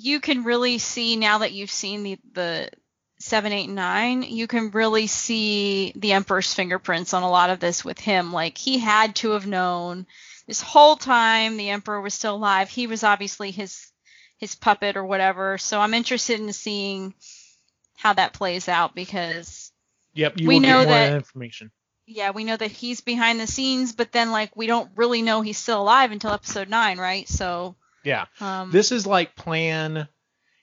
you 0.00 0.20
can 0.20 0.44
really 0.44 0.78
see 0.78 1.16
now 1.16 1.38
that 1.38 1.52
you've 1.52 1.70
seen 1.72 2.02
the 2.04 2.18
the 2.32 2.70
seven, 3.20 3.52
eight, 3.52 3.66
nine, 3.68 4.22
you 4.22 4.46
can 4.46 4.70
really 4.70 5.08
see 5.08 5.92
the 5.96 6.12
Emperor's 6.12 6.54
fingerprints 6.54 7.12
on 7.14 7.24
a 7.24 7.28
lot 7.30 7.50
of 7.50 7.58
this 7.58 7.84
with 7.84 7.98
him. 7.98 8.32
Like 8.32 8.56
he 8.56 8.78
had 8.78 9.16
to 9.16 9.30
have 9.32 9.44
known 9.44 10.06
this 10.46 10.60
whole 10.60 10.94
time 10.94 11.56
the 11.56 11.70
Emperor 11.70 12.00
was 12.00 12.14
still 12.14 12.36
alive. 12.36 12.70
He 12.70 12.86
was 12.86 13.02
obviously 13.02 13.50
his 13.50 13.90
his 14.38 14.54
puppet 14.54 14.96
or 14.96 15.04
whatever. 15.04 15.58
So 15.58 15.80
I'm 15.80 15.94
interested 15.94 16.38
in 16.38 16.52
seeing 16.52 17.12
how 17.96 18.12
that 18.12 18.32
plays 18.34 18.68
out 18.68 18.94
because 18.94 19.72
Yep, 20.14 20.34
you 20.40 20.48
We 20.48 20.54
will 20.54 20.60
know 20.62 20.76
more 20.78 20.84
that- 20.86 21.12
information. 21.14 21.70
yeah, 22.06 22.30
we 22.30 22.44
know 22.44 22.56
that 22.56 22.70
he's 22.70 23.00
behind 23.00 23.40
the 23.40 23.46
scenes, 23.48 23.92
but 23.94 24.12
then 24.12 24.30
like 24.30 24.56
we 24.56 24.68
don't 24.68 24.90
really 24.96 25.22
know 25.22 25.40
he's 25.40 25.58
still 25.58 25.82
alive 25.82 26.12
until 26.12 26.30
episode 26.32 26.68
nine, 26.68 26.98
right? 26.98 27.28
So 27.28 27.74
Yeah, 28.04 28.26
um, 28.40 28.70
this 28.70 28.92
is 28.92 29.06
like 29.06 29.34
Plan. 29.36 30.08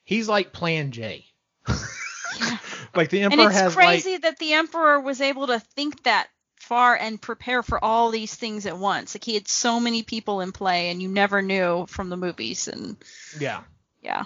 He's 0.04 0.30
like 0.30 0.54
Plan 0.54 0.92
J. 0.92 1.26
like 2.96 3.10
the 3.10 3.22
emperor 3.22 3.42
and 3.42 3.42
it's 3.42 3.56
has 3.56 3.76
like 3.76 3.86
crazy 4.04 4.18
that 4.18 4.40
the 4.40 4.54
Emperor 4.54 5.00
was 5.00 5.22
able 5.22 5.48
to 5.48 5.60
think 5.60 6.04
that 6.04 6.28
far 6.58 6.96
and 6.96 7.22
prepare 7.22 7.62
for 7.62 7.84
all 7.84 8.12
these 8.12 8.34
things 8.34 8.66
at 8.66 8.78
once. 8.78 9.16
Like 9.16 9.24
he 9.24 9.36
had 9.36 9.48
so 9.48 9.80
many 9.80 10.04
people 10.04 10.42
in 10.42 10.52
play, 10.52 10.90
and 10.90 11.02
you 11.02 11.08
never 11.10 11.42
knew 11.42 11.86
from 11.88 12.10
the 12.10 12.18
movies. 12.18 12.68
And 12.68 12.98
yeah. 13.40 13.62
yeah, 14.02 14.26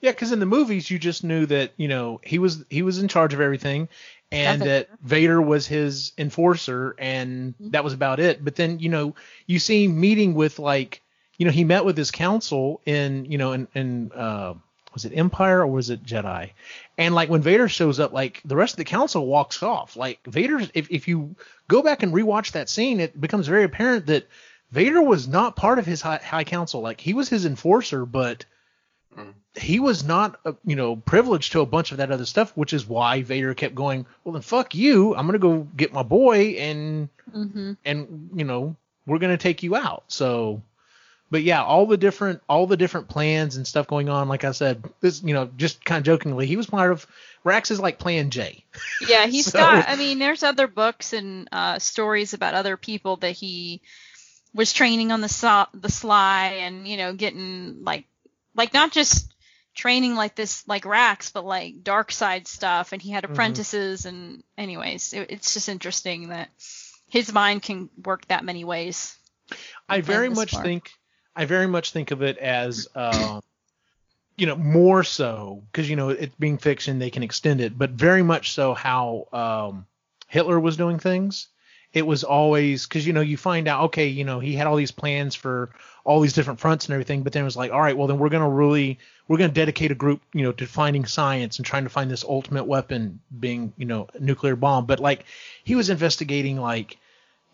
Yeah, 0.00 0.10
because 0.10 0.32
in 0.32 0.40
the 0.40 0.46
movies 0.46 0.90
you 0.90 0.98
just 0.98 1.24
knew 1.24 1.46
that 1.46 1.72
you 1.76 1.88
know 1.88 2.20
he 2.22 2.38
was 2.38 2.64
he 2.68 2.82
was 2.82 2.98
in 2.98 3.08
charge 3.08 3.34
of 3.34 3.40
everything, 3.40 3.88
and 4.30 4.62
that 4.62 4.88
Vader 5.02 5.40
was 5.40 5.66
his 5.66 6.12
enforcer, 6.18 6.94
and 6.98 7.54
Mhm. 7.58 7.72
that 7.72 7.84
was 7.84 7.92
about 7.92 8.20
it. 8.20 8.44
But 8.44 8.56
then 8.56 8.78
you 8.80 8.88
know 8.88 9.14
you 9.46 9.58
see 9.58 9.84
him 9.84 10.00
meeting 10.00 10.34
with 10.34 10.58
like 10.58 11.02
you 11.38 11.46
know 11.46 11.52
he 11.52 11.64
met 11.64 11.84
with 11.84 11.96
his 11.96 12.10
council 12.10 12.80
in 12.84 13.24
you 13.24 13.38
know 13.38 13.52
in 13.52 13.68
in 13.74 14.12
uh, 14.12 14.54
was 14.92 15.04
it 15.04 15.12
Empire 15.14 15.60
or 15.60 15.66
was 15.66 15.90
it 15.90 16.04
Jedi? 16.04 16.50
And 16.96 17.14
like 17.14 17.28
when 17.30 17.40
Vader 17.40 17.68
shows 17.68 18.00
up, 18.00 18.12
like 18.12 18.42
the 18.44 18.56
rest 18.56 18.74
of 18.74 18.78
the 18.78 18.84
council 18.84 19.26
walks 19.26 19.62
off. 19.62 19.96
Like 19.96 20.20
Vader, 20.26 20.60
if 20.74 20.90
if 20.90 21.08
you 21.08 21.36
go 21.68 21.82
back 21.82 22.02
and 22.02 22.12
rewatch 22.12 22.52
that 22.52 22.68
scene, 22.68 23.00
it 23.00 23.18
becomes 23.18 23.46
very 23.46 23.64
apparent 23.64 24.06
that 24.06 24.28
Vader 24.70 25.00
was 25.00 25.26
not 25.26 25.56
part 25.56 25.78
of 25.78 25.86
his 25.86 26.02
high, 26.02 26.18
high 26.18 26.44
council. 26.44 26.82
Like 26.82 27.00
he 27.00 27.14
was 27.14 27.28
his 27.28 27.46
enforcer, 27.46 28.04
but 28.04 28.44
Mm. 29.16 29.32
he 29.56 29.80
was 29.80 30.04
not, 30.04 30.38
uh, 30.44 30.52
you 30.64 30.76
know, 30.76 30.96
privileged 30.96 31.52
to 31.52 31.60
a 31.60 31.66
bunch 31.66 31.92
of 31.92 31.98
that 31.98 32.10
other 32.10 32.26
stuff, 32.26 32.52
which 32.56 32.72
is 32.72 32.86
why 32.86 33.22
Vader 33.22 33.54
kept 33.54 33.74
going. 33.74 34.06
Well, 34.22 34.34
then 34.34 34.42
fuck 34.42 34.74
you. 34.74 35.14
I'm 35.14 35.26
gonna 35.26 35.38
go 35.38 35.66
get 35.76 35.92
my 35.92 36.02
boy, 36.02 36.56
and 36.58 37.08
mm-hmm. 37.34 37.72
and 37.84 38.30
you 38.34 38.44
know 38.44 38.76
we're 39.06 39.18
gonna 39.18 39.38
take 39.38 39.62
you 39.62 39.76
out. 39.76 40.04
So, 40.08 40.62
but 41.30 41.42
yeah, 41.42 41.62
all 41.62 41.86
the 41.86 41.96
different 41.96 42.42
all 42.48 42.66
the 42.66 42.76
different 42.76 43.08
plans 43.08 43.56
and 43.56 43.66
stuff 43.66 43.86
going 43.86 44.08
on. 44.08 44.28
Like 44.28 44.44
I 44.44 44.52
said, 44.52 44.84
this 45.00 45.22
you 45.22 45.34
know 45.34 45.50
just 45.56 45.84
kind 45.84 45.98
of 45.98 46.04
jokingly, 46.04 46.46
he 46.46 46.56
was 46.56 46.66
part 46.66 46.92
of 46.92 47.06
Rax 47.44 47.70
is 47.70 47.80
like 47.80 47.98
Plan 47.98 48.30
J. 48.30 48.64
Yeah, 49.06 49.26
he's 49.28 49.46
So- 49.46 49.58
got. 49.58 49.88
I 49.88 49.96
mean, 49.96 50.18
there's 50.18 50.42
other 50.42 50.66
books 50.66 51.12
and 51.12 51.48
uh, 51.52 51.78
stories 51.78 52.34
about 52.34 52.54
other 52.54 52.76
people 52.76 53.16
that 53.18 53.32
he 53.32 53.80
was 54.54 54.72
training 54.72 55.12
on 55.12 55.20
the 55.20 55.28
so- 55.28 55.66
the 55.74 55.90
sly, 55.90 56.58
and 56.60 56.86
you 56.88 56.96
know, 56.96 57.12
getting 57.12 57.84
like 57.84 58.06
like 58.54 58.72
not 58.72 58.92
just 58.92 59.32
training 59.74 60.16
like 60.16 60.34
this 60.34 60.66
like 60.66 60.84
Rax, 60.84 61.30
but 61.30 61.44
like 61.44 61.84
dark 61.84 62.10
side 62.10 62.48
stuff. 62.48 62.92
And 62.92 63.00
he 63.00 63.10
had 63.10 63.24
Mhm. 63.24 63.30
apprentices, 63.32 64.06
and 64.06 64.42
anyways, 64.56 65.12
it, 65.12 65.30
it's 65.30 65.54
just 65.54 65.68
interesting 65.68 66.30
that 66.30 66.48
his 67.08 67.32
mind 67.32 67.62
can 67.62 67.88
work 68.04 68.26
that 68.28 68.44
many 68.44 68.64
ways. 68.64 69.16
I 69.88 70.00
very 70.00 70.28
much 70.28 70.50
far. 70.52 70.62
think 70.62 70.90
I 71.34 71.44
very 71.44 71.66
much 71.66 71.92
think 71.92 72.10
of 72.10 72.22
it 72.22 72.38
as 72.38 72.88
um, 72.94 73.42
you 74.36 74.46
know 74.46 74.56
more 74.56 75.04
so 75.04 75.62
because 75.70 75.90
you 75.90 75.96
know 75.96 76.10
it 76.10 76.38
being 76.38 76.58
fiction 76.58 76.98
they 76.98 77.10
can 77.10 77.22
extend 77.22 77.60
it, 77.60 77.76
but 77.76 77.90
very 77.90 78.22
much 78.22 78.52
so 78.52 78.74
how 78.74 79.26
um, 79.32 79.86
Hitler 80.28 80.58
was 80.58 80.76
doing 80.76 80.98
things. 80.98 81.48
It 81.92 82.06
was 82.06 82.22
always 82.22 82.86
because 82.86 83.06
you 83.06 83.12
know 83.12 83.20
you 83.20 83.36
find 83.36 83.66
out 83.66 83.84
okay 83.84 84.06
you 84.06 84.24
know 84.24 84.40
he 84.40 84.54
had 84.54 84.66
all 84.66 84.76
these 84.76 84.90
plans 84.90 85.34
for 85.34 85.70
all 86.04 86.20
these 86.20 86.32
different 86.32 86.60
fronts 86.60 86.86
and 86.86 86.94
everything, 86.94 87.22
but 87.22 87.32
then 87.32 87.42
it 87.42 87.44
was 87.44 87.56
like 87.56 87.72
all 87.72 87.80
right 87.80 87.96
well 87.96 88.06
then 88.06 88.18
we're 88.18 88.28
gonna 88.28 88.48
really 88.48 88.98
we're 89.26 89.38
gonna 89.38 89.52
dedicate 89.52 89.90
a 89.90 89.96
group 89.96 90.20
you 90.32 90.42
know 90.42 90.52
to 90.52 90.66
finding 90.66 91.04
science 91.04 91.58
and 91.58 91.66
trying 91.66 91.84
to 91.84 91.90
find 91.90 92.10
this 92.10 92.24
ultimate 92.24 92.64
weapon 92.64 93.20
being 93.40 93.72
you 93.76 93.86
know 93.86 94.08
nuclear 94.20 94.54
bomb, 94.54 94.86
but 94.86 95.00
like 95.00 95.24
he 95.64 95.74
was 95.74 95.90
investigating 95.90 96.58
like 96.58 96.98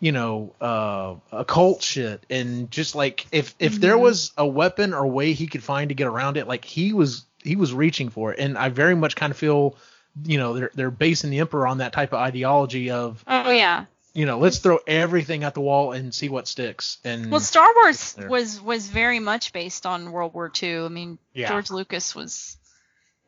you 0.05 0.11
know, 0.11 0.53
uh, 0.61 1.15
occult 1.35 1.81
shit, 1.81 2.23
and 2.29 2.69
just 2.69 2.93
like 2.93 3.25
if 3.31 3.55
if 3.59 3.79
there 3.79 3.95
Mhm. 3.97 4.01
was 4.01 4.31
a 4.37 4.45
weapon 4.45 4.93
or 4.93 5.07
way 5.07 5.33
he 5.33 5.47
could 5.47 5.63
find 5.63 5.89
to 5.89 5.95
get 5.95 6.05
around 6.07 6.37
it, 6.37 6.47
like 6.47 6.63
he 6.63 6.93
was 6.93 7.25
he 7.43 7.55
was 7.55 7.73
reaching 7.73 8.09
for 8.09 8.31
it, 8.31 8.39
and 8.39 8.55
I 8.57 8.69
very 8.69 8.95
much 8.95 9.15
kind 9.15 9.31
of 9.31 9.37
feel, 9.37 9.75
you 10.23 10.37
know, 10.37 10.53
they're 10.53 10.71
they're 10.75 10.91
basing 10.91 11.31
the 11.31 11.39
Emperor 11.39 11.65
on 11.65 11.79
that 11.79 11.91
type 11.93 12.13
of 12.13 12.19
ideology 12.19 12.91
of, 12.91 13.23
Oh 13.25 13.49
yeah. 13.49 13.85
you 14.13 14.25
know, 14.27 14.37
let's 14.37 14.59
throw 14.59 14.77
everything 14.85 15.43
at 15.43 15.53
the 15.55 15.61
wall 15.61 15.91
and 15.93 16.13
see 16.13 16.29
what 16.29 16.47
sticks. 16.47 16.97
And 17.03 17.31
Well, 17.31 17.39
Star 17.41 17.67
Wars 17.75 18.15
was 18.29 18.61
was 18.61 18.87
very 18.87 19.19
much 19.19 19.53
based 19.53 19.85
on 19.87 20.11
World 20.11 20.33
War 20.35 20.51
II. 20.61 20.85
I 20.85 20.87
mean, 20.89 21.17
Yeah. 21.33 21.49
George 21.49 21.71
Lucas 21.71 22.13
was. 22.13 22.57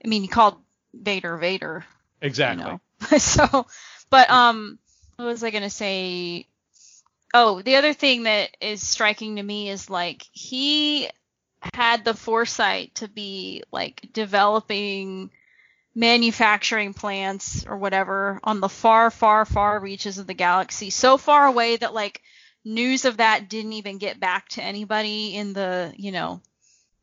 I 0.05 0.07
mean, 0.07 0.21
he 0.21 0.28
called 0.28 0.57
Vader 0.93 1.38
Vader. 1.38 1.86
exactly, 2.21 2.63
You 2.65 2.80
know? 3.11 3.17
so, 3.17 3.65
but 4.11 4.30
um, 4.30 4.78
what 5.15 5.25
was 5.25 5.43
I 5.43 5.49
gonna 5.49 5.69
say? 5.71 6.45
Oh, 7.39 7.61
the 7.61 7.75
other 7.75 7.93
thing 7.93 8.23
that 8.23 8.49
is 8.59 8.81
striking 8.81 9.35
to 9.35 9.43
me 9.43 9.69
is 9.69 9.91
like 9.91 10.25
he 10.31 11.07
had 11.61 12.03
the 12.03 12.15
foresight 12.15 12.95
to 12.95 13.07
be 13.07 13.61
like 13.71 14.09
developing 14.11 15.29
manufacturing 15.93 16.95
plants 16.95 17.63
or 17.67 17.77
whatever 17.77 18.39
on 18.43 18.59
the 18.59 18.67
far, 18.67 19.11
far, 19.11 19.45
far 19.45 19.79
reaches 19.79 20.17
of 20.17 20.25
the 20.25 20.33
galaxy, 20.33 20.89
so 20.89 21.15
far 21.15 21.45
away 21.45 21.77
that 21.77 21.93
like 21.93 22.23
news 22.65 23.05
of 23.05 23.17
that 23.17 23.49
didn't 23.49 23.73
even 23.73 23.99
get 23.99 24.19
back 24.19 24.49
to 24.49 24.63
anybody 24.63 25.35
in 25.35 25.53
the, 25.53 25.93
you 25.95 26.11
know, 26.11 26.41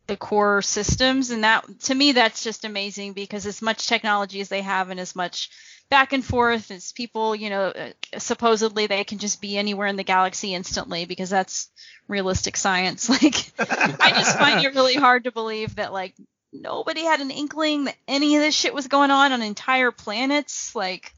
the 0.09 0.17
core 0.17 0.63
systems. 0.63 1.31
And 1.31 1.45
that, 1.45 1.65
to 1.83 1.95
me, 1.95 2.11
that's 2.11 2.43
just 2.43 2.65
amazing 2.65 3.13
because 3.13 3.47
as 3.47 3.63
much 3.63 3.87
technology 3.87 4.41
as 4.41 4.49
they 4.49 4.63
have 4.63 4.91
and 4.91 4.99
as 4.99 5.15
much 5.15 5.51
back 5.95 6.13
and 6.13 6.25
forth 6.25 6.73
as 6.73 6.91
people, 6.91 7.37
you 7.37 7.51
know, 7.51 7.67
uh, 7.67 7.91
supposedly 8.19 8.89
they 8.89 9.05
can 9.05 9.19
just 9.19 9.41
be 9.41 9.57
anywhere 9.57 9.87
in 9.87 9.95
the 9.95 10.03
galaxy 10.03 10.53
instantly 10.53 11.05
because 11.05 11.31
that's 11.31 11.71
realistic 12.09 12.57
science. 12.57 13.09
Like, 13.15 13.53
I 13.61 14.11
just 14.11 14.37
find 14.37 14.65
it 14.65 14.75
really 14.75 14.97
hard 14.97 15.23
to 15.23 15.31
believe 15.31 15.77
that 15.77 15.93
like 15.93 16.17
nobody 16.53 17.05
had 17.05 17.21
an 17.21 17.31
inkling 17.31 17.85
that 17.85 17.95
any 18.09 18.35
of 18.35 18.43
this 18.43 18.57
shit 18.57 18.75
was 18.75 18.89
going 18.89 19.13
on 19.13 19.31
on 19.31 19.41
entire 19.41 19.93
planets. 19.93 20.75
Like, 20.75 21.15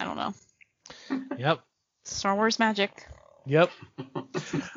I 0.00 0.06
don't 0.06 0.16
know. 0.16 1.28
yep, 1.36 1.60
Star 2.04 2.34
Wars 2.34 2.58
magic. 2.58 3.06
Yep. 3.44 3.70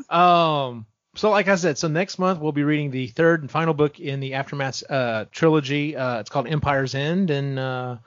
um. 0.10 0.86
So, 1.16 1.30
like 1.32 1.48
I 1.48 1.56
said, 1.56 1.78
so 1.78 1.88
next 1.88 2.20
month 2.20 2.42
we'll 2.42 2.52
be 2.52 2.66
reading 2.66 2.92
the 2.92 3.08
third 3.08 3.42
and 3.42 3.50
final 3.50 3.74
book 3.74 4.02
in 4.02 4.20
the 4.20 4.34
Aftermath 4.34 4.84
uh, 4.90 5.26
trilogy. 5.32 5.96
Uh, 5.96 6.20
it's 6.20 6.30
called 6.30 6.48
Empire's 6.48 6.96
End, 6.96 7.32
and 7.32 7.58
uh, 7.58 7.98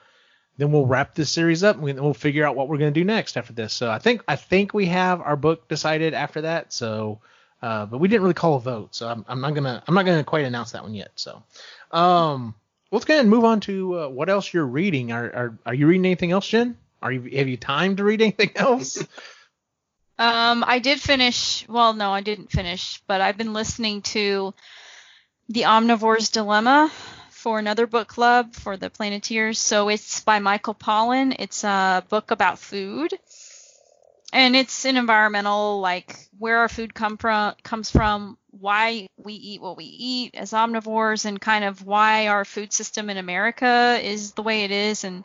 then 0.61 0.73
we'll 0.73 0.87
wrap 0.87 1.15
this 1.15 1.31
series 1.31 1.63
up, 1.65 1.77
and 1.77 1.85
we- 1.85 1.93
we'll 1.95 2.15
figure 2.15 2.45
out 2.47 2.57
what 2.57 2.69
we're 2.69 2.79
going 2.79 2.93
to 2.93 3.01
do 3.01 3.05
next 3.05 3.37
after 3.37 3.53
this. 3.53 3.73
So, 3.73 3.91
I 3.91 3.99
think 3.99 4.23
I 4.29 4.37
think 4.37 4.75
we 4.75 4.87
have 4.87 5.21
our 5.21 5.37
book 5.37 5.69
decided 5.69 6.15
after 6.15 6.43
that. 6.43 6.73
So, 6.73 7.21
uh, 7.63 7.87
but 7.87 7.99
we 7.99 8.09
didn't 8.09 8.23
really 8.23 8.35
call 8.35 8.57
a 8.57 8.61
vote, 8.61 8.95
so 8.95 9.09
I'm, 9.09 9.25
I'm 9.29 9.41
not 9.41 9.55
gonna 9.55 9.83
I'm 9.87 9.95
not 9.95 10.05
gonna 10.07 10.25
quite 10.25 10.45
announce 10.45 10.73
that 10.73 10.83
one 10.83 10.95
yet. 10.95 11.11
So, 11.17 11.43
um, 11.93 12.55
let's 12.91 13.05
go 13.05 13.15
ahead 13.15 13.25
and 13.25 13.31
move 13.31 13.45
on 13.45 13.61
to 13.61 14.01
uh, 14.01 14.09
what 14.09 14.29
else 14.29 14.53
you're 14.53 14.67
reading. 14.67 15.13
Are, 15.13 15.25
are 15.25 15.59
are 15.67 15.75
you 15.75 15.87
reading 15.87 16.07
anything 16.07 16.33
else, 16.33 16.47
Jen? 16.47 16.77
Are 17.03 17.13
you 17.13 17.23
have 17.39 17.49
you 17.49 17.57
time 17.57 17.97
to 17.97 18.05
read 18.05 18.21
anything 18.21 18.53
else? 18.57 19.03
Um, 20.19 20.65
I 20.67 20.81
did 20.81 21.01
finish. 21.01 21.67
Well, 21.67 21.95
no, 21.95 22.11
I 22.11 22.21
didn't 22.21 22.51
finish, 22.51 23.01
but 23.07 23.23
I've 23.23 23.39
been 23.39 23.55
listening 23.55 24.03
to 24.03 24.53
The 25.49 25.63
Omnivore's 25.63 26.29
Dilemma 26.29 26.93
for 27.41 27.59
another 27.59 27.87
book 27.87 28.07
club 28.07 28.55
for 28.55 28.77
the 28.77 28.91
Planeteers. 28.91 29.59
So 29.59 29.89
it's 29.89 30.21
by 30.21 30.41
Michael 30.41 30.75
Pollan. 30.75 31.35
It's 31.39 31.65
a 31.65 32.05
book 32.11 32.31
about 32.31 32.59
food, 32.59 33.15
and 34.31 34.55
it's 34.55 34.85
an 34.85 34.99
environmental, 34.99 35.81
like 35.81 36.15
where 36.39 36.59
our 36.59 36.69
food 36.69 36.93
come 36.93 37.17
from, 37.17 37.55
comes 37.63 37.91
from, 37.91 38.37
why 38.51 39.09
we 39.17 39.33
eat 39.33 39.63
what 39.63 39.79
we 39.79 39.85
eat 39.85 40.35
as 40.35 40.53
omnivores, 40.53 41.25
and 41.25 41.41
kind 41.41 41.65
of 41.65 41.85
why 41.85 42.29
our 42.29 42.45
food 42.45 42.75
system 42.75 43.09
in 43.09 43.17
America 43.17 43.99
is 44.03 44.33
the 44.33 44.43
way 44.43 44.65
it 44.65 44.71
is, 44.71 45.05
and 45.05 45.25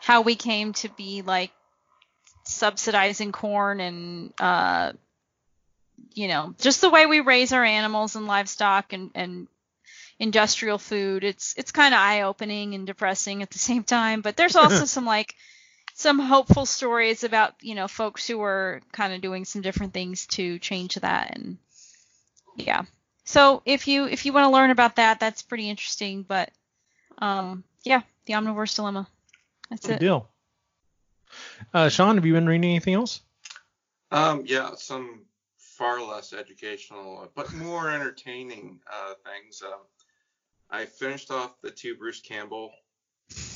how 0.00 0.22
we 0.22 0.36
came 0.36 0.72
to 0.72 0.88
be 0.88 1.20
like 1.20 1.50
subsidizing 2.44 3.32
corn 3.32 3.80
and 3.80 4.32
uh 4.38 4.92
you 6.14 6.28
know 6.28 6.54
just 6.60 6.80
the 6.80 6.88
way 6.88 7.04
we 7.04 7.18
raise 7.18 7.52
our 7.52 7.64
animals 7.64 8.14
and 8.14 8.28
livestock 8.28 8.92
and 8.92 9.10
and 9.16 9.48
industrial 10.18 10.78
food 10.78 11.24
it's 11.24 11.54
it's 11.56 11.72
kind 11.72 11.92
of 11.92 12.00
eye 12.00 12.22
opening 12.22 12.74
and 12.74 12.86
depressing 12.86 13.42
at 13.42 13.50
the 13.50 13.58
same 13.70 13.82
time 13.82 14.20
but 14.20 14.36
there's 14.36 14.56
also 14.56 14.84
some 14.86 15.04
like 15.04 15.34
some 15.94 16.18
hopeful 16.18 16.66
stories 16.66 17.24
about 17.24 17.54
you 17.60 17.74
know 17.74 17.88
folks 17.88 18.26
who 18.26 18.40
are 18.42 18.80
kind 18.92 19.12
of 19.12 19.20
doing 19.20 19.44
some 19.44 19.62
different 19.62 19.92
things 19.92 20.26
to 20.26 20.58
change 20.58 20.94
that 20.96 21.36
and 21.36 21.58
yeah 22.56 22.82
so 23.24 23.62
if 23.64 23.88
you 23.88 24.06
if 24.06 24.24
you 24.24 24.32
want 24.32 24.44
to 24.44 24.50
learn 24.50 24.70
about 24.70 24.96
that 24.96 25.20
that's 25.20 25.42
pretty 25.42 25.68
interesting 25.68 26.22
but 26.22 26.50
um 27.18 27.64
yeah 27.84 28.02
the 28.26 28.34
omnivore's 28.34 28.74
dilemma 28.74 29.06
that's 29.70 29.86
Good 29.86 29.94
it 29.94 30.00
deal. 30.00 30.28
Uh, 31.74 31.88
Sean, 31.88 32.16
have 32.16 32.24
you 32.26 32.32
been 32.32 32.46
reading 32.46 32.70
anything 32.70 32.94
else? 32.94 33.20
Um, 34.10 34.44
yeah, 34.46 34.70
some 34.76 35.22
far 35.58 36.02
less 36.02 36.32
educational 36.32 37.30
but 37.34 37.52
more 37.54 37.90
entertaining 37.90 38.80
uh, 38.90 39.14
things. 39.24 39.62
Um, 39.62 39.80
I 40.70 40.84
finished 40.86 41.30
off 41.30 41.54
the 41.62 41.70
two 41.70 41.96
Bruce 41.96 42.20
Campbell 42.20 42.72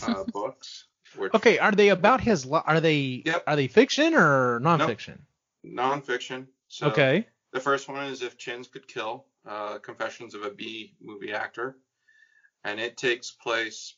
uh, 0.03 0.25
books, 0.33 0.87
which 1.17 1.35
Okay, 1.35 1.59
are 1.59 1.73
they 1.73 1.89
about 1.91 2.21
his? 2.21 2.47
li- 2.47 2.61
Are 2.65 2.81
they? 2.81 3.23
Yep. 3.25 3.43
Are 3.47 3.57
they 3.57 3.67
fiction 3.69 4.15
or 4.15 4.61
nonfiction? 4.61 5.19
nonfiction. 5.67 6.47
So 6.69 6.89
Okay. 6.89 7.27
The 7.53 7.61
first 7.61 7.89
one 7.89 8.05
is 8.07 8.23
If 8.23 8.39
Chins 8.39 8.69
Could 8.69 8.87
Kill, 8.87 9.25
uh, 9.45 9.79
Confessions 9.79 10.35
of 10.35 10.43
a 10.43 10.51
B 10.51 10.95
movie 11.01 11.33
actor. 11.33 11.77
And 12.63 12.79
it 12.79 12.97
takes 12.97 13.33
place 13.33 13.95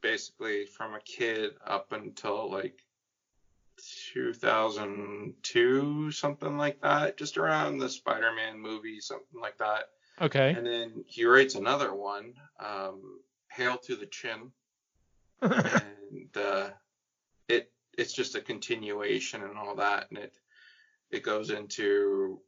basically 0.00 0.64
from 0.66 0.94
a 0.94 1.00
kid 1.00 1.52
up 1.66 1.92
until 1.92 2.50
like 2.50 2.82
2002, 4.14 6.10
something 6.12 6.56
like 6.56 6.80
that, 6.80 7.16
just 7.18 7.36
around 7.36 7.78
the 7.78 7.88
Spider 7.88 8.32
Man 8.32 8.58
movie, 8.58 9.00
something 9.00 9.40
like 9.40 9.58
that. 9.58 9.90
Okay. 10.20 10.54
And 10.56 10.66
then 10.66 11.04
he 11.06 11.24
writes 11.24 11.54
another 11.54 11.94
one, 11.94 12.34
um, 12.58 13.20
Hail 13.50 13.78
to 13.78 13.96
the 13.96 14.06
Chin. 14.06 14.50
and 15.42 16.36
uh, 16.36 16.70
it 17.48 17.70
it's 17.98 18.14
just 18.14 18.34
a 18.34 18.40
continuation 18.40 19.42
and 19.42 19.58
all 19.58 19.74
that, 19.76 20.06
and 20.10 20.18
it 20.18 20.34
it 21.10 21.22
goes 21.22 21.50
into 21.50 22.40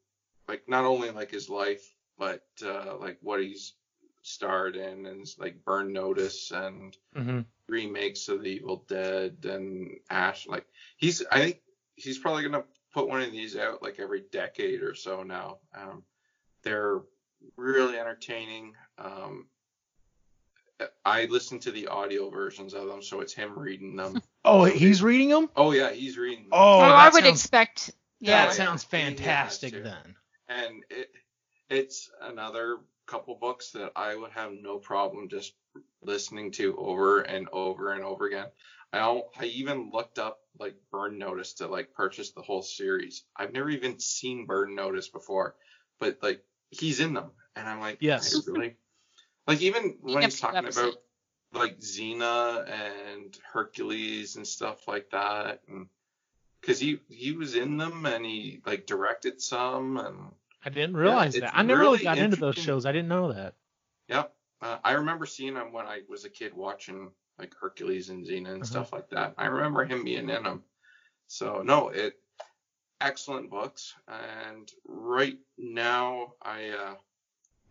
like 0.48 0.62
not 0.68 0.84
only 0.84 1.10
like 1.10 1.30
his 1.30 1.50
life, 1.50 1.86
but 2.18 2.46
uh, 2.64 2.96
like 2.98 3.18
what 3.20 3.42
he's 3.42 3.74
starred 4.22 4.76
in, 4.76 5.04
and 5.04 5.26
like 5.38 5.64
Burn 5.64 5.92
Notice 5.92 6.50
and 6.50 6.96
hmm 7.14 7.40
remakes 7.68 8.28
of 8.28 8.42
the 8.42 8.48
Evil 8.48 8.84
Dead 8.88 9.44
and 9.44 9.90
Ash. 10.08 10.46
Like 10.46 10.66
he's 10.96 11.22
I 11.30 11.40
think 11.40 11.60
he's 11.96 12.18
probably 12.18 12.42
gonna 12.42 12.64
put 12.94 13.08
one 13.08 13.20
of 13.20 13.32
these 13.32 13.56
out 13.56 13.82
like 13.82 14.00
every 14.00 14.24
decade 14.32 14.82
or 14.82 14.94
so 14.94 15.22
now. 15.22 15.58
Um, 15.74 16.02
they're 16.62 17.00
really 17.56 17.98
entertaining. 17.98 18.74
Um, 18.98 19.46
I 21.04 21.24
listen 21.24 21.58
to 21.60 21.72
the 21.72 21.88
audio 21.88 22.30
versions 22.30 22.72
of 22.72 22.86
them, 22.86 23.02
so 23.02 23.20
it's 23.20 23.32
him 23.34 23.58
reading 23.58 23.96
them. 23.96 24.20
Oh, 24.44 24.64
he's 24.64 25.02
reading 25.02 25.28
them. 25.28 25.50
Oh 25.56 25.72
yeah, 25.72 25.90
he's 25.90 26.16
reading. 26.16 26.44
Them. 26.44 26.52
Oh, 26.52 26.78
well, 26.78 26.88
that 26.88 26.94
I 26.96 27.08
would 27.10 27.24
sounds- 27.24 27.40
expect 27.40 27.90
yeah 28.20 28.46
That 28.46 28.54
sounds 28.54 28.82
fantastic 28.82 29.74
to. 29.74 29.80
then. 29.82 30.14
and 30.48 30.84
it 30.88 31.10
it's 31.68 32.08
another 32.22 32.78
couple 33.06 33.34
books 33.34 33.72
that 33.72 33.92
I 33.94 34.14
would 34.16 34.30
have 34.30 34.52
no 34.52 34.78
problem 34.78 35.28
just 35.28 35.52
listening 36.02 36.52
to 36.52 36.74
over 36.78 37.20
and 37.20 37.46
over 37.52 37.92
and 37.92 38.02
over 38.02 38.26
again. 38.26 38.46
I 38.92 38.98
don't, 39.00 39.24
I 39.38 39.46
even 39.46 39.90
looked 39.92 40.18
up 40.18 40.38
like 40.58 40.76
Burn 40.90 41.18
Notice 41.18 41.52
to 41.54 41.66
like 41.66 41.92
purchase 41.92 42.30
the 42.30 42.40
whole 42.40 42.62
series. 42.62 43.24
I've 43.36 43.52
never 43.52 43.68
even 43.68 43.98
seen 43.98 44.46
Burn 44.46 44.74
Notice 44.74 45.08
before, 45.08 45.56
but 46.00 46.18
like 46.22 46.42
he's 46.70 47.00
in 47.00 47.14
them, 47.14 47.30
and 47.56 47.68
I'm 47.68 47.80
like, 47.80 47.98
Yes. 48.00 48.46
Really. 48.46 48.76
Like 49.46 49.62
even 49.62 49.96
when 50.02 50.22
he's 50.24 50.40
talking 50.40 50.62
never 50.64 50.82
about 50.88 50.94
like 51.52 51.78
Xena 51.78 52.68
and 52.68 53.36
Hercules 53.50 54.36
and 54.36 54.46
stuff 54.46 54.86
like 54.86 55.10
that, 55.10 55.62
and 55.68 55.88
because 56.60 56.78
he 56.78 57.00
he 57.08 57.32
was 57.32 57.54
in 57.54 57.78
them 57.78 58.04
and 58.04 58.24
he 58.26 58.60
like 58.66 58.86
directed 58.86 59.40
some 59.40 59.96
and 59.96 60.16
I 60.64 60.70
didn't 60.70 60.96
realize 60.96 61.34
it's 61.34 61.46
that. 61.46 61.56
I 61.56 61.62
never 61.62 61.80
really 61.80 61.92
really 61.92 62.04
got 62.04 62.18
into 62.18 62.36
those 62.36 62.56
shows. 62.56 62.84
I 62.84 62.92
didn't 62.92 63.08
know 63.08 63.32
that. 63.32 63.54
Yep. 64.08 64.34
Uh, 64.60 64.78
I 64.84 64.92
remember 64.92 65.24
seeing 65.24 65.54
him 65.54 65.72
when 65.72 65.86
I 65.86 66.02
was 66.08 66.24
a 66.24 66.30
kid 66.30 66.52
watching 66.52 67.10
like 67.38 67.54
Hercules 67.58 68.10
and 68.10 68.26
Xena 68.26 68.50
and 68.52 68.62
Mhm. 68.62 68.66
stuff 68.66 68.92
like 68.92 69.08
that. 69.10 69.34
I 69.38 69.46
remember 69.46 69.84
him 69.84 70.04
being 70.04 70.28
in 70.28 70.42
them. 70.42 70.64
So 71.28 71.62
no, 71.62 71.88
it 71.88 72.20
excellent 73.00 73.50
books. 73.50 73.94
And 74.08 74.70
right 74.86 75.38
now 75.56 76.34
I 76.42 76.70
uh, 76.70 76.94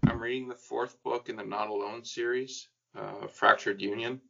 I'm 0.08 0.20
reading 0.20 0.48
the 0.48 0.56
fourth 0.56 1.02
book 1.04 1.30
in 1.30 1.36
the 1.36 1.44
Not 1.44 1.70
Alone 1.70 2.06
series, 2.06 2.68
uh, 2.96 3.28
Fractured 3.28 3.82
Union. 3.82 4.22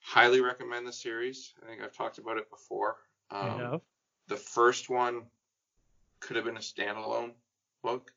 Highly 0.00 0.40
recommend 0.40 0.86
the 0.86 0.92
series. 0.92 1.52
I 1.62 1.66
think 1.66 1.82
I've 1.82 1.96
talked 1.96 2.18
about 2.18 2.36
it 2.36 2.50
before. 2.50 2.96
Um, 3.30 3.52
you 3.52 3.58
know? 3.58 3.82
the 4.28 4.36
first 4.36 4.90
one 4.90 5.22
could 6.20 6.36
have 6.36 6.44
been 6.44 6.56
a 6.56 6.60
standalone 6.60 7.32
book, 7.82 8.12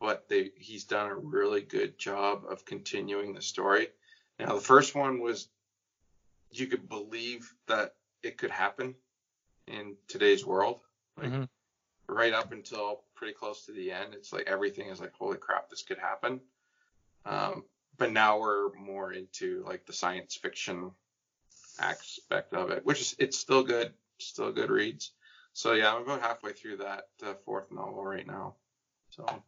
but 0.00 0.28
they 0.28 0.50
he's 0.56 0.84
done 0.84 1.10
a 1.10 1.16
really 1.16 1.60
good 1.60 1.98
job 1.98 2.44
of 2.48 2.64
continuing 2.64 3.34
the 3.34 3.42
story. 3.42 3.88
Now 4.38 4.54
the 4.54 4.60
first 4.60 4.94
one 4.94 5.20
was 5.20 5.48
you 6.50 6.66
could 6.66 6.88
believe 6.88 7.52
that 7.66 7.94
it 8.22 8.38
could 8.38 8.50
happen 8.50 8.94
in 9.66 9.96
today's 10.08 10.44
world. 10.44 10.80
Like 11.16 11.30
Mhm. 11.32 11.48
right 12.08 12.32
up 12.32 12.52
until 12.52 13.04
pretty 13.14 13.32
close 13.32 13.66
to 13.66 13.72
the 13.72 13.90
end, 13.92 14.14
it's 14.14 14.32
like 14.32 14.46
everything 14.46 14.88
is 14.88 15.00
like, 15.00 15.12
holy 15.12 15.38
crap, 15.38 15.68
this 15.68 15.82
could 15.82 15.98
happen. 15.98 16.40
Um, 17.24 17.64
but 17.96 18.12
now 18.12 18.38
we're 18.38 18.72
more 18.74 19.12
into 19.12 19.64
like 19.64 19.86
the 19.86 19.92
science 19.92 20.36
fiction 20.36 20.92
aspect 21.78 22.52
of 22.54 22.70
it, 22.70 22.84
which 22.84 23.00
is 23.00 23.16
it's 23.18 23.38
still 23.38 23.62
good, 23.62 23.92
still 24.18 24.52
good 24.52 24.70
reads. 24.70 25.12
So 25.52 25.72
yeah, 25.72 25.94
I'm 25.94 26.02
about 26.02 26.20
halfway 26.20 26.52
through 26.52 26.78
that 26.78 27.08
uh, 27.24 27.34
fourth 27.44 27.72
novel 27.72 28.04
right 28.04 28.26
now. 28.26 28.54
So 29.10 29.42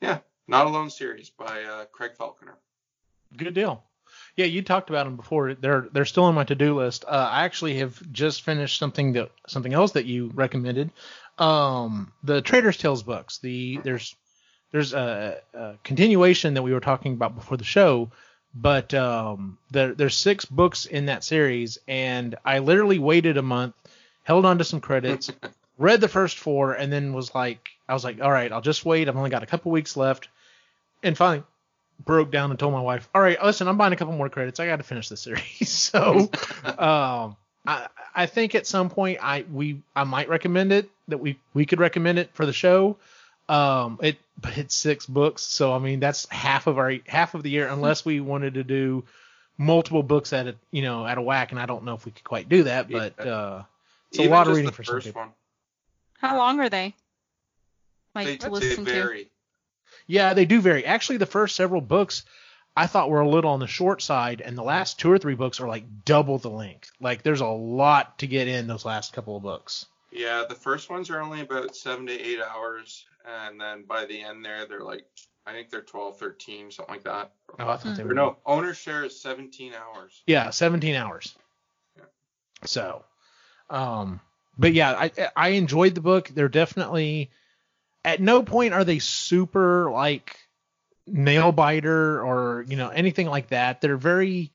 yeah, 0.00 0.20
Not 0.48 0.66
Alone 0.66 0.90
series 0.90 1.30
by 1.30 1.62
uh, 1.62 1.84
Craig 1.86 2.16
Falconer. 2.16 2.58
Good 3.36 3.54
deal. 3.54 3.89
Yeah, 4.36 4.46
you 4.46 4.62
talked 4.62 4.90
about 4.90 5.04
them 5.04 5.16
before. 5.16 5.54
They're 5.54 5.88
they're 5.92 6.04
still 6.04 6.24
on 6.24 6.34
my 6.34 6.44
to-do 6.44 6.76
list. 6.76 7.04
Uh, 7.06 7.28
I 7.30 7.44
actually 7.44 7.78
have 7.78 8.00
just 8.12 8.42
finished 8.42 8.78
something 8.78 9.12
that 9.14 9.30
something 9.48 9.74
else 9.74 9.92
that 9.92 10.06
you 10.06 10.30
recommended. 10.34 10.90
Um, 11.38 12.12
the 12.22 12.42
Trader's 12.42 12.76
Tales 12.76 13.02
books. 13.02 13.38
The 13.38 13.80
there's 13.82 14.14
there's 14.72 14.92
a, 14.92 15.40
a 15.52 15.74
continuation 15.82 16.54
that 16.54 16.62
we 16.62 16.72
were 16.72 16.80
talking 16.80 17.14
about 17.14 17.34
before 17.34 17.56
the 17.56 17.64
show, 17.64 18.10
but 18.54 18.94
um, 18.94 19.58
there 19.70 19.94
there's 19.94 20.16
six 20.16 20.44
books 20.44 20.86
in 20.86 21.06
that 21.06 21.24
series, 21.24 21.78
and 21.88 22.36
I 22.44 22.60
literally 22.60 22.98
waited 22.98 23.36
a 23.36 23.42
month, 23.42 23.74
held 24.22 24.44
on 24.44 24.58
to 24.58 24.64
some 24.64 24.80
credits, 24.80 25.30
read 25.78 26.00
the 26.00 26.08
first 26.08 26.38
four, 26.38 26.74
and 26.74 26.92
then 26.92 27.12
was 27.12 27.34
like, 27.34 27.70
I 27.88 27.94
was 27.94 28.04
like, 28.04 28.20
all 28.20 28.30
right, 28.30 28.52
I'll 28.52 28.60
just 28.60 28.84
wait. 28.84 29.08
I've 29.08 29.16
only 29.16 29.30
got 29.30 29.42
a 29.42 29.46
couple 29.46 29.72
weeks 29.72 29.96
left, 29.96 30.28
and 31.02 31.16
finally 31.16 31.42
broke 32.04 32.30
down 32.30 32.50
and 32.50 32.58
told 32.58 32.72
my 32.72 32.80
wife, 32.80 33.08
all 33.14 33.22
right, 33.22 33.42
listen, 33.42 33.68
I'm 33.68 33.76
buying 33.76 33.92
a 33.92 33.96
couple 33.96 34.14
more 34.14 34.28
credits. 34.28 34.60
I 34.60 34.66
got 34.66 34.76
to 34.76 34.82
finish 34.82 35.08
the 35.08 35.16
series. 35.16 35.68
so, 35.68 36.30
um, 36.64 37.36
I, 37.66 37.88
I 38.14 38.26
think 38.26 38.54
at 38.54 38.66
some 38.66 38.90
point 38.90 39.18
I 39.22 39.44
we 39.52 39.82
I 39.94 40.04
might 40.04 40.28
recommend 40.28 40.72
it 40.72 40.90
that 41.08 41.18
we 41.18 41.38
we 41.54 41.66
could 41.66 41.80
recommend 41.80 42.18
it 42.18 42.30
for 42.32 42.46
the 42.46 42.52
show. 42.52 42.96
Um, 43.48 43.98
it 44.02 44.16
but 44.40 44.56
it's 44.56 44.74
six 44.74 45.06
books, 45.06 45.42
so 45.42 45.72
I 45.72 45.78
mean 45.78 46.00
that's 46.00 46.28
half 46.30 46.66
of 46.66 46.78
our 46.78 46.94
half 47.06 47.34
of 47.34 47.42
the 47.42 47.50
year 47.50 47.68
unless 47.68 48.04
we 48.04 48.20
wanted 48.20 48.54
to 48.54 48.64
do 48.64 49.04
multiple 49.58 50.02
books 50.02 50.32
at 50.32 50.46
a 50.46 50.54
you 50.70 50.82
know 50.82 51.06
at 51.06 51.18
a 51.18 51.22
whack, 51.22 51.50
and 51.50 51.60
I 51.60 51.66
don't 51.66 51.84
know 51.84 51.94
if 51.94 52.06
we 52.06 52.12
could 52.12 52.24
quite 52.24 52.48
do 52.48 52.62
that, 52.64 52.88
but 52.90 53.18
uh, 53.20 53.62
it's 54.10 54.20
a 54.20 54.28
lot 54.28 54.46
of 54.46 54.54
reading 54.54 54.66
the 54.66 54.72
for 54.72 54.84
some 54.84 54.94
first 54.94 55.06
people. 55.06 55.22
one. 55.22 55.30
How 56.18 56.36
long 56.36 56.60
are 56.60 56.68
they? 56.68 56.94
Like 58.14 58.26
They, 58.26 58.36
to 58.38 58.46
they 58.46 58.50
listen 58.50 58.84
to. 58.84 59.24
Yeah, 60.10 60.34
they 60.34 60.44
do 60.44 60.60
vary. 60.60 60.84
Actually, 60.84 61.18
the 61.18 61.26
first 61.26 61.54
several 61.54 61.80
books 61.80 62.24
I 62.76 62.88
thought 62.88 63.10
were 63.10 63.20
a 63.20 63.28
little 63.28 63.52
on 63.52 63.60
the 63.60 63.68
short 63.68 64.02
side, 64.02 64.40
and 64.40 64.58
the 64.58 64.62
last 64.62 64.98
two 64.98 65.10
or 65.10 65.18
three 65.18 65.36
books 65.36 65.60
are 65.60 65.68
like 65.68 66.04
double 66.04 66.38
the 66.38 66.50
length. 66.50 66.90
Like 67.00 67.22
there's 67.22 67.40
a 67.40 67.46
lot 67.46 68.18
to 68.18 68.26
get 68.26 68.48
in 68.48 68.66
those 68.66 68.84
last 68.84 69.12
couple 69.12 69.36
of 69.36 69.44
books. 69.44 69.86
Yeah, 70.10 70.44
the 70.48 70.56
first 70.56 70.90
ones 70.90 71.10
are 71.10 71.20
only 71.20 71.42
about 71.42 71.76
seven 71.76 72.06
to 72.06 72.12
eight 72.12 72.40
hours, 72.40 73.04
and 73.24 73.60
then 73.60 73.84
by 73.84 74.04
the 74.04 74.20
end 74.20 74.44
there, 74.44 74.66
they're 74.66 74.82
like, 74.82 75.06
I 75.46 75.52
think 75.52 75.70
they're 75.70 75.80
12, 75.80 76.18
13, 76.18 76.72
something 76.72 76.92
like 76.92 77.04
that. 77.04 77.30
Oh, 77.60 77.68
I 77.68 77.76
thought 77.76 77.96
they 77.96 78.02
Or 78.02 78.06
were 78.06 78.14
no, 78.14 78.36
owner 78.44 78.74
share 78.74 79.04
is 79.04 79.20
17 79.20 79.74
hours. 79.74 80.22
Yeah, 80.26 80.50
17 80.50 80.96
hours. 80.96 81.36
Yeah. 81.96 82.04
So, 82.64 83.04
um, 83.68 84.20
but 84.58 84.72
yeah, 84.74 84.90
I 84.90 85.30
I 85.36 85.48
enjoyed 85.50 85.94
the 85.94 86.00
book. 86.00 86.28
They're 86.34 86.48
definitely 86.48 87.30
at 88.04 88.20
no 88.20 88.42
point 88.42 88.74
are 88.74 88.84
they 88.84 88.98
super 88.98 89.90
like 89.90 90.36
nail 91.06 91.52
biter 91.52 92.22
or 92.24 92.64
you 92.68 92.76
know 92.76 92.88
anything 92.88 93.26
like 93.26 93.48
that. 93.48 93.80
They're 93.80 93.96
very 93.96 94.50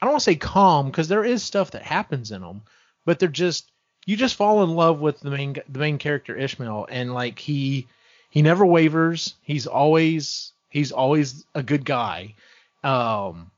I 0.00 0.06
don't 0.06 0.12
want 0.12 0.20
to 0.20 0.24
say 0.24 0.36
calm 0.36 0.86
because 0.86 1.08
there 1.08 1.24
is 1.24 1.42
stuff 1.42 1.72
that 1.72 1.82
happens 1.82 2.32
in 2.32 2.40
them, 2.40 2.62
but 3.04 3.18
they're 3.18 3.28
just 3.28 3.70
you 4.04 4.16
just 4.16 4.34
fall 4.34 4.64
in 4.64 4.70
love 4.70 5.00
with 5.00 5.20
the 5.20 5.30
main 5.30 5.56
the 5.68 5.78
main 5.78 5.98
character 5.98 6.36
Ishmael 6.36 6.86
and 6.90 7.14
like 7.14 7.38
he 7.38 7.86
he 8.30 8.42
never 8.42 8.66
wavers. 8.66 9.34
He's 9.42 9.66
always 9.66 10.52
he's 10.68 10.92
always 10.92 11.44
a 11.54 11.62
good 11.62 11.84
guy. 11.84 12.34
Um 12.82 13.50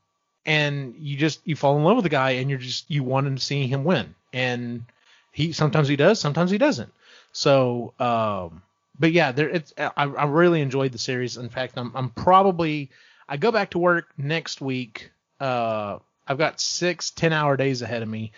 and 0.45 0.95
you 0.99 1.17
just 1.17 1.41
you 1.45 1.55
fall 1.55 1.77
in 1.77 1.83
love 1.83 1.95
with 1.95 2.03
the 2.03 2.09
guy 2.09 2.31
and 2.31 2.49
you're 2.49 2.59
just 2.59 2.89
you 2.89 3.03
want 3.03 3.25
to 3.25 3.43
see 3.43 3.67
him 3.67 3.83
win 3.83 4.13
and 4.31 4.85
he 5.31 5.51
sometimes 5.51 5.87
he 5.87 5.95
does 5.95 6.19
sometimes 6.19 6.51
he 6.51 6.57
doesn't 6.57 6.93
so 7.31 7.93
um 7.99 8.61
but 8.99 9.11
yeah 9.11 9.31
there 9.31 9.49
it's 9.49 9.73
I, 9.77 9.91
I 10.03 10.25
really 10.25 10.61
enjoyed 10.61 10.91
the 10.91 10.97
series 10.97 11.37
in 11.37 11.49
fact 11.49 11.77
I'm, 11.77 11.91
I'm 11.95 12.09
probably 12.09 12.91
i 13.27 13.37
go 13.37 13.51
back 13.51 13.71
to 13.71 13.79
work 13.79 14.07
next 14.17 14.61
week 14.61 15.11
uh 15.39 15.99
i've 16.27 16.37
got 16.37 16.59
six 16.61 17.11
ten 17.11 17.33
hour 17.33 17.57
days 17.57 17.81
ahead 17.81 18.01
of 18.01 18.09
me 18.09 18.31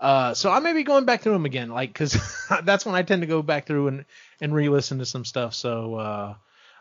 uh 0.00 0.34
so 0.34 0.50
i 0.50 0.60
may 0.60 0.72
be 0.72 0.82
going 0.82 1.04
back 1.04 1.22
through 1.22 1.32
them 1.32 1.46
again 1.46 1.70
like 1.70 1.90
because 1.90 2.18
that's 2.64 2.84
when 2.86 2.94
i 2.94 3.02
tend 3.02 3.22
to 3.22 3.26
go 3.26 3.42
back 3.42 3.66
through 3.66 3.88
and 3.88 4.04
and 4.40 4.54
re-listen 4.54 4.98
to 4.98 5.06
some 5.06 5.24
stuff 5.24 5.54
so 5.54 5.94
uh 5.96 6.34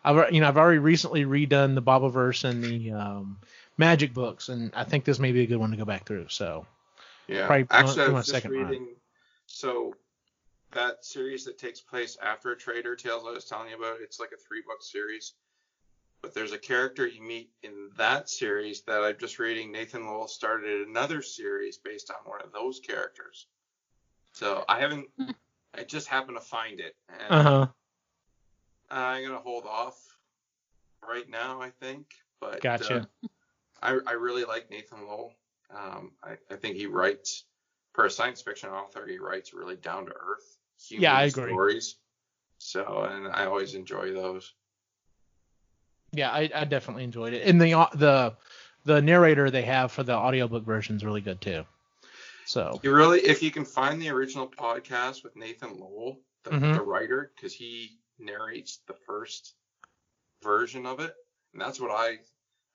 I've 0.04 0.34
you 0.34 0.42
know 0.42 0.48
I've 0.48 0.58
already 0.58 0.80
recently 0.80 1.26
redone 1.26 1.76
the 1.76 1.82
Bobiverse 1.82 2.44
and 2.44 2.64
the 2.64 2.92
um, 2.92 3.38
Magic 3.78 4.14
books, 4.14 4.50
and 4.50 4.72
I 4.76 4.84
think 4.84 5.06
this 5.06 5.18
may 5.18 5.32
be 5.32 5.44
a 5.44 5.48
good 5.48 5.58
one 5.58 5.72
to 5.72 5.78
go 5.78 5.86
back 5.86 6.06
through. 6.06 6.28
So 6.30 6.66
Yeah. 7.28 7.48
Probably 7.48 7.68
Actually, 7.72 8.04
I 8.04 8.08
my 8.08 8.14
was 8.16 8.26
just 8.26 8.32
second 8.36 8.52
run. 8.52 8.68
reading. 8.68 8.88
So 9.48 9.96
that 10.74 11.06
series 11.06 11.46
that 11.46 11.58
takes 11.58 11.82
place 11.82 12.18
after 12.22 12.52
a 12.52 12.58
Trader 12.58 12.96
Tales 12.96 13.24
I 13.28 13.32
was 13.32 13.46
telling 13.46 13.70
you 13.70 13.78
about, 13.78 14.02
it's 14.02 14.20
like 14.20 14.32
a 14.34 14.38
three 14.38 14.62
book 14.66 14.82
series. 14.82 15.34
But 16.22 16.34
there's 16.34 16.54
a 16.54 16.58
character 16.58 17.06
you 17.06 17.22
meet 17.22 17.52
in 17.64 17.90
that 17.98 18.30
series 18.30 18.82
that 18.84 19.02
I'm 19.04 19.18
just 19.20 19.40
reading. 19.40 19.72
Nathan 19.72 20.06
Lowell 20.06 20.28
started 20.28 20.88
another 20.88 21.22
series 21.22 21.78
based 21.78 22.10
on 22.12 22.30
one 22.30 22.42
of 22.42 22.54
those 22.54 22.80
characters. 22.80 23.48
So 24.32 24.64
I 24.70 24.80
haven't. 24.80 25.08
I 25.78 25.84
just 25.84 26.08
happened 26.08 26.38
to 26.38 26.44
find 26.44 26.80
it, 26.80 26.96
and 27.10 27.34
uh 27.34 27.44
huh, 27.44 27.68
I'm 28.90 29.26
gonna 29.26 29.40
hold 29.40 29.66
off 29.66 30.00
right 31.08 31.30
now. 31.30 31.62
I 31.62 31.72
think, 31.72 32.08
but 32.40 32.62
Gotcha. 32.62 33.02
uh, 33.02 33.06
I 33.82 34.00
I 34.08 34.14
really 34.14 34.46
like 34.46 34.72
Nathan 34.72 35.06
Lowell. 35.06 35.34
Um, 35.76 36.12
I, 36.24 36.38
I 36.50 36.56
think 36.56 36.78
he 36.78 36.86
writes 36.86 37.46
for 37.94 38.06
a 38.06 38.12
science 38.12 38.42
fiction 38.42 38.70
author. 38.70 39.06
He 39.06 39.18
writes 39.18 39.54
really 39.54 39.76
down 39.76 40.06
to 40.06 40.12
earth 40.12 40.58
human 40.88 41.04
Yeah, 41.04 41.14
I 41.14 41.24
agree. 41.24 41.52
stories. 41.52 41.96
So, 42.60 43.08
and 43.10 43.28
I 43.28 43.46
always 43.46 43.76
enjoy 43.76 44.14
those. 44.14 44.54
yeah, 46.14 46.32
I, 46.32 46.50
I 46.54 46.66
definitely 46.66 47.04
enjoyed 47.04 47.34
it, 47.34 47.48
and 47.48 47.60
the 47.60 47.72
the 47.96 48.34
the 48.86 49.02
narrator 49.02 49.50
they 49.50 49.64
have 49.64 49.92
for 49.92 50.04
the 50.04 50.14
audiobook 50.14 50.64
version 50.64 50.96
is 50.96 51.04
really 51.04 51.22
good 51.22 51.42
too. 51.42 51.64
So 52.46 52.80
You 52.84 52.94
really, 52.94 53.20
if 53.22 53.42
you 53.42 53.52
can 53.52 53.66
find 53.66 54.02
the 54.02 54.10
original 54.10 54.48
podcast 54.48 55.24
with 55.24 55.36
Nathan 55.36 55.80
Lowell, 55.80 56.20
the, 56.44 56.52
Mhm. 56.52 56.74
the 56.74 56.82
writer, 56.82 57.32
because 57.36 57.54
he 57.54 57.98
narrates 58.20 58.80
the 58.88 58.94
first 58.94 59.56
version 60.44 60.86
of 60.86 61.00
it, 61.00 61.16
and 61.54 61.62
that's 61.62 61.80
what 61.80 61.92
I 61.92 62.20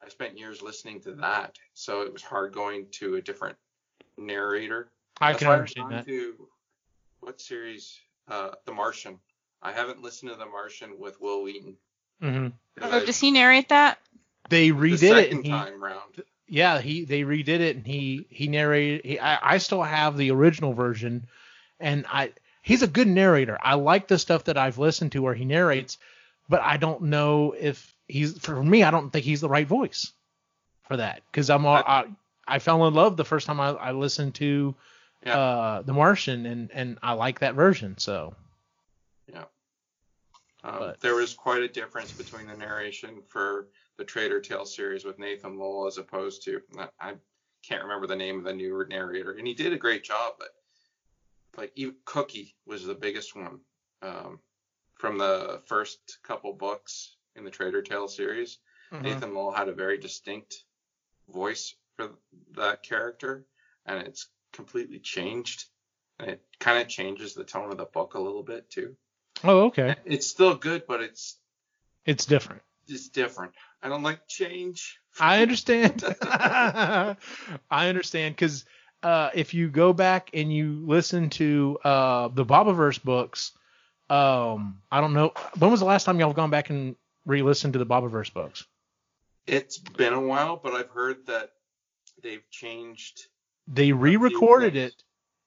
I 0.03 0.09
spent 0.09 0.39
years 0.39 0.63
listening 0.63 1.01
to 1.03 1.13
that, 1.17 1.57
so 1.75 2.03
it 2.03 2.13
was 2.13 2.23
hard 2.23 2.53
going 2.55 2.87
to 2.93 3.17
a 3.17 3.23
different 3.23 3.57
narrator. 4.17 4.91
I 5.21 5.33
That's 5.33 5.43
can 5.43 5.53
understand 5.53 5.93
that. 5.93 6.07
To, 6.07 6.49
what 7.21 7.41
series? 7.41 7.99
Uh, 8.29 8.51
The 8.67 8.73
Martian. 8.73 9.19
I 9.63 9.73
haven't 9.73 10.03
listened 10.03 10.31
to 10.31 10.37
The 10.37 10.47
Martian 10.47 10.99
with 10.99 11.21
Wil 11.21 11.43
Wheaton 11.43 11.77
hmm 12.21 12.49
Oh, 12.81 13.05
does 13.05 13.19
he 13.21 13.31
narrate 13.31 13.69
that? 13.71 13.99
They 14.49 14.71
the 14.71 14.77
redid 14.77 15.03
it. 15.03 15.31
second 15.31 15.45
he, 15.45 15.51
time 15.51 15.83
round. 15.83 16.23
yeah, 16.47 16.81
he 16.81 17.05
they 17.05 17.23
redid 17.23 17.49
it 17.61 17.77
and 17.77 17.87
he 17.87 18.27
he 18.31 18.49
narrated. 18.49 19.05
He, 19.05 19.19
I, 19.19 19.55
I 19.55 19.59
still 19.59 19.83
have 19.83 20.17
the 20.17 20.31
original 20.31 20.73
version, 20.73 21.27
and 21.81 22.07
I 22.09 22.33
he's 22.63 22.83
a 22.83 22.87
good 22.87 23.09
narrator. 23.09 23.59
I 23.61 23.75
like 23.75 24.09
the 24.09 24.19
stuff 24.19 24.45
that 24.45 24.57
I've 24.57 24.79
listened 24.79 25.13
to 25.13 25.23
where 25.23 25.35
he 25.35 25.45
narrates, 25.45 25.99
but 26.49 26.61
I 26.63 26.77
don't 26.77 27.03
know 27.05 27.53
if 27.59 27.95
he's 28.07 28.39
for 28.39 28.63
me. 28.63 28.83
I 28.85 28.91
don't 28.91 29.11
think 29.11 29.25
he's 29.25 29.41
the 29.41 29.49
right 29.49 29.67
voice 29.67 30.13
for 30.87 30.97
that 30.97 31.23
because 31.31 31.51
I'm 31.51 31.67
all, 31.67 31.77
I, 31.77 32.05
I 32.47 32.59
fell 32.61 32.87
in 32.87 32.95
love 32.95 33.17
the 33.17 33.25
first 33.25 33.47
time 33.47 33.61
I, 33.61 33.71
I 33.71 33.93
listened 33.93 34.37
to 34.37 34.75
Yeah. 35.25 35.37
uh 35.37 35.83
The 35.83 35.93
Martian 35.93 36.47
and 36.47 36.71
and 36.73 36.99
I 37.03 37.13
like 37.13 37.41
that 37.41 37.55
version. 37.55 37.99
So 37.99 38.35
yeah, 39.33 39.45
Um, 40.65 40.95
there 41.01 41.15
was 41.15 41.35
quite 41.35 41.63
a 41.63 41.69
difference 41.69 42.13
between 42.13 42.47
the 42.47 42.57
narration 42.57 43.23
for 43.29 43.69
the 43.97 44.05
Trader 44.05 44.41
Tale 44.41 44.65
series 44.65 45.05
with 45.05 45.19
Nathan 45.19 45.59
Lowell 45.59 45.87
as 45.87 45.99
opposed 45.99 46.45
to 46.45 46.61
I 47.01 47.15
can't 47.63 47.83
remember 47.83 48.07
the 48.07 48.17
name 48.17 48.39
of 48.39 48.45
the 48.45 48.53
new 48.53 48.85
narrator, 48.89 49.33
and 49.33 49.47
he 49.47 49.55
did 49.55 49.73
a 49.73 49.79
great 49.79 50.05
job. 50.05 50.35
But 50.39 50.51
like 51.57 51.73
even 51.75 51.97
Cookie 52.05 52.55
was 52.67 52.85
the 52.85 52.95
biggest 52.95 53.35
one 53.35 53.61
um, 54.03 54.39
from 54.95 55.19
the 55.19 55.61
first 55.67 56.19
couple 56.23 56.53
books 56.53 57.17
in 57.35 57.45
the 57.45 57.51
Trader 57.51 57.83
Tale 57.83 58.09
series. 58.09 58.59
Mm-hmm. 58.93 59.05
Nathan 59.05 59.35
Lowell 59.35 59.53
had 59.53 59.69
a 59.69 59.75
very 59.75 59.99
distinct 59.99 60.65
voice 61.29 61.75
for 61.97 62.11
that 62.57 62.83
character, 62.83 63.45
and 63.85 64.07
it's 64.07 64.29
completely 64.59 64.99
changed. 64.99 65.67
And 66.19 66.31
it 66.31 66.43
kind 66.59 66.83
of 66.83 66.89
changes 66.89 67.33
the 67.33 67.45
tone 67.45 67.71
of 67.71 67.79
the 67.79 67.85
book 67.85 68.15
a 68.15 68.21
little 68.21 68.43
bit 68.43 68.69
too. 68.69 68.97
oh 69.45 69.67
okay, 69.67 69.95
It's 70.05 70.27
still 70.27 70.57
good, 70.57 70.83
but 70.89 71.01
it's 71.01 71.39
it's 72.05 72.27
different. 72.27 72.61
it's 72.89 73.09
different. 73.09 73.53
I 73.81 73.89
don't 73.89 74.03
like 74.03 74.27
change. 74.27 74.99
I 75.21 75.43
understand. 75.43 76.03
I 76.23 77.17
understand 77.71 78.35
because 78.35 78.65
uh, 79.05 79.31
if 79.33 79.55
you 79.55 79.69
go 79.69 79.93
back 79.93 80.31
and 80.35 80.53
you 80.53 80.83
listen 80.85 81.31
to 81.31 81.79
uh, 81.85 82.29
the 82.29 82.45
Bobiverse 82.45 83.01
books, 83.01 83.53
um, 84.11 84.81
I 84.91 85.01
don't 85.01 85.13
know 85.13 85.33
when 85.61 85.71
was 85.71 85.79
the 85.79 85.87
last 85.87 86.03
time 86.03 86.19
y'all 86.19 86.31
have 86.31 86.37
gone 86.37 86.51
back 86.51 86.71
and 86.71 86.97
re-listened 87.27 87.75
to 87.75 87.79
the 87.79 87.87
Bobiverse 87.87 88.33
books. 88.35 88.67
It's 89.47 89.79
been 89.79 90.15
a 90.15 90.21
while, 90.21 90.57
but 90.57 90.73
I've 90.75 90.91
heard 90.91 91.27
that 91.27 91.53
they've 92.25 92.49
changed. 92.51 93.29
They 93.71 93.93
re-recorded 93.93 94.77
it, 94.77 94.95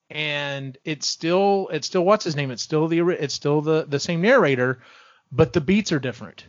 and 0.10 0.78
it's 0.86 1.08
still 1.08 1.70
it's 1.72 1.88
still 1.88 2.06
what's 2.06 2.24
his 2.24 2.36
name? 2.36 2.52
It's 2.52 2.62
still 2.62 2.88
the 2.88 3.00
it's 3.10 3.34
still 3.34 3.62
the 3.62 3.86
the 3.88 4.00
same 4.00 4.22
narrator, 4.22 4.82
but 5.32 5.54
the 5.54 5.62
beats 5.62 5.92
are 5.92 6.00
different. 6.00 6.46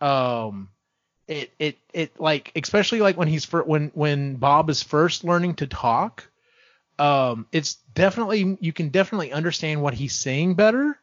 Um, 0.00 0.68
it 1.26 1.52
it 1.58 1.78
it 1.94 2.20
like 2.20 2.52
especially 2.54 3.00
like 3.00 3.16
when 3.16 3.28
he's 3.28 3.44
fir- 3.46 3.62
when 3.62 3.90
when 3.94 4.36
Bob 4.36 4.68
is 4.68 4.82
first 4.82 5.24
learning 5.24 5.54
to 5.56 5.66
talk, 5.66 6.28
um, 6.98 7.46
it's 7.52 7.74
definitely 7.94 8.58
you 8.60 8.72
can 8.72 8.90
definitely 8.90 9.32
understand 9.32 9.80
what 9.80 9.94
he's 9.94 10.14
saying 10.14 10.54
better, 10.54 10.98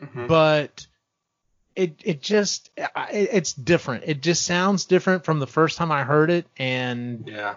Mhm. 0.00 0.28
but 0.28 0.86
it 1.76 2.00
it 2.02 2.22
just 2.22 2.70
it, 2.76 2.90
it's 3.12 3.52
different. 3.52 4.04
It 4.06 4.22
just 4.22 4.46
sounds 4.46 4.86
different 4.86 5.24
from 5.26 5.38
the 5.40 5.46
first 5.46 5.76
time 5.76 5.92
I 5.92 6.04
heard 6.04 6.30
it, 6.30 6.46
and 6.56 7.28
Yeah. 7.28 7.56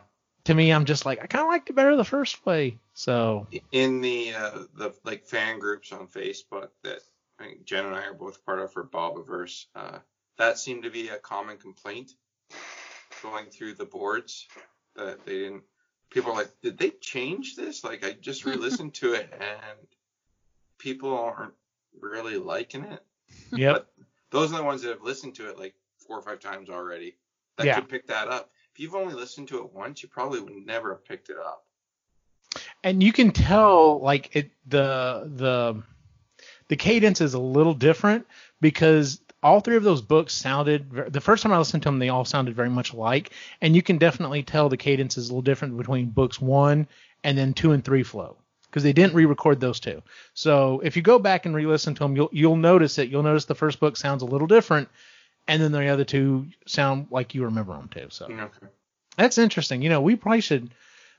To 0.51 0.55
me, 0.55 0.73
I'm 0.73 0.83
just 0.83 1.05
like 1.05 1.23
I 1.23 1.27
kind 1.27 1.43
of 1.43 1.47
liked 1.47 1.69
it 1.69 1.77
better 1.77 1.95
the 1.95 2.03
first 2.03 2.45
way. 2.45 2.77
So 2.93 3.47
In 3.71 4.01
the 4.01 4.33
uh, 4.33 4.59
the 4.75 4.93
like 5.05 5.25
fan 5.25 5.59
groups 5.59 5.93
on 5.93 6.07
Facebook 6.07 6.67
that 6.83 6.99
I 7.39 7.45
think 7.45 7.63
Jen 7.63 7.85
and 7.85 7.95
I 7.95 8.03
are 8.03 8.13
both 8.13 8.45
part 8.45 8.59
of 8.59 8.73
for 8.73 8.83
Bobiverse, 8.83 9.67
uh, 9.77 9.99
that 10.37 10.59
seemed 10.59 10.83
to 10.83 10.89
be 10.89 11.07
a 11.07 11.15
common 11.19 11.55
complaint 11.55 12.11
going 13.23 13.45
through 13.45 13.75
the 13.75 13.85
boards 13.85 14.49
that 14.97 15.25
they 15.25 15.37
didn't. 15.39 15.63
People 16.09 16.33
are 16.33 16.35
like, 16.35 16.51
did 16.61 16.77
they 16.77 16.89
change 16.89 17.55
this? 17.55 17.85
Like 17.85 18.05
I 18.05 18.11
just 18.11 18.43
re-listened 18.43 18.93
to 18.95 19.13
it 19.13 19.31
and 19.31 19.87
people 20.79 21.17
aren't 21.17 21.53
really 22.01 22.35
liking 22.35 22.83
it. 22.83 23.01
yep. 23.53 23.87
those 24.31 24.51
are 24.51 24.57
the 24.57 24.63
ones 24.65 24.81
that 24.81 24.89
have 24.89 25.01
listened 25.01 25.35
to 25.35 25.49
it 25.49 25.57
like 25.57 25.75
four 26.05 26.19
or 26.19 26.21
five 26.21 26.41
times 26.41 26.69
already 26.69 27.15
that 27.57 27.67
Yeah. 27.67 27.75
could 27.75 27.87
pick 27.87 28.07
that 28.07 28.27
up. 28.27 28.49
If 28.73 28.79
you've 28.79 28.95
only 28.95 29.13
listened 29.13 29.47
to 29.49 29.57
it 29.59 29.73
once, 29.73 30.01
you 30.01 30.09
probably 30.09 30.39
would 30.39 30.65
never 30.65 30.91
have 30.93 31.05
picked 31.05 31.29
it 31.29 31.37
up. 31.37 31.65
and 32.83 33.01
you 33.03 33.11
can 33.13 33.31
tell 33.31 33.99
like 34.01 34.35
it 34.35 34.51
the 34.67 35.29
the 35.35 35.83
the 36.67 36.75
cadence 36.75 37.21
is 37.21 37.33
a 37.33 37.39
little 37.39 37.73
different 37.73 38.25
because 38.61 39.21
all 39.43 39.59
three 39.59 39.75
of 39.75 39.83
those 39.83 40.01
books 40.01 40.33
sounded 40.33 40.89
the 41.11 41.21
first 41.21 41.43
time 41.43 41.51
I 41.51 41.57
listened 41.57 41.83
to 41.83 41.87
them 41.89 41.99
they 41.99 42.09
all 42.09 42.25
sounded 42.25 42.55
very 42.55 42.69
much 42.69 42.93
alike 42.93 43.31
and 43.61 43.75
you 43.75 43.81
can 43.81 43.97
definitely 43.97 44.43
tell 44.43 44.69
the 44.69 44.77
cadence 44.77 45.17
is 45.17 45.29
a 45.29 45.31
little 45.31 45.41
different 45.41 45.77
between 45.77 46.07
books 46.07 46.39
1 46.39 46.87
and 47.23 47.37
then 47.37 47.53
2 47.53 47.71
and 47.73 47.83
3 47.83 48.03
flow 48.03 48.37
because 48.69 48.83
they 48.83 48.93
didn't 48.93 49.13
re-record 49.15 49.59
those 49.59 49.79
two. 49.81 50.01
So 50.33 50.79
if 50.83 50.95
you 50.95 51.01
go 51.01 51.19
back 51.19 51.45
and 51.45 51.53
re-listen 51.53 51.93
to 51.95 51.99
them 52.03 52.15
you'll 52.15 52.29
you'll 52.31 52.55
notice 52.55 52.97
it 52.99 53.09
you'll 53.09 53.23
notice 53.23 53.45
the 53.45 53.55
first 53.55 53.79
book 53.79 53.97
sounds 53.97 54.23
a 54.23 54.25
little 54.27 54.47
different 54.47 54.89
and 55.47 55.61
then 55.61 55.71
the 55.71 55.87
other 55.87 56.05
two 56.05 56.47
sound 56.65 57.07
like 57.11 57.33
you 57.35 57.45
remember 57.45 57.73
them 57.73 57.89
too. 57.89 58.07
So 58.09 58.25
Okay. 58.25 58.67
that's 59.17 59.37
interesting. 59.37 59.81
You 59.81 59.89
know, 59.89 60.01
we 60.01 60.15
probably 60.15 60.41
should 60.41 60.69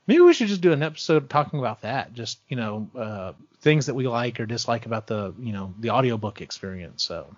maybe 0.07 0.21
we 0.21 0.33
should 0.33 0.47
just 0.47 0.61
do 0.61 0.71
an 0.71 0.83
episode 0.83 1.29
talking 1.29 1.59
about 1.59 1.81
that. 1.81 2.13
Just, 2.13 2.39
you 2.47 2.57
know, 2.57 2.89
uh, 2.97 3.33
things 3.61 3.85
that 3.85 3.93
we 3.93 4.07
like 4.07 4.39
or 4.39 4.45
dislike 4.45 4.85
about 4.85 5.07
the, 5.07 5.33
you 5.39 5.53
know, 5.53 5.73
the 5.79 5.91
audiobook 5.91 6.41
experience. 6.41 7.03
So, 7.03 7.35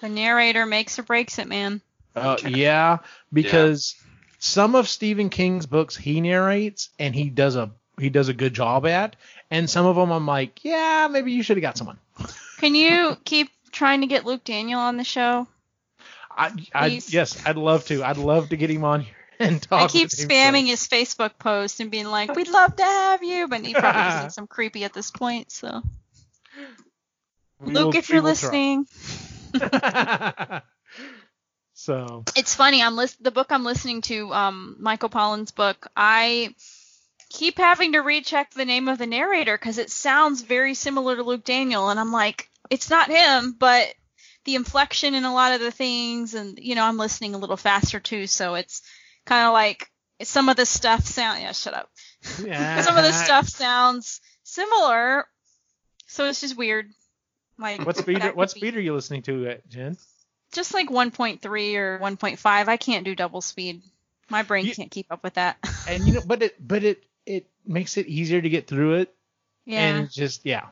The 0.00 0.08
narrator 0.08 0.66
makes 0.66 0.98
or 0.98 1.02
breaks 1.02 1.38
it, 1.38 1.48
man. 1.48 1.80
uh, 2.14 2.36
yeah, 2.46 2.98
because 3.32 3.94
some 4.38 4.74
of 4.74 4.88
Stephen 4.88 5.28
King's 5.30 5.66
books 5.66 5.96
he 5.96 6.20
narrates 6.20 6.90
and 6.98 7.14
he 7.14 7.30
does 7.30 7.56
a 7.56 7.70
he 7.98 8.10
does 8.10 8.28
a 8.28 8.34
good 8.34 8.52
job 8.52 8.86
at, 8.86 9.16
and 9.50 9.68
some 9.68 9.86
of 9.86 9.96
them 9.96 10.10
I'm 10.10 10.26
like, 10.26 10.64
yeah, 10.64 11.08
maybe 11.10 11.32
you 11.32 11.42
should 11.42 11.56
have 11.56 11.62
got 11.62 11.78
someone. 11.78 11.98
Can 12.58 12.74
you 12.74 13.16
keep 13.24 13.50
trying 13.72 14.02
to 14.02 14.06
get 14.06 14.26
Luke 14.26 14.44
Daniel 14.44 14.80
on 14.80 14.96
the 14.98 15.04
show? 15.04 15.46
I, 16.36 16.52
I 16.74 16.86
yes, 17.08 17.40
I'd 17.46 17.56
love 17.56 17.86
to. 17.86 18.04
I'd 18.04 18.18
love 18.18 18.50
to 18.50 18.56
get 18.56 18.70
him 18.70 18.84
on 18.84 19.00
here 19.02 19.14
and 19.40 19.62
talk. 19.62 19.82
I 19.82 19.86
keep 19.88 20.10
with 20.10 20.20
him. 20.20 20.28
spamming 20.28 20.66
his 20.66 20.86
Facebook 20.86 21.38
post 21.38 21.80
and 21.80 21.90
being 21.90 22.06
like, 22.06 22.34
"We'd 22.34 22.48
love 22.48 22.76
to 22.76 22.84
have 22.84 23.22
you," 23.22 23.48
but 23.48 23.64
he 23.64 23.72
probably 23.74 24.28
thinks 24.28 24.38
creepy 24.50 24.84
at 24.84 24.92
this 24.92 25.10
point. 25.10 25.50
So, 25.50 25.82
We 27.60 27.72
Luke, 27.72 27.86
will- 27.86 27.96
if 27.96 28.10
you're 28.10 28.20
listening, 28.22 28.86
so 31.74 32.24
it's 32.36 32.54
funny. 32.54 32.82
I'm 32.82 32.96
list- 32.96 33.22
the 33.22 33.30
book 33.30 33.48
I'm 33.50 33.64
listening 33.64 34.02
to, 34.02 34.32
um, 34.32 34.76
Michael 34.78 35.08
Pollan's 35.10 35.52
book. 35.52 35.86
I 35.96 36.54
keep 37.30 37.58
having 37.58 37.92
to 37.92 38.00
recheck 38.00 38.52
the 38.52 38.64
name 38.64 38.88
of 38.88 38.98
the 38.98 39.06
narrator 39.06 39.56
because 39.56 39.78
it 39.78 39.90
sounds 39.90 40.42
very 40.42 40.74
similar 40.74 41.16
to 41.16 41.22
Luke 41.22 41.44
Daniel, 41.44 41.88
and 41.90 41.98
I'm 41.98 42.12
like, 42.12 42.48
it's 42.70 42.90
not 42.90 43.10
him, 43.10 43.54
but 43.58 43.86
the 44.46 44.54
inflection 44.54 45.14
in 45.14 45.24
a 45.24 45.34
lot 45.34 45.52
of 45.52 45.60
the 45.60 45.70
things, 45.70 46.34
and 46.34 46.58
you 46.58 46.74
know, 46.74 46.84
I'm 46.84 46.96
listening 46.96 47.34
a 47.34 47.38
little 47.38 47.56
faster 47.58 48.00
too, 48.00 48.26
so 48.26 48.54
it's 48.54 48.80
kind 49.26 49.46
of 49.46 49.52
like 49.52 49.90
some 50.22 50.48
of 50.48 50.56
the 50.56 50.64
stuff 50.66 51.04
sound. 51.04 51.42
Yeah, 51.42 51.52
shut 51.52 51.74
up. 51.74 51.90
yeah. 52.42 52.80
some 52.82 52.96
of 52.96 53.04
the 53.04 53.12
stuff 53.24 53.48
sounds 53.48 54.20
similar, 54.44 55.26
so 56.06 56.24
it's 56.26 56.40
just 56.40 56.56
weird. 56.56 56.88
Like 57.58 57.84
What 57.86 57.96
speed? 57.96 58.22
What 58.34 58.52
be- 58.54 58.60
speed 58.60 58.76
are 58.76 58.80
you 58.80 58.94
listening 58.94 59.22
to, 59.22 59.50
uh, 59.50 59.54
Jen? 59.68 59.96
Just 60.52 60.72
like 60.74 60.88
1.3 60.88 61.76
or 61.76 61.98
1.5. 61.98 62.68
I 62.68 62.76
can't 62.76 63.04
do 63.04 63.14
double 63.14 63.40
speed. 63.40 63.82
My 64.30 64.42
brain 64.42 64.64
You- 64.66 64.74
can't 64.74 64.90
keep 64.90 65.06
up 65.10 65.22
with 65.24 65.34
that. 65.34 65.56
And 65.88 66.04
you 66.06 66.14
know, 66.14 66.22
but 66.26 66.42
it 66.42 66.54
but 66.66 66.82
it 66.84 67.04
it 67.26 67.46
makes 67.66 67.96
it 67.96 68.06
easier 68.06 68.40
to 68.40 68.48
get 68.48 68.66
through 68.66 68.94
it. 68.96 69.14
yeah. 69.64 69.80
And 69.96 70.10
just 70.10 70.44
yeah. 70.44 70.66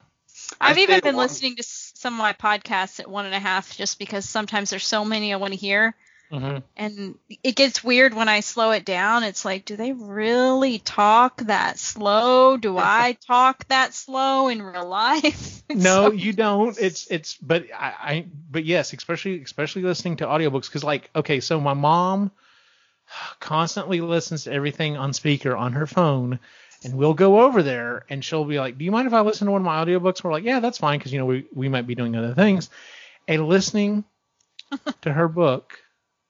I've 0.60 0.76
I 0.76 0.80
even 0.80 1.00
been 1.00 1.16
listening 1.16 1.56
to 1.56 1.62
some 2.04 2.12
of 2.14 2.18
my 2.18 2.34
podcasts 2.34 3.00
at 3.00 3.08
one 3.08 3.24
and 3.24 3.34
a 3.34 3.38
half 3.38 3.74
just 3.74 3.98
because 3.98 4.28
sometimes 4.28 4.68
there's 4.68 4.84
so 4.86 5.06
many 5.06 5.32
I 5.32 5.36
want 5.36 5.54
to 5.54 5.58
hear. 5.58 5.94
hmm 6.30 6.58
And 6.76 7.14
it 7.42 7.56
gets 7.56 7.82
weird 7.82 8.12
when 8.12 8.28
I 8.28 8.40
slow 8.40 8.72
it 8.72 8.84
down. 8.84 9.22
It's 9.24 9.42
like, 9.42 9.64
do 9.64 9.74
they 9.74 9.92
really 9.92 10.78
talk 10.78 11.40
that 11.44 11.78
slow? 11.78 12.58
Do 12.58 12.76
I 12.78 13.16
talk 13.26 13.66
that 13.68 13.94
slow 13.94 14.48
in 14.48 14.60
real 14.60 14.86
life? 14.86 15.62
No, 15.70 15.80
so- 16.08 16.10
you 16.12 16.34
don't. 16.34 16.76
It's 16.78 17.06
it's 17.10 17.38
but 17.38 17.64
I, 17.74 17.94
I 17.98 18.26
but 18.50 18.66
yes, 18.66 18.92
especially 18.92 19.40
especially 19.42 19.82
listening 19.82 20.18
to 20.18 20.26
audiobooks 20.26 20.66
because 20.66 20.84
like 20.84 21.08
okay, 21.16 21.40
so 21.40 21.58
my 21.58 21.72
mom 21.72 22.30
constantly 23.40 24.00
listens 24.02 24.44
to 24.44 24.52
everything 24.52 24.96
on 24.98 25.14
speaker 25.14 25.56
on 25.56 25.72
her 25.72 25.86
phone. 25.86 26.38
And 26.84 26.94
we'll 26.94 27.14
go 27.14 27.40
over 27.42 27.62
there, 27.62 28.04
and 28.10 28.24
she'll 28.24 28.44
be 28.44 28.58
like, 28.58 28.76
"Do 28.78 28.84
you 28.84 28.90
mind 28.90 29.06
if 29.06 29.12
I 29.14 29.20
listen 29.22 29.46
to 29.46 29.52
one 29.52 29.60
of 29.62 29.64
my 29.64 29.84
audiobooks?" 29.84 30.22
We're 30.22 30.32
like, 30.32 30.44
"Yeah, 30.44 30.60
that's 30.60 30.78
fine," 30.78 30.98
because 30.98 31.12
you 31.12 31.18
know 31.18 31.26
we 31.26 31.46
we 31.54 31.68
might 31.68 31.86
be 31.86 31.94
doing 31.94 32.14
other 32.16 32.34
things. 32.34 32.70
And 33.26 33.48
listening 33.48 34.04
to 35.02 35.12
her 35.12 35.28
book 35.28 35.78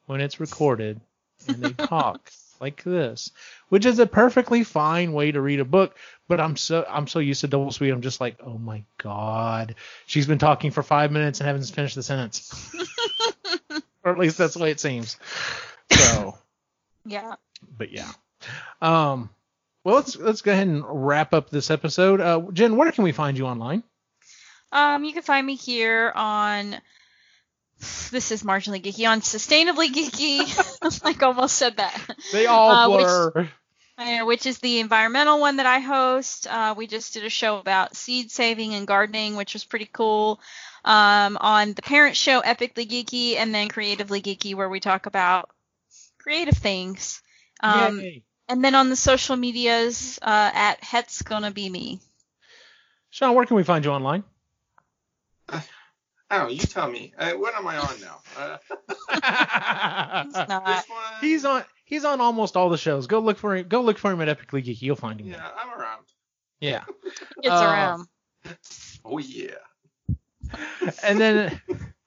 when 0.07 0.21
it's 0.21 0.41
recorded, 0.41 1.01
and 1.49 1.57
they 1.57 1.73
talk 1.73 2.31
like 2.61 2.83
this, 2.85 3.31
which 3.69 3.85
is 3.85 3.99
a 3.99 4.07
perfectly 4.07 4.63
fine 4.65 5.13
way 5.13 5.33
to 5.33 5.41
read 5.41 5.61
a 5.61 5.65
book. 5.65 5.97
But 6.29 6.41
I'm 6.41 6.57
so 6.57 6.87
I'm 6.89 7.07
so 7.09 7.19
used 7.19 7.41
to 7.43 7.49
double 7.49 7.73
speed. 7.73 7.91
I'm 7.91 8.01
just 8.03 8.21
like, 8.21 8.39
oh 8.45 8.57
my 8.59 8.85
god, 8.99 9.75
she's 10.07 10.27
been 10.27 10.39
talking 10.39 10.71
for 10.71 10.83
five 10.83 11.11
minutes 11.11 11.41
and 11.41 11.47
haven't 11.47 11.65
finished 11.65 11.97
the 11.97 12.03
sentence. 12.03 12.73
or 14.05 14.13
at 14.13 14.19
least 14.19 14.39
that's 14.39 14.55
the 14.55 14.63
way 14.63 14.71
it 14.71 14.81
seems. 14.81 15.17
So, 15.91 16.39
Yeah. 17.07 17.35
but 17.77 17.91
yeah. 17.91 18.11
Um, 18.81 19.31
well, 19.85 19.97
let's 19.97 20.17
let's 20.17 20.43
go 20.43 20.53
ahead 20.53 20.67
and 20.67 20.83
wrap 20.87 21.33
up 21.35 21.51
this 21.51 21.71
episode. 21.71 22.21
Uh, 22.21 22.43
Jen, 22.53 22.77
where 22.77 22.91
can 22.93 23.05
we 23.05 23.13
find 23.13 23.39
you 23.39 23.47
online? 23.47 23.83
Um, 24.73 25.05
you 25.05 25.13
can 25.13 25.23
find 25.23 25.47
me 25.47 25.55
here 25.57 26.13
on. 26.15 26.77
This 28.11 28.31
is 28.31 28.43
marginally 28.43 28.83
geeky 28.83 29.09
on 29.09 29.21
sustainably 29.21 29.89
geeky. 29.89 31.03
like 31.05 31.23
almost 31.23 31.57
said 31.57 31.77
that. 31.77 32.01
They 32.33 32.47
all 32.47 32.71
Uh, 32.71 32.89
which- 32.97 33.05
blur. 33.05 33.49
Uh, 33.97 34.25
which 34.25 34.45
is 34.45 34.59
the 34.59 34.81
environmental 34.81 35.39
one 35.39 35.57
that 35.59 35.67
I 35.67 35.79
host. 35.79 36.49
Uh, 36.49 36.75
we 36.77 36.89
just 36.89 37.15
did 37.15 37.25
a 37.25 37.31
show 37.31 37.59
about 37.59 37.95
seed 37.95 38.33
saving 38.33 38.75
and 38.75 38.89
gardening, 38.89 39.37
which 39.37 39.53
was 39.53 39.65
pretty 39.65 39.85
cool. 39.93 40.41
Um, 40.85 41.39
on 41.41 41.75
the 41.75 41.83
parent 41.83 42.17
show, 42.17 42.41
Epically 42.43 42.89
Geeky, 42.89 43.37
and 43.37 43.55
then 43.55 43.69
Creatively 43.69 44.21
Geeky, 44.21 44.57
where 44.57 44.69
we 44.69 44.81
talk 44.81 45.07
about 45.07 45.49
creative 46.19 46.57
things. 46.57 47.23
Um, 47.61 48.01
Yay. 48.01 48.25
And 48.49 48.65
then 48.65 48.75
on 48.75 48.89
the 48.91 48.97
social 48.97 49.37
medias, 49.37 50.19
uh, 50.23 50.51
at 50.55 50.83
Het's 50.85 51.23
Gonna 51.23 51.51
Be 51.51 51.69
Me. 51.69 52.01
Sean, 53.11 53.35
where 53.35 53.47
can 53.47 53.57
we 53.57 53.63
find 53.65 53.85
you 53.85 53.91
online? 53.93 54.25
I 55.49 56.39
don't. 56.39 56.51
You 56.53 56.59
tell 56.59 56.91
me. 56.91 57.13
Uh, 57.19 57.33
what 57.33 57.55
am 57.55 57.67
I 57.67 57.77
on 57.77 58.01
now? 58.01 58.21
Uh, 58.37 58.57
It's 60.27 60.49
not. 60.49 60.85
he's 61.21 61.45
on. 61.45 61.65
He's 61.85 62.05
on 62.05 62.21
almost 62.21 62.57
all 62.57 62.71
the 62.71 62.79
shows. 62.79 63.07
Go 63.07 63.21
look 63.21 63.37
for 63.37 63.55
him. 63.55 63.69
Go 63.69 63.83
look 63.83 63.99
for 63.99 64.11
him 64.11 64.21
at 64.23 64.29
Epically 64.29 64.65
Geeky. 64.65 64.83
You'll 64.83 64.97
find 64.97 65.21
him. 65.21 65.29
Yeah, 65.29 65.37
there. 65.37 65.53
I'm 65.59 65.79
around. 65.79 66.05
Yeah. 66.61 66.85
It's 67.39 67.49
Uh, 67.49 67.65
around. 67.65 68.07
Oh 69.05 69.19
yeah. 69.19 69.55
and 71.03 71.21
then 71.21 71.61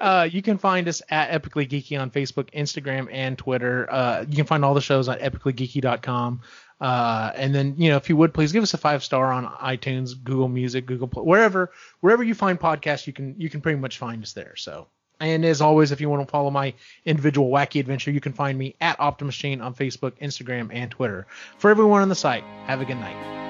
uh, 0.00 0.28
you 0.30 0.42
can 0.42 0.58
find 0.58 0.88
us 0.88 1.02
at 1.10 1.30
Epically 1.30 1.68
Geeky 1.68 2.00
on 2.00 2.10
Facebook, 2.10 2.50
Instagram, 2.52 3.08
and 3.10 3.36
Twitter. 3.36 3.90
Uh, 3.90 4.24
you 4.28 4.36
can 4.36 4.46
find 4.46 4.64
all 4.64 4.74
the 4.74 4.80
shows 4.80 5.08
on 5.08 5.18
epicallygeeky.com. 5.18 6.40
Uh, 6.80 7.30
and 7.34 7.54
then, 7.54 7.74
you 7.76 7.90
know, 7.90 7.96
if 7.96 8.08
you 8.08 8.16
would 8.16 8.32
please 8.32 8.52
give 8.52 8.62
us 8.62 8.72
a 8.72 8.78
five 8.78 9.04
star 9.04 9.32
on 9.32 9.46
iTunes, 9.46 10.12
Google 10.22 10.48
Music, 10.48 10.86
Google 10.86 11.08
Play, 11.08 11.22
wherever 11.22 11.70
wherever 12.00 12.22
you 12.22 12.34
find 12.34 12.58
podcasts, 12.58 13.06
you 13.06 13.12
can 13.12 13.34
you 13.38 13.50
can 13.50 13.60
pretty 13.60 13.78
much 13.78 13.98
find 13.98 14.22
us 14.22 14.32
there. 14.32 14.56
So, 14.56 14.86
and 15.20 15.44
as 15.44 15.60
always, 15.60 15.92
if 15.92 16.00
you 16.00 16.08
want 16.08 16.26
to 16.26 16.30
follow 16.30 16.50
my 16.50 16.72
individual 17.04 17.50
wacky 17.50 17.80
adventure, 17.80 18.10
you 18.10 18.20
can 18.20 18.32
find 18.32 18.58
me 18.58 18.76
at 18.80 18.98
Optimus 18.98 19.36
Chain 19.36 19.60
on 19.60 19.74
Facebook, 19.74 20.12
Instagram, 20.22 20.70
and 20.72 20.90
Twitter. 20.90 21.26
For 21.58 21.70
everyone 21.70 22.00
on 22.00 22.08
the 22.08 22.14
site, 22.14 22.44
have 22.66 22.80
a 22.80 22.86
good 22.86 22.98
night. 22.98 23.49